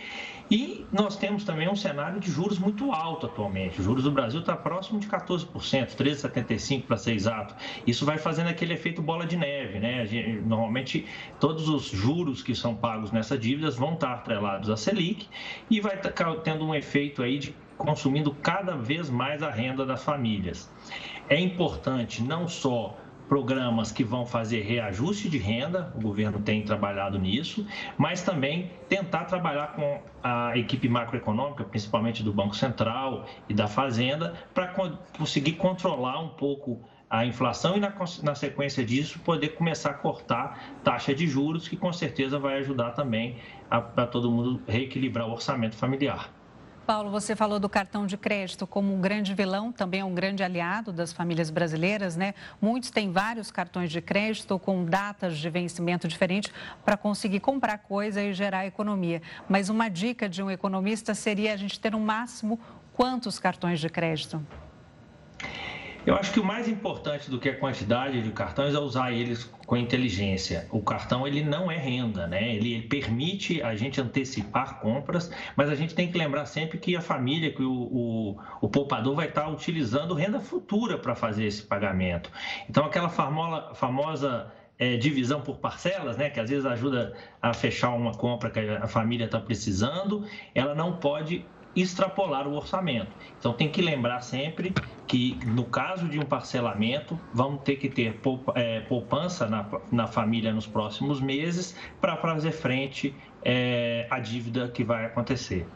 E 0.50 0.86
nós 0.92 1.16
temos 1.16 1.42
também 1.44 1.68
um 1.68 1.74
cenário 1.74 2.20
de 2.20 2.30
juros 2.30 2.58
muito 2.58 2.92
alto 2.92 3.26
atualmente. 3.26 3.80
Os 3.80 3.84
juros 3.84 4.04
do 4.04 4.10
Brasil 4.12 4.40
está 4.40 4.54
próximo 4.56 5.00
de 5.00 5.08
14%, 5.08 5.48
13,75% 5.50 6.84
para 6.84 6.96
ser 6.96 7.14
exato. 7.14 7.54
Isso 7.86 8.06
vai 8.06 8.16
fazendo 8.16 8.48
aquele 8.48 8.74
efeito 8.74 9.02
bola 9.02 9.26
de 9.26 9.36
neve, 9.36 9.80
né? 9.80 10.04
Normalmente, 10.44 11.04
todos 11.40 11.68
os 11.68 11.86
juros 11.86 12.42
que 12.42 12.54
são 12.54 12.76
pagos 12.76 13.10
nessas 13.10 13.40
dívidas 13.40 13.76
vão 13.76 13.94
estar 13.94 14.12
atrelados 14.12 14.70
à 14.70 14.76
Selic 14.76 15.26
e 15.68 15.80
vai 15.80 16.00
tendo 16.44 16.64
um 16.64 16.74
efeito 16.74 17.22
aí 17.22 17.38
de 17.38 17.54
consumindo 17.76 18.32
cada 18.34 18.76
vez 18.76 19.10
mais 19.10 19.42
a 19.42 19.50
renda 19.50 19.84
das 19.84 20.02
famílias. 20.02 20.70
É 21.28 21.38
importante 21.38 22.22
não 22.22 22.48
só 22.48 22.96
programas 23.28 23.90
que 23.90 24.04
vão 24.04 24.24
fazer 24.24 24.62
reajuste 24.62 25.28
de 25.28 25.38
renda, 25.38 25.92
o 25.96 26.00
governo 26.00 26.40
tem 26.40 26.62
trabalhado 26.62 27.18
nisso, 27.18 27.66
mas 27.96 28.22
também 28.22 28.70
tentar 28.88 29.24
trabalhar 29.24 29.72
com 29.74 30.00
a 30.22 30.56
equipe 30.56 30.88
macroeconômica, 30.88 31.64
principalmente 31.64 32.22
do 32.22 32.32
Banco 32.32 32.54
Central 32.54 33.26
e 33.48 33.54
da 33.54 33.66
Fazenda, 33.66 34.34
para 34.54 34.74
conseguir 35.16 35.52
controlar 35.52 36.20
um 36.20 36.28
pouco 36.28 36.80
a 37.08 37.24
inflação 37.24 37.76
e, 37.76 37.80
na, 37.80 38.34
sequência 38.34 38.84
disso, 38.84 39.18
poder 39.20 39.50
começar 39.50 39.90
a 39.90 39.94
cortar 39.94 40.74
taxa 40.82 41.14
de 41.14 41.26
juros, 41.26 41.68
que 41.68 41.76
com 41.76 41.92
certeza 41.92 42.38
vai 42.38 42.58
ajudar 42.58 42.92
também 42.92 43.36
para 43.68 44.06
todo 44.06 44.30
mundo 44.30 44.60
reequilibrar 44.66 45.28
o 45.28 45.32
orçamento 45.32 45.76
familiar. 45.76 46.30
Paulo, 46.86 47.10
você 47.10 47.34
falou 47.34 47.58
do 47.58 47.68
cartão 47.68 48.06
de 48.06 48.16
crédito 48.16 48.64
como 48.64 48.94
um 48.94 49.00
grande 49.00 49.34
vilão, 49.34 49.72
também 49.72 50.00
é 50.00 50.04
um 50.04 50.14
grande 50.14 50.44
aliado 50.44 50.92
das 50.92 51.12
famílias 51.12 51.50
brasileiras, 51.50 52.14
né? 52.14 52.32
Muitos 52.62 52.90
têm 52.90 53.10
vários 53.10 53.50
cartões 53.50 53.90
de 53.90 54.00
crédito 54.00 54.56
com 54.56 54.84
datas 54.84 55.36
de 55.36 55.50
vencimento 55.50 56.06
diferentes 56.06 56.52
para 56.84 56.96
conseguir 56.96 57.40
comprar 57.40 57.78
coisa 57.78 58.22
e 58.22 58.32
gerar 58.32 58.66
economia. 58.66 59.20
Mas 59.48 59.68
uma 59.68 59.88
dica 59.88 60.28
de 60.28 60.40
um 60.40 60.48
economista 60.48 61.12
seria 61.12 61.54
a 61.54 61.56
gente 61.56 61.80
ter 61.80 61.90
no 61.90 61.98
máximo 61.98 62.60
quantos 62.94 63.40
cartões 63.40 63.80
de 63.80 63.88
crédito? 63.88 64.40
Eu 66.06 66.14
acho 66.14 66.32
que 66.32 66.38
o 66.38 66.44
mais 66.44 66.68
importante 66.68 67.28
do 67.28 67.36
que 67.36 67.48
a 67.48 67.58
quantidade 67.58 68.22
de 68.22 68.30
cartões 68.30 68.76
é 68.76 68.78
usar 68.78 69.10
eles 69.10 69.42
com 69.66 69.76
inteligência. 69.76 70.68
O 70.70 70.80
cartão 70.80 71.26
ele 71.26 71.42
não 71.42 71.68
é 71.68 71.76
renda, 71.76 72.28
né? 72.28 72.54
Ele, 72.54 72.74
ele 72.74 72.86
permite 72.86 73.60
a 73.60 73.74
gente 73.74 74.00
antecipar 74.00 74.78
compras, 74.78 75.32
mas 75.56 75.68
a 75.68 75.74
gente 75.74 75.96
tem 75.96 76.08
que 76.08 76.16
lembrar 76.16 76.46
sempre 76.46 76.78
que 76.78 76.94
a 76.94 77.00
família, 77.00 77.52
que 77.52 77.62
o, 77.62 77.72
o, 77.72 78.36
o 78.60 78.68
poupador 78.68 79.16
vai 79.16 79.26
estar 79.26 79.48
utilizando 79.48 80.14
renda 80.14 80.38
futura 80.38 80.96
para 80.96 81.16
fazer 81.16 81.44
esse 81.44 81.64
pagamento. 81.64 82.30
Então 82.70 82.84
aquela 82.84 83.08
famosa, 83.08 83.74
famosa 83.74 84.52
é, 84.78 84.96
divisão 84.96 85.40
por 85.40 85.58
parcelas, 85.58 86.16
né, 86.16 86.30
que 86.30 86.38
às 86.38 86.48
vezes 86.48 86.64
ajuda 86.66 87.14
a 87.42 87.52
fechar 87.52 87.90
uma 87.90 88.12
compra 88.12 88.48
que 88.48 88.60
a 88.60 88.86
família 88.86 89.24
está 89.24 89.40
precisando, 89.40 90.24
ela 90.54 90.72
não 90.72 90.98
pode 90.98 91.44
extrapolar 91.76 92.48
o 92.48 92.54
orçamento. 92.54 93.10
Então 93.38 93.52
tem 93.52 93.68
que 93.68 93.82
lembrar 93.82 94.22
sempre 94.22 94.72
que 95.06 95.38
no 95.46 95.64
caso 95.64 96.08
de 96.08 96.18
um 96.18 96.24
parcelamento 96.24 97.18
vamos 97.32 97.62
ter 97.62 97.76
que 97.76 97.88
ter 97.88 98.18
é, 98.54 98.80
poupança 98.80 99.46
na, 99.46 99.66
na 99.92 100.06
família 100.06 100.52
nos 100.52 100.66
próximos 100.66 101.20
meses 101.20 101.76
para 102.00 102.16
fazer 102.16 102.52
frente 102.52 103.14
é, 103.44 104.06
à 104.10 104.18
dívida 104.18 104.68
que 104.68 104.82
vai 104.82 105.04
acontecer. 105.04 105.66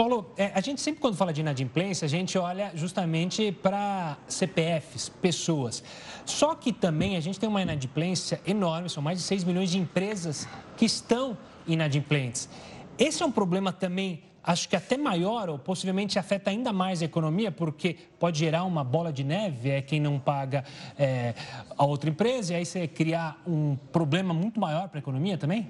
Paulo, 0.00 0.32
é, 0.34 0.50
a 0.54 0.62
gente 0.62 0.80
sempre 0.80 0.98
quando 0.98 1.14
fala 1.14 1.30
de 1.30 1.42
inadimplência, 1.42 2.06
a 2.06 2.08
gente 2.08 2.38
olha 2.38 2.72
justamente 2.74 3.52
para 3.52 4.16
CPFs, 4.26 5.10
pessoas. 5.10 5.84
Só 6.24 6.54
que 6.54 6.72
também 6.72 7.18
a 7.18 7.20
gente 7.20 7.38
tem 7.38 7.46
uma 7.46 7.60
inadimplência 7.60 8.40
enorme, 8.46 8.88
são 8.88 9.02
mais 9.02 9.18
de 9.18 9.24
6 9.24 9.44
milhões 9.44 9.70
de 9.70 9.78
empresas 9.78 10.48
que 10.78 10.86
estão 10.86 11.36
inadimplentes. 11.66 12.48
Esse 13.00 13.22
é 13.22 13.26
um 13.26 13.32
problema 13.32 13.72
também, 13.72 14.22
acho 14.44 14.68
que 14.68 14.76
até 14.76 14.98
maior, 14.98 15.48
ou 15.48 15.58
possivelmente 15.58 16.18
afeta 16.18 16.50
ainda 16.50 16.70
mais 16.70 17.00
a 17.00 17.06
economia, 17.06 17.50
porque 17.50 17.96
pode 18.18 18.38
gerar 18.38 18.64
uma 18.64 18.84
bola 18.84 19.10
de 19.10 19.24
neve, 19.24 19.70
é 19.70 19.80
quem 19.80 19.98
não 19.98 20.18
paga 20.18 20.62
é, 20.98 21.32
a 21.78 21.86
outra 21.86 22.10
empresa, 22.10 22.52
e 22.52 22.56
aí 22.56 22.66
você 22.66 22.86
criar 22.86 23.40
um 23.46 23.74
problema 23.90 24.34
muito 24.34 24.60
maior 24.60 24.86
para 24.90 24.98
a 24.98 25.00
economia 25.00 25.38
também? 25.38 25.66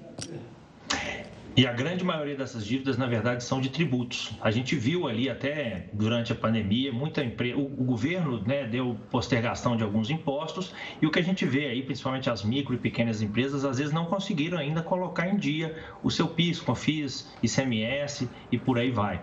E 1.53 1.67
a 1.67 1.73
grande 1.73 2.01
maioria 2.01 2.35
dessas 2.35 2.65
dívidas, 2.65 2.97
na 2.97 3.07
verdade, 3.07 3.43
são 3.43 3.59
de 3.59 3.69
tributos. 3.69 4.33
A 4.41 4.49
gente 4.49 4.73
viu 4.73 5.05
ali 5.05 5.29
até 5.29 5.89
durante 5.91 6.31
a 6.31 6.35
pandemia, 6.35 6.93
muita 6.93 7.21
empresa, 7.21 7.57
o, 7.57 7.65
o, 7.65 7.83
governo 7.83 8.41
né, 8.41 8.65
deu 8.65 8.97
postergação 9.09 9.75
de 9.75 9.83
alguns 9.83 10.09
impostos 10.09 10.73
e 11.01 11.05
o 11.05 11.11
que 11.11 11.19
a 11.19 11.21
gente 11.21 11.45
vê 11.45 11.65
aí, 11.65 11.83
principalmente 11.83 12.29
as 12.29 12.41
micro 12.41 12.73
e 12.73 12.77
pequenas 12.77 13.21
empresas, 13.21 13.65
às 13.65 13.79
vezes 13.79 13.93
não 13.93 14.05
conseguiram 14.05 14.57
ainda 14.57 14.81
colocar 14.81 15.27
em 15.27 15.35
dia 15.35 15.75
o 16.01 16.09
seu 16.09 16.29
PIS, 16.29 16.61
COFIS, 16.61 17.29
ICMS 17.43 18.29
e 18.49 18.57
por 18.57 18.79
aí 18.79 18.89
vai. 18.89 19.21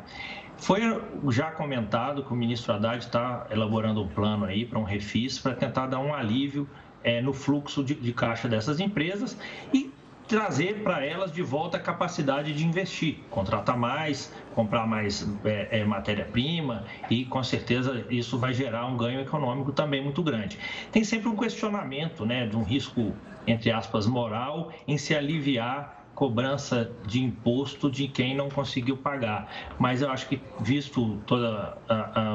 Foi 0.58 0.82
já 1.30 1.50
comentado 1.52 2.22
que 2.24 2.32
o 2.32 2.36
ministro 2.36 2.74
Haddad 2.74 2.98
está 2.98 3.46
elaborando 3.50 4.02
um 4.02 4.08
plano 4.08 4.44
aí 4.44 4.66
para 4.66 4.78
um 4.78 4.82
refis 4.82 5.38
para 5.38 5.54
tentar 5.54 5.86
dar 5.86 6.00
um 6.00 6.12
alívio 6.12 6.68
é, 7.02 7.22
no 7.22 7.32
fluxo 7.32 7.82
de, 7.82 7.94
de 7.94 8.12
caixa 8.12 8.48
dessas 8.48 8.80
empresas 8.80 9.38
e 9.72 9.90
trazer 10.28 10.82
para 10.82 11.04
elas 11.04 11.32
de 11.32 11.42
volta 11.42 11.78
a 11.78 11.80
capacidade 11.80 12.52
de 12.52 12.64
investir, 12.64 13.16
contratar 13.30 13.78
mais, 13.78 14.32
comprar 14.54 14.86
mais 14.86 15.26
é, 15.44 15.80
é, 15.80 15.84
matéria-prima 15.84 16.84
e 17.08 17.24
com 17.24 17.42
certeza 17.42 18.04
isso 18.10 18.38
vai 18.38 18.52
gerar 18.52 18.86
um 18.86 18.96
ganho 18.96 19.20
econômico 19.20 19.72
também 19.72 20.02
muito 20.02 20.22
grande. 20.22 20.58
Tem 20.92 21.02
sempre 21.02 21.28
um 21.28 21.36
questionamento, 21.36 22.26
né, 22.26 22.46
de 22.46 22.56
um 22.56 22.62
risco 22.62 23.14
entre 23.46 23.70
aspas 23.70 24.06
moral 24.06 24.70
em 24.86 24.98
se 24.98 25.14
aliviar 25.14 25.97
cobrança 26.18 26.90
de 27.06 27.22
imposto 27.22 27.88
de 27.88 28.08
quem 28.08 28.34
não 28.34 28.48
conseguiu 28.48 28.96
pagar. 28.96 29.48
Mas 29.78 30.02
eu 30.02 30.10
acho 30.10 30.28
que, 30.28 30.40
visto 30.58 31.16
todos 31.24 31.48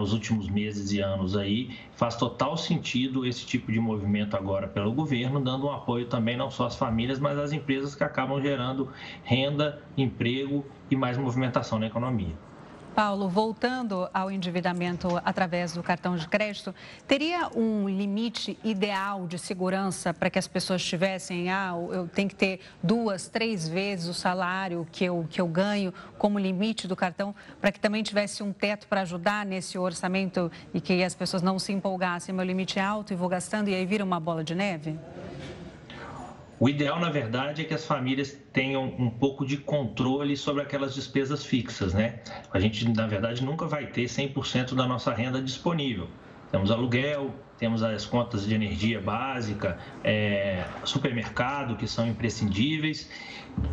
os 0.01 0.13
últimos 0.13 0.47
meses 0.47 0.93
e 0.93 1.01
anos 1.01 1.35
aí, 1.35 1.77
faz 1.91 2.15
total 2.15 2.55
sentido 2.55 3.25
esse 3.25 3.45
tipo 3.45 3.73
de 3.73 3.81
movimento 3.81 4.37
agora 4.37 4.69
pelo 4.69 4.93
governo, 4.93 5.41
dando 5.41 5.67
um 5.67 5.71
apoio 5.71 6.05
também 6.05 6.37
não 6.37 6.49
só 6.49 6.67
às 6.67 6.77
famílias, 6.77 7.19
mas 7.19 7.37
às 7.37 7.51
empresas 7.51 7.93
que 7.93 8.05
acabam 8.05 8.41
gerando 8.41 8.89
renda, 9.21 9.83
emprego 9.97 10.65
e 10.89 10.95
mais 10.95 11.17
movimentação 11.17 11.77
na 11.77 11.87
economia. 11.87 12.37
Paulo, 12.93 13.27
voltando 13.27 14.07
ao 14.13 14.29
endividamento 14.29 15.19
através 15.25 15.73
do 15.73 15.81
cartão 15.81 16.15
de 16.15 16.27
crédito, 16.27 16.73
teria 17.07 17.49
um 17.55 17.89
limite 17.89 18.57
ideal 18.63 19.25
de 19.25 19.39
segurança 19.39 20.13
para 20.13 20.29
que 20.29 20.37
as 20.37 20.47
pessoas 20.47 20.83
tivessem? 20.83 21.49
Ah, 21.49 21.73
eu 21.91 22.07
tenho 22.07 22.29
que 22.29 22.35
ter 22.35 22.59
duas, 22.83 23.27
três 23.27 23.67
vezes 23.67 24.07
o 24.07 24.13
salário 24.13 24.87
que 24.91 25.03
eu, 25.05 25.25
que 25.27 25.41
eu 25.41 25.47
ganho 25.47 25.91
como 26.19 26.37
limite 26.37 26.87
do 26.87 26.95
cartão, 26.95 27.33
para 27.59 27.71
que 27.71 27.79
também 27.79 28.03
tivesse 28.03 28.43
um 28.43 28.53
teto 28.53 28.87
para 28.87 29.01
ajudar 29.01 29.43
nesse 29.43 29.77
orçamento 29.77 30.51
e 30.71 30.79
que 30.79 31.03
as 31.03 31.15
pessoas 31.15 31.41
não 31.41 31.57
se 31.57 31.73
empolgassem. 31.73 32.33
Meu 32.33 32.45
limite 32.45 32.77
é 32.77 32.83
alto 32.83 33.11
e 33.11 33.15
vou 33.15 33.27
gastando 33.27 33.69
e 33.69 33.75
aí 33.75 33.85
vira 33.85 34.03
uma 34.03 34.19
bola 34.19 34.43
de 34.43 34.53
neve? 34.53 34.99
O 36.63 36.69
ideal, 36.69 36.97
na 36.97 37.09
verdade, 37.09 37.61
é 37.61 37.65
que 37.65 37.73
as 37.73 37.83
famílias 37.83 38.39
tenham 38.53 38.85
um 38.85 39.09
pouco 39.09 39.45
de 39.45 39.57
controle 39.57 40.37
sobre 40.37 40.61
aquelas 40.61 40.95
despesas 40.95 41.43
fixas, 41.43 41.93
né? 41.93 42.21
A 42.53 42.57
gente, 42.57 42.87
na 42.87 43.05
verdade, 43.05 43.43
nunca 43.43 43.67
vai 43.67 43.87
ter 43.87 44.05
100% 44.05 44.73
da 44.73 44.87
nossa 44.87 45.13
renda 45.13 45.41
disponível. 45.41 46.07
Temos 46.53 46.71
aluguel, 46.71 47.35
temos 47.57 47.83
as 47.83 48.05
contas 48.05 48.47
de 48.47 48.55
energia 48.55 49.01
básica, 49.01 49.77
é, 50.05 50.63
supermercado, 50.85 51.75
que 51.75 51.85
são 51.85 52.07
imprescindíveis. 52.07 53.11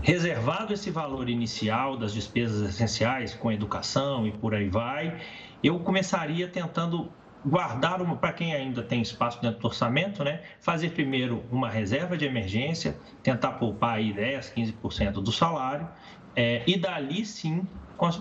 Reservado 0.02 0.72
esse 0.72 0.90
valor 0.90 1.30
inicial 1.30 1.96
das 1.96 2.12
despesas 2.12 2.70
essenciais, 2.70 3.34
com 3.34 3.52
educação 3.52 4.26
e 4.26 4.32
por 4.32 4.52
aí 4.52 4.68
vai, 4.68 5.16
eu 5.62 5.78
começaria 5.78 6.48
tentando 6.48 7.08
guardar 7.44 7.98
para 8.16 8.32
quem 8.32 8.54
ainda 8.54 8.82
tem 8.82 9.00
espaço 9.00 9.40
dentro 9.40 9.60
do 9.60 9.66
orçamento, 9.66 10.22
né? 10.22 10.42
Fazer 10.60 10.90
primeiro 10.90 11.44
uma 11.50 11.68
reserva 11.68 12.16
de 12.16 12.24
emergência, 12.24 12.96
tentar 13.22 13.52
poupar 13.52 13.96
aí 13.96 14.12
10, 14.12 14.52
15% 14.54 15.12
do 15.12 15.32
salário 15.32 15.88
é, 16.36 16.62
e 16.66 16.78
dali 16.78 17.24
sim 17.24 17.66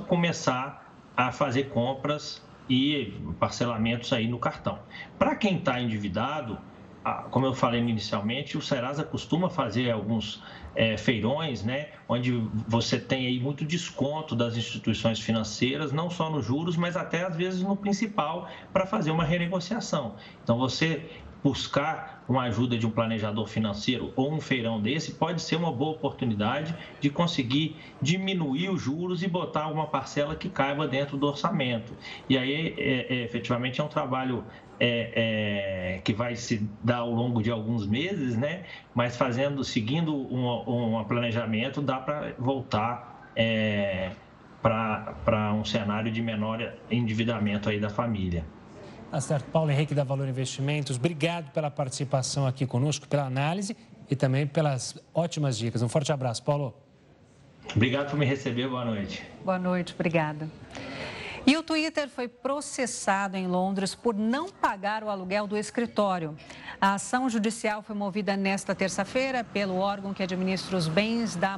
começar 0.08 0.94
a 1.16 1.32
fazer 1.32 1.70
compras 1.70 2.42
e 2.70 3.14
parcelamentos 3.40 4.14
aí 4.14 4.28
no 4.28 4.38
cartão. 4.38 4.80
Para 5.18 5.36
quem 5.36 5.58
está 5.58 5.82
endividado, 5.82 6.58
como 7.32 7.46
eu 7.46 7.54
falei 7.54 7.80
inicialmente, 7.80 8.58
o 8.58 8.62
Serasa 8.62 9.04
costuma 9.04 9.50
fazer 9.50 9.90
alguns 9.92 10.44
é, 10.76 10.98
feirões, 10.98 11.64
né, 11.64 11.90
onde 12.08 12.32
você 12.68 13.00
tem 13.00 13.26
aí 13.26 13.40
muito 13.40 13.66
desconto 13.66 14.36
das 14.36 14.58
instituições 14.58 15.20
financeiras, 15.20 15.92
não 15.92 16.10
só 16.10 16.30
nos 16.30 16.46
juros, 16.46 16.76
mas 16.76 16.98
até 16.98 17.26
às 17.26 17.36
vezes 17.36 17.62
no 17.62 17.76
principal, 17.76 18.50
para 18.74 18.86
fazer 18.86 19.12
uma 19.12 19.24
renegociação. 19.24 20.16
Então, 20.44 20.58
você 20.58 21.10
buscar 21.44 22.24
uma 22.28 22.44
ajuda 22.44 22.78
de 22.78 22.86
um 22.86 22.92
planejador 22.92 23.48
financeiro 23.48 24.12
ou 24.16 24.32
um 24.34 24.42
feirão 24.42 24.82
desse 24.82 25.14
pode 25.14 25.42
ser 25.42 25.56
uma 25.56 25.72
boa 25.72 25.92
oportunidade 25.92 26.76
de 27.00 27.10
conseguir 27.10 27.78
diminuir 28.02 28.70
os 28.70 28.82
juros 28.82 29.24
e 29.24 29.28
botar 29.28 29.68
uma 29.68 29.88
parcela 29.88 30.36
que 30.36 30.50
caiba 30.50 30.88
dentro 30.88 31.18
do 31.18 31.26
orçamento. 31.28 31.94
E 32.28 32.38
aí, 32.38 32.76
é, 32.78 33.14
é, 33.14 33.24
efetivamente, 33.24 33.80
é 33.80 33.84
um 33.84 33.88
trabalho 33.88 34.44
é, 34.80 35.96
é, 35.96 36.02
que 36.02 36.14
vai 36.14 36.36
se 36.36 36.68
dar 36.84 36.98
ao 36.98 37.12
longo 37.12 37.44
de 37.44 37.52
alguns 37.52 37.86
meses, 37.86 38.38
né? 38.38 38.64
Mas 38.94 39.18
fazendo, 39.18 39.64
seguindo 39.64 40.16
um, 40.16 41.00
um 41.00 41.04
planejamento, 41.04 41.82
dá 41.82 41.98
para 41.98 42.34
voltar 42.40 43.30
é, 43.36 44.12
para 44.62 45.54
um 45.54 45.66
cenário 45.66 46.12
de 46.12 46.22
menor 46.22 46.74
endividamento 46.90 47.70
aí 47.70 47.80
da 47.80 47.90
família. 47.90 48.46
Tá 49.12 49.20
certo. 49.20 49.46
Paulo 49.52 49.72
Henrique 49.72 49.96
da 49.96 50.04
Valor 50.04 50.28
Investimentos, 50.28 50.98
obrigado 50.98 51.52
pela 51.52 51.72
participação 51.72 52.46
aqui 52.46 52.66
conosco, 52.66 53.08
pela 53.08 53.26
análise 53.26 53.76
e 54.10 54.16
também 54.16 54.46
pelas 54.46 54.96
ótimas 55.14 55.58
dicas. 55.58 55.82
Um 55.82 55.90
forte 55.90 56.12
abraço, 56.12 56.44
Paulo. 56.44 56.74
Obrigado 57.76 58.10
por 58.10 58.18
me 58.18 58.26
receber. 58.26 58.68
Boa 58.68 58.86
noite. 58.86 59.24
Boa 59.44 59.60
noite, 59.60 59.94
obrigada. 59.94 60.50
E 61.46 61.56
o 61.58 61.64
Twitter 61.64 62.10
foi 62.10 62.28
processado 62.28 63.38
em 63.38 63.48
Londres 63.48 63.96
por 63.96 64.16
não 64.16 64.50
pagar 64.50 65.04
o 65.04 65.10
aluguel 65.10 65.48
do 65.48 65.58
escritório. 65.58 66.36
A 66.82 66.94
ação 66.94 67.30
judicial 67.30 67.82
foi 67.82 67.96
movida 67.96 68.38
nesta 68.38 68.76
terça-feira 68.76 69.44
pelo 69.44 69.78
órgão 69.78 70.14
que 70.14 70.24
administra 70.24 70.78
os 70.78 70.88
bens 70.88 71.36
da 71.36 71.58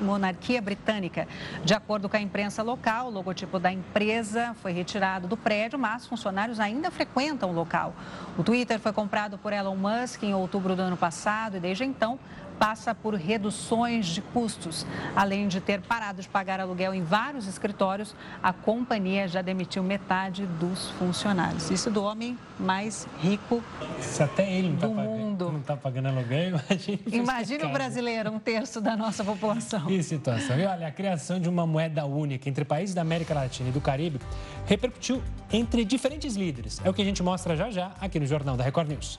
monarquia 0.00 0.60
britânica. 0.60 1.26
De 1.64 1.74
acordo 1.74 2.08
com 2.08 2.16
a 2.16 2.20
imprensa 2.20 2.62
local, 2.62 3.08
o 3.08 3.10
logotipo 3.10 3.58
da 3.58 3.72
empresa 3.72 4.54
foi 4.62 4.72
retirado 4.72 5.26
do 5.26 5.36
prédio, 5.36 5.78
mas 5.78 6.06
funcionários 6.06 6.60
ainda 6.60 6.90
frequentam 6.90 7.50
o 7.50 7.54
local. 7.54 7.94
O 8.38 8.42
Twitter 8.42 8.78
foi 8.78 8.92
comprado 8.92 9.36
por 9.38 9.52
Elon 9.52 9.76
Musk 9.76 10.22
em 10.22 10.34
outubro 10.34 10.76
do 10.76 10.82
ano 10.82 10.96
passado 10.96 11.56
e 11.56 11.60
desde 11.60 11.84
então 11.84 12.18
passa 12.58 12.94
por 12.94 13.14
reduções 13.14 14.06
de 14.06 14.20
custos. 14.20 14.86
Além 15.14 15.48
de 15.48 15.60
ter 15.60 15.80
parado 15.80 16.20
de 16.20 16.28
pagar 16.28 16.60
aluguel 16.60 16.92
em 16.92 17.02
vários 17.02 17.46
escritórios, 17.46 18.14
a 18.42 18.52
companhia 18.52 19.28
já 19.28 19.40
demitiu 19.42 19.82
metade 19.82 20.44
dos 20.46 20.90
funcionários. 20.90 21.70
Isso 21.70 21.90
do 21.90 22.02
homem 22.02 22.36
mais 22.58 23.06
rico 23.20 23.62
Se 24.00 24.22
até 24.22 24.50
ele 24.50 24.70
não 24.70 24.76
tá 24.76 24.86
do 24.86 24.94
tá 24.94 25.02
mundo. 25.02 25.38
Pagando, 25.38 25.52
não 25.52 25.60
está 25.60 25.76
pagando 25.76 26.08
aluguel, 26.08 26.48
imagine. 26.68 27.02
Imagina 27.06 27.66
o 27.66 27.72
brasileiro, 27.72 28.30
um 28.32 28.38
terço 28.38 28.80
da 28.80 28.96
nossa 28.96 29.24
população. 29.24 29.86
Que 29.86 30.02
situação. 30.02 30.58
E 30.58 30.66
olha, 30.66 30.88
a 30.88 30.90
criação 30.90 31.40
de 31.40 31.48
uma 31.48 31.66
moeda 31.66 32.04
única 32.04 32.48
entre 32.48 32.64
países 32.64 32.94
da 32.94 33.02
América 33.02 33.34
Latina 33.34 33.68
e 33.68 33.72
do 33.72 33.80
Caribe 33.80 34.20
repercutiu 34.66 35.22
entre 35.52 35.84
diferentes 35.84 36.34
líderes. 36.34 36.80
É 36.84 36.90
o 36.90 36.94
que 36.94 37.02
a 37.02 37.04
gente 37.04 37.22
mostra 37.22 37.56
já 37.56 37.70
já 37.70 37.92
aqui 38.00 38.18
no 38.18 38.26
Jornal 38.26 38.56
da 38.56 38.64
Record 38.64 38.88
News. 38.88 39.18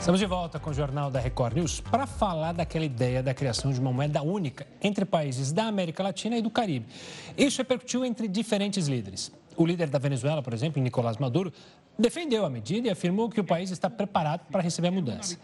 Estamos 0.00 0.20
de 0.20 0.26
volta 0.26 0.58
com 0.60 0.70
o 0.70 0.74
Jornal 0.74 1.10
da 1.10 1.18
Record 1.18 1.56
News 1.56 1.80
para 1.80 2.06
falar 2.06 2.52
daquela 2.52 2.84
ideia 2.84 3.22
da 3.22 3.34
criação 3.34 3.72
de 3.72 3.80
uma 3.80 3.92
moeda 3.92 4.22
única 4.22 4.66
entre 4.80 5.04
países 5.04 5.52
da 5.52 5.64
América 5.64 6.02
Latina 6.02 6.38
e 6.38 6.42
do 6.42 6.48
Caribe. 6.48 6.86
Isso 7.36 7.58
repercutiu 7.58 8.04
entre 8.04 8.28
diferentes 8.28 8.86
líderes. 8.86 9.32
O 9.56 9.66
líder 9.66 9.88
da 9.88 9.98
Venezuela, 9.98 10.40
por 10.40 10.54
exemplo, 10.54 10.80
Nicolás 10.80 11.16
Maduro, 11.16 11.52
defendeu 11.98 12.46
a 12.46 12.50
medida 12.50 12.86
e 12.86 12.90
afirmou 12.90 13.28
que 13.28 13.40
o 13.40 13.44
país 13.44 13.70
está 13.70 13.90
preparado 13.90 14.46
para 14.52 14.62
receber 14.62 14.88
a 14.88 14.92
mudança. 14.92 15.36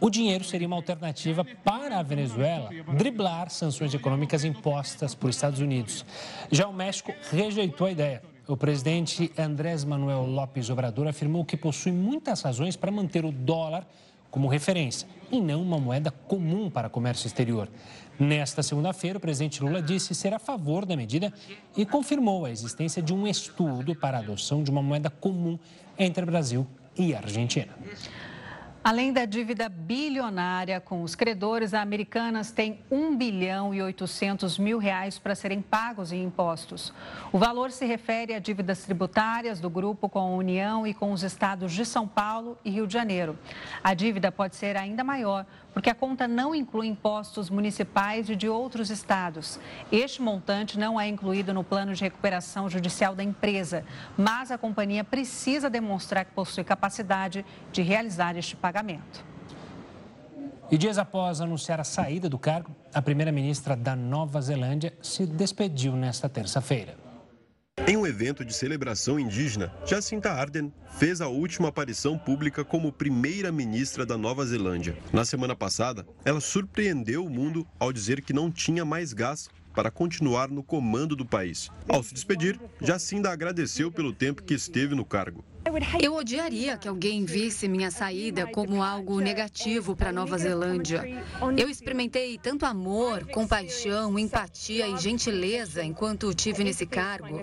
O 0.00 0.08
dinheiro 0.08 0.42
seria 0.42 0.66
uma 0.66 0.76
alternativa 0.76 1.44
para 1.62 1.98
a 1.98 2.02
Venezuela 2.02 2.70
driblar 2.96 3.50
sanções 3.50 3.92
econômicas 3.92 4.42
impostas 4.42 5.14
por 5.14 5.28
Estados 5.28 5.60
Unidos. 5.60 6.04
Já 6.50 6.66
o 6.66 6.72
México 6.72 7.12
rejeitou 7.30 7.86
a 7.86 7.92
ideia. 7.92 8.31
O 8.46 8.56
presidente 8.56 9.30
Andrés 9.38 9.84
Manuel 9.84 10.26
López 10.26 10.68
Obrador 10.68 11.06
afirmou 11.06 11.44
que 11.44 11.56
possui 11.56 11.92
muitas 11.92 12.42
razões 12.42 12.74
para 12.74 12.90
manter 12.90 13.24
o 13.24 13.30
dólar 13.30 13.86
como 14.32 14.48
referência 14.48 15.06
e 15.30 15.40
não 15.40 15.62
uma 15.62 15.78
moeda 15.78 16.10
comum 16.10 16.68
para 16.68 16.88
comércio 16.88 17.26
exterior. 17.26 17.68
Nesta 18.18 18.60
segunda-feira, 18.60 19.18
o 19.18 19.20
presidente 19.20 19.62
Lula 19.62 19.80
disse 19.80 20.12
ser 20.12 20.34
a 20.34 20.40
favor 20.40 20.84
da 20.84 20.96
medida 20.96 21.32
e 21.76 21.86
confirmou 21.86 22.44
a 22.44 22.50
existência 22.50 23.00
de 23.00 23.14
um 23.14 23.28
estudo 23.28 23.94
para 23.94 24.18
a 24.18 24.20
adoção 24.20 24.64
de 24.64 24.70
uma 24.72 24.82
moeda 24.82 25.08
comum 25.08 25.56
entre 25.96 26.26
Brasil 26.26 26.66
e 26.98 27.14
Argentina. 27.14 27.72
Além 28.84 29.12
da 29.12 29.24
dívida 29.24 29.68
bilionária 29.68 30.80
com 30.80 31.04
os 31.04 31.14
credores, 31.14 31.72
a 31.72 31.80
Americanas 31.80 32.50
tem 32.50 32.80
1 32.90 33.16
bilhão 33.16 33.72
e 33.72 33.80
800 33.80 34.58
mil 34.58 34.76
reais 34.76 35.20
para 35.20 35.36
serem 35.36 35.62
pagos 35.62 36.10
em 36.10 36.24
impostos. 36.24 36.92
O 37.30 37.38
valor 37.38 37.70
se 37.70 37.86
refere 37.86 38.34
a 38.34 38.40
dívidas 38.40 38.82
tributárias 38.82 39.60
do 39.60 39.70
grupo 39.70 40.08
com 40.08 40.18
a 40.18 40.36
União 40.36 40.84
e 40.84 40.92
com 40.92 41.12
os 41.12 41.22
estados 41.22 41.72
de 41.72 41.86
São 41.86 42.08
Paulo 42.08 42.58
e 42.64 42.70
Rio 42.70 42.88
de 42.88 42.92
Janeiro. 42.92 43.38
A 43.84 43.94
dívida 43.94 44.32
pode 44.32 44.56
ser 44.56 44.76
ainda 44.76 45.04
maior, 45.04 45.46
porque 45.72 45.90
a 45.90 45.94
conta 45.94 46.28
não 46.28 46.54
inclui 46.54 46.86
impostos 46.86 47.50
municipais 47.50 48.28
e 48.28 48.36
de 48.36 48.48
outros 48.48 48.90
estados. 48.90 49.58
Este 49.90 50.20
montante 50.20 50.78
não 50.78 51.00
é 51.00 51.08
incluído 51.08 51.54
no 51.54 51.64
plano 51.64 51.94
de 51.94 52.02
recuperação 52.02 52.68
judicial 52.68 53.14
da 53.14 53.22
empresa, 53.22 53.84
mas 54.16 54.50
a 54.50 54.58
companhia 54.58 55.02
precisa 55.02 55.70
demonstrar 55.70 56.24
que 56.24 56.32
possui 56.32 56.64
capacidade 56.64 57.44
de 57.72 57.82
realizar 57.82 58.36
este 58.36 58.56
pagamento. 58.56 59.24
E 60.70 60.78
dias 60.78 60.96
após 60.96 61.40
anunciar 61.40 61.80
a 61.80 61.84
saída 61.84 62.30
do 62.30 62.38
cargo, 62.38 62.74
a 62.94 63.02
primeira-ministra 63.02 63.76
da 63.76 63.94
Nova 63.94 64.40
Zelândia 64.40 64.94
se 65.02 65.26
despediu 65.26 65.94
nesta 65.94 66.30
terça-feira. 66.30 67.01
Em 67.84 67.96
um 67.96 68.06
evento 68.06 68.44
de 68.44 68.54
celebração 68.54 69.18
indígena, 69.18 69.72
Jacinta 69.84 70.30
Ardern 70.30 70.72
fez 70.98 71.20
a 71.20 71.26
última 71.26 71.66
aparição 71.68 72.16
pública 72.16 72.64
como 72.64 72.92
primeira-ministra 72.92 74.06
da 74.06 74.16
Nova 74.16 74.46
Zelândia. 74.46 74.96
Na 75.12 75.24
semana 75.24 75.56
passada, 75.56 76.06
ela 76.24 76.40
surpreendeu 76.40 77.24
o 77.24 77.30
mundo 77.30 77.66
ao 77.80 77.92
dizer 77.92 78.22
que 78.22 78.32
não 78.32 78.52
tinha 78.52 78.84
mais 78.84 79.12
gás 79.12 79.48
para 79.74 79.90
continuar 79.90 80.48
no 80.48 80.62
comando 80.62 81.16
do 81.16 81.26
país. 81.26 81.70
Ao 81.88 82.04
se 82.04 82.14
despedir, 82.14 82.60
Jacinda 82.80 83.32
agradeceu 83.32 83.90
pelo 83.90 84.12
tempo 84.12 84.44
que 84.44 84.54
esteve 84.54 84.94
no 84.94 85.04
cargo. 85.04 85.44
Eu 86.00 86.14
odiaria 86.14 86.76
que 86.76 86.88
alguém 86.88 87.24
visse 87.24 87.68
minha 87.68 87.90
saída 87.90 88.46
como 88.46 88.82
algo 88.82 89.20
negativo 89.20 89.94
para 89.94 90.12
Nova 90.12 90.36
Zelândia. 90.36 91.04
Eu 91.56 91.68
experimentei 91.68 92.36
tanto 92.36 92.66
amor, 92.66 93.26
compaixão, 93.28 94.18
empatia 94.18 94.88
e 94.88 94.98
gentileza 94.98 95.84
enquanto 95.84 96.34
tive 96.34 96.64
nesse 96.64 96.84
cargo. 96.84 97.40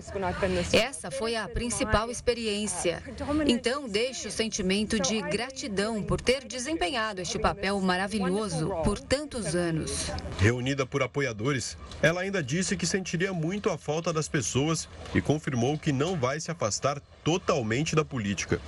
Essa 0.73 1.09
foi 1.09 1.35
a 1.35 1.47
principal 1.47 2.11
experiência. 2.11 3.01
Então, 3.47 3.87
deixo 3.87 4.27
o 4.27 4.31
sentimento 4.31 4.99
de 4.99 5.21
gratidão 5.21 6.03
por 6.03 6.19
ter 6.19 6.45
desempenhado 6.45 7.21
este 7.21 7.39
papel 7.39 7.79
maravilhoso 7.79 8.69
por 8.83 8.99
tantos 8.99 9.55
anos. 9.55 10.11
Reunida 10.39 10.85
por 10.85 11.01
apoiadores, 11.01 11.77
ela 12.01 12.21
ainda 12.21 12.43
disse 12.43 12.75
que 12.75 12.85
sentiria 12.85 13.31
muito 13.31 13.69
a 13.69 13.77
falta 13.77 14.11
das 14.11 14.27
pessoas 14.27 14.89
e 15.15 15.21
confirmou 15.21 15.77
que 15.77 15.91
não 15.91 16.17
vai 16.17 16.39
se 16.39 16.51
afastar 16.51 17.01
totalmente 17.23 17.95
da 17.95 18.03
política. 18.09 18.59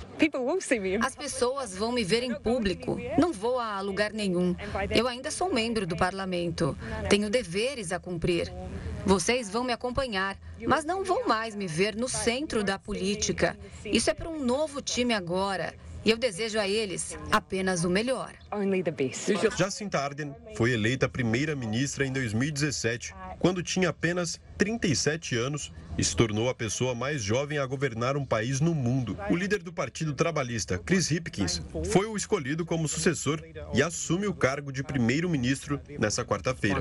As 1.02 1.16
pessoas 1.16 1.76
vão 1.76 1.92
me 1.92 2.04
ver 2.04 2.22
em 2.22 2.34
público. 2.34 2.98
Não 3.18 3.32
vou 3.32 3.58
a 3.58 3.80
lugar 3.80 4.12
nenhum. 4.12 4.54
Eu 4.90 5.08
ainda 5.08 5.30
sou 5.30 5.52
membro 5.52 5.86
do 5.86 5.96
parlamento. 5.96 6.78
Tenho 7.10 7.28
deveres 7.28 7.92
a 7.92 7.98
cumprir. 7.98 8.52
Vocês 9.04 9.50
vão 9.50 9.64
me 9.64 9.72
acompanhar, 9.72 10.38
mas 10.64 10.84
não 10.84 11.02
vão 11.02 11.26
mais 11.26 11.56
me 11.56 11.66
ver 11.66 11.96
no 11.96 12.08
centro 12.08 12.62
da 12.62 12.78
política. 12.78 13.58
Isso 13.84 14.08
é 14.08 14.14
para 14.14 14.28
um 14.28 14.42
novo 14.44 14.80
time 14.80 15.12
agora. 15.12 15.74
E 16.04 16.10
eu 16.10 16.16
desejo 16.16 16.58
a 16.58 16.66
eles 16.66 17.16
apenas 17.30 17.84
o 17.84 17.90
melhor. 17.90 18.34
Jacinta 19.56 20.00
Ardern 20.00 20.34
foi 20.56 20.72
eleita 20.72 21.08
primeira-ministra 21.08 22.04
em 22.04 22.12
2017, 22.12 23.14
quando 23.38 23.62
tinha 23.62 23.90
apenas 23.90 24.40
37 24.58 25.36
anos 25.36 25.72
e 25.96 26.02
se 26.02 26.16
tornou 26.16 26.48
a 26.48 26.54
pessoa 26.54 26.92
mais 26.92 27.22
jovem 27.22 27.58
a 27.58 27.66
governar 27.66 28.16
um 28.16 28.24
país 28.24 28.60
no 28.60 28.74
mundo. 28.74 29.16
O 29.30 29.36
líder 29.36 29.62
do 29.62 29.72
Partido 29.72 30.12
Trabalhista, 30.12 30.76
Chris 30.76 31.10
Hipkins, 31.10 31.62
foi 31.92 32.06
o 32.06 32.16
escolhido 32.16 32.66
como 32.66 32.88
sucessor 32.88 33.40
e 33.72 33.80
assume 33.80 34.26
o 34.26 34.34
cargo 34.34 34.72
de 34.72 34.82
primeiro-ministro 34.82 35.80
nessa 36.00 36.24
quarta-feira. 36.24 36.80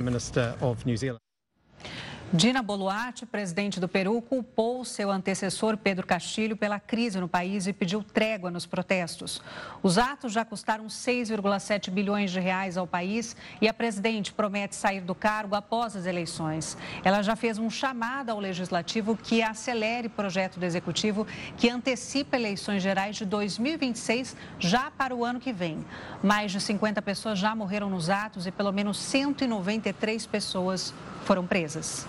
Dina 2.34 2.62
Boluarte, 2.62 3.26
presidente 3.26 3.78
do 3.78 3.90
Peru, 3.90 4.22
culpou 4.22 4.86
seu 4.86 5.12
antecessor 5.12 5.76
Pedro 5.76 6.08
Castilho 6.08 6.56
pela 6.56 6.80
crise 6.80 7.20
no 7.20 7.28
país 7.28 7.68
e 7.68 7.74
pediu 7.74 8.02
trégua 8.02 8.50
nos 8.50 8.66
protestos. 8.66 9.42
Os 9.84 9.98
atos 9.98 10.32
já 10.32 10.46
custaram 10.46 10.86
6,7 10.86 11.92
bilhões 11.92 12.32
de 12.32 12.40
reais 12.40 12.78
ao 12.78 12.88
país 12.88 13.36
e 13.60 13.68
a 13.68 13.74
presidente 13.74 14.32
promete 14.32 14.78
sair 14.78 15.02
do 15.02 15.14
cargo 15.14 15.56
após 15.56 15.94
as 15.94 16.06
eleições. 16.06 16.78
Ela 17.04 17.22
já 17.22 17.36
fez 17.36 17.58
um 17.58 17.70
chamado 17.70 18.30
ao 18.30 18.40
legislativo 18.40 19.18
que 19.18 19.44
acelere 19.44 20.08
projeto 20.08 20.58
do 20.58 20.66
executivo 20.66 21.28
que 21.58 21.70
antecipa 21.70 22.38
eleições 22.38 22.82
gerais 22.82 23.18
de 23.18 23.26
2026 23.26 24.38
já 24.58 24.90
para 24.90 25.14
o 25.14 25.26
ano 25.26 25.38
que 25.38 25.52
vem. 25.52 25.86
Mais 26.24 26.54
de 26.54 26.62
50 26.62 27.02
pessoas 27.02 27.38
já 27.38 27.54
morreram 27.54 27.90
nos 27.90 28.10
atos 28.10 28.48
e 28.48 28.52
pelo 28.52 28.72
menos 28.72 28.98
193 29.00 30.26
pessoas 30.28 30.94
foram 31.26 31.46
presas. 31.46 32.06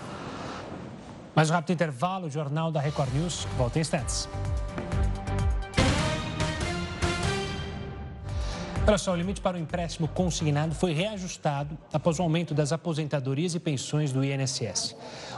Mais 1.35 1.49
um 1.49 1.53
rápido 1.53 1.73
intervalo, 1.73 2.29
Jornal 2.29 2.71
da 2.71 2.79
Record 2.79 3.13
News 3.13 3.47
volta 3.57 3.79
em 3.79 3.81
instantes. 3.81 4.29
Olha 8.85 8.97
só, 8.97 9.13
o 9.13 9.15
limite 9.15 9.39
para 9.39 9.55
o 9.55 9.59
empréstimo 9.59 10.09
consignado 10.09 10.75
foi 10.75 10.91
reajustado 10.91 11.77
após 11.93 12.19
o 12.19 12.21
aumento 12.21 12.53
das 12.53 12.73
aposentadorias 12.73 13.55
e 13.55 13.59
pensões 13.59 14.11
do 14.11 14.21
INSS. 14.25 14.93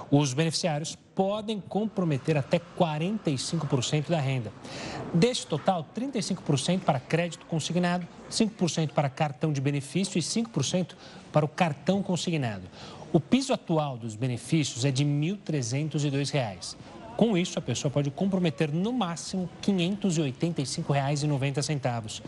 Os 0.09 0.33
beneficiários 0.33 0.97
podem 1.13 1.59
comprometer 1.61 2.37
até 2.37 2.59
45% 2.59 4.09
da 4.09 4.19
renda. 4.19 4.51
Deste 5.13 5.45
total, 5.45 5.87
35% 5.95 6.79
para 6.79 6.99
crédito 6.99 7.45
consignado, 7.45 8.07
5% 8.31 8.91
para 8.93 9.09
cartão 9.09 9.53
de 9.53 9.61
benefício 9.61 10.17
e 10.17 10.21
5% 10.21 10.95
para 11.31 11.45
o 11.45 11.47
cartão 11.47 12.01
consignado. 12.01 12.63
O 13.15 13.19
piso 13.21 13.53
atual 13.53 13.97
dos 13.97 14.13
benefícios 14.13 14.83
é 14.83 14.91
de 14.91 15.05
R$ 15.05 15.09
1.302. 15.09 16.75
Com 17.15 17.37
isso, 17.37 17.57
a 17.57 17.61
pessoa 17.61 17.89
pode 17.89 18.11
comprometer 18.11 18.73
no 18.73 18.91
máximo 18.91 19.49
R$ 19.65 19.71
585,90. 19.71 22.21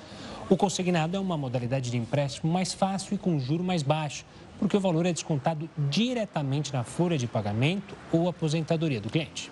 O 0.49 0.55
consignado 0.55 1.17
é 1.17 1.19
uma 1.19 1.37
modalidade 1.37 1.91
de 1.91 1.97
empréstimo 1.97 2.53
mais 2.53 2.71
fácil 2.71 3.15
e 3.15 3.17
com 3.17 3.37
juro 3.37 3.65
mais 3.65 3.83
baixo, 3.83 4.23
porque 4.57 4.77
o 4.77 4.79
valor 4.79 5.05
é 5.05 5.11
descontado 5.11 5.69
diretamente 5.89 6.71
na 6.71 6.85
folha 6.85 7.17
de 7.17 7.27
pagamento 7.27 7.93
ou 8.09 8.29
aposentadoria 8.29 9.01
do 9.01 9.09
cliente. 9.09 9.51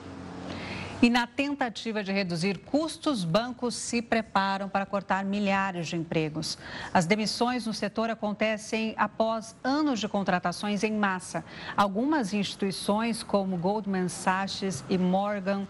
E 1.01 1.09
na 1.09 1.27
tentativa 1.27 2.01
de 2.01 2.11
reduzir 2.11 2.57
custos, 2.59 3.25
bancos 3.25 3.75
se 3.75 4.01
preparam 4.01 4.69
para 4.69 4.85
cortar 4.85 5.25
milhares 5.25 5.87
de 5.87 5.97
empregos. 5.97 6.57
As 6.93 7.05
demissões 7.05 7.65
no 7.65 7.73
setor 7.73 8.09
acontecem 8.09 8.93
após 8.97 9.55
anos 9.61 9.99
de 9.99 10.07
contratações 10.07 10.83
em 10.83 10.93
massa. 10.93 11.43
Algumas 11.75 12.33
instituições, 12.33 13.23
como 13.23 13.57
Goldman 13.57 14.07
Sachs 14.07 14.85
e 14.89 14.97
Morgan 14.97 15.67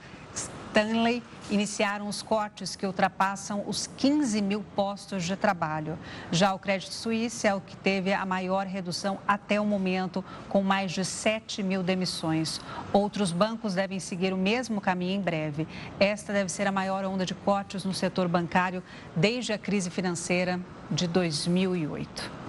Stanley 0.75 1.23
iniciaram 1.49 2.05
os 2.05 2.21
cortes 2.21 2.75
que 2.75 2.85
ultrapassam 2.85 3.63
os 3.65 3.87
15 3.87 4.41
mil 4.41 4.61
postos 4.75 5.23
de 5.23 5.33
trabalho. 5.37 5.97
Já 6.29 6.53
o 6.53 6.59
Crédito 6.59 6.93
Suíça 6.93 7.47
é 7.47 7.55
o 7.55 7.61
que 7.61 7.77
teve 7.77 8.11
a 8.11 8.25
maior 8.25 8.65
redução 8.65 9.17
até 9.25 9.57
o 9.61 9.65
momento, 9.65 10.21
com 10.49 10.61
mais 10.61 10.91
de 10.91 11.05
7 11.05 11.63
mil 11.63 11.81
demissões. 11.81 12.59
Outros 12.91 13.31
bancos 13.31 13.73
devem 13.73 14.01
seguir 14.01 14.33
o 14.33 14.37
mesmo 14.37 14.81
caminho 14.81 15.15
em 15.17 15.21
breve. 15.21 15.65
Esta 15.97 16.33
deve 16.33 16.51
ser 16.51 16.67
a 16.67 16.73
maior 16.73 17.05
onda 17.05 17.25
de 17.25 17.33
cortes 17.33 17.85
no 17.85 17.93
setor 17.93 18.27
bancário 18.27 18.83
desde 19.15 19.53
a 19.53 19.57
crise 19.57 19.89
financeira 19.89 20.59
de 20.91 21.07
2008. 21.07 22.44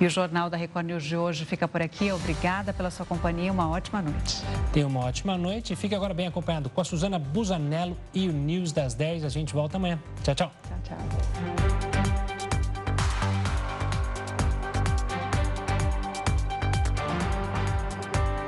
E 0.00 0.06
o 0.06 0.10
Jornal 0.10 0.50
da 0.50 0.56
Record 0.56 0.86
News 0.86 1.04
de 1.04 1.16
hoje 1.16 1.44
fica 1.44 1.68
por 1.68 1.80
aqui. 1.80 2.10
Obrigada 2.10 2.72
pela 2.72 2.90
sua 2.90 3.06
companhia. 3.06 3.52
Uma 3.52 3.68
ótima 3.70 4.02
noite. 4.02 4.42
Tenha 4.72 4.86
uma 4.86 5.00
ótima 5.00 5.38
noite 5.38 5.72
e 5.72 5.76
fique 5.76 5.94
agora 5.94 6.12
bem 6.12 6.26
acompanhado 6.26 6.68
com 6.68 6.80
a 6.80 6.84
Suzana 6.84 7.18
Busanello 7.18 7.96
e 8.12 8.28
o 8.28 8.32
News 8.32 8.72
das 8.72 8.94
10. 8.94 9.24
A 9.24 9.28
gente 9.28 9.54
volta 9.54 9.76
amanhã. 9.76 9.98
Tchau, 10.22 10.34
tchau. 10.34 10.52
Tchau, 10.68 10.78
tchau. 10.82 12.23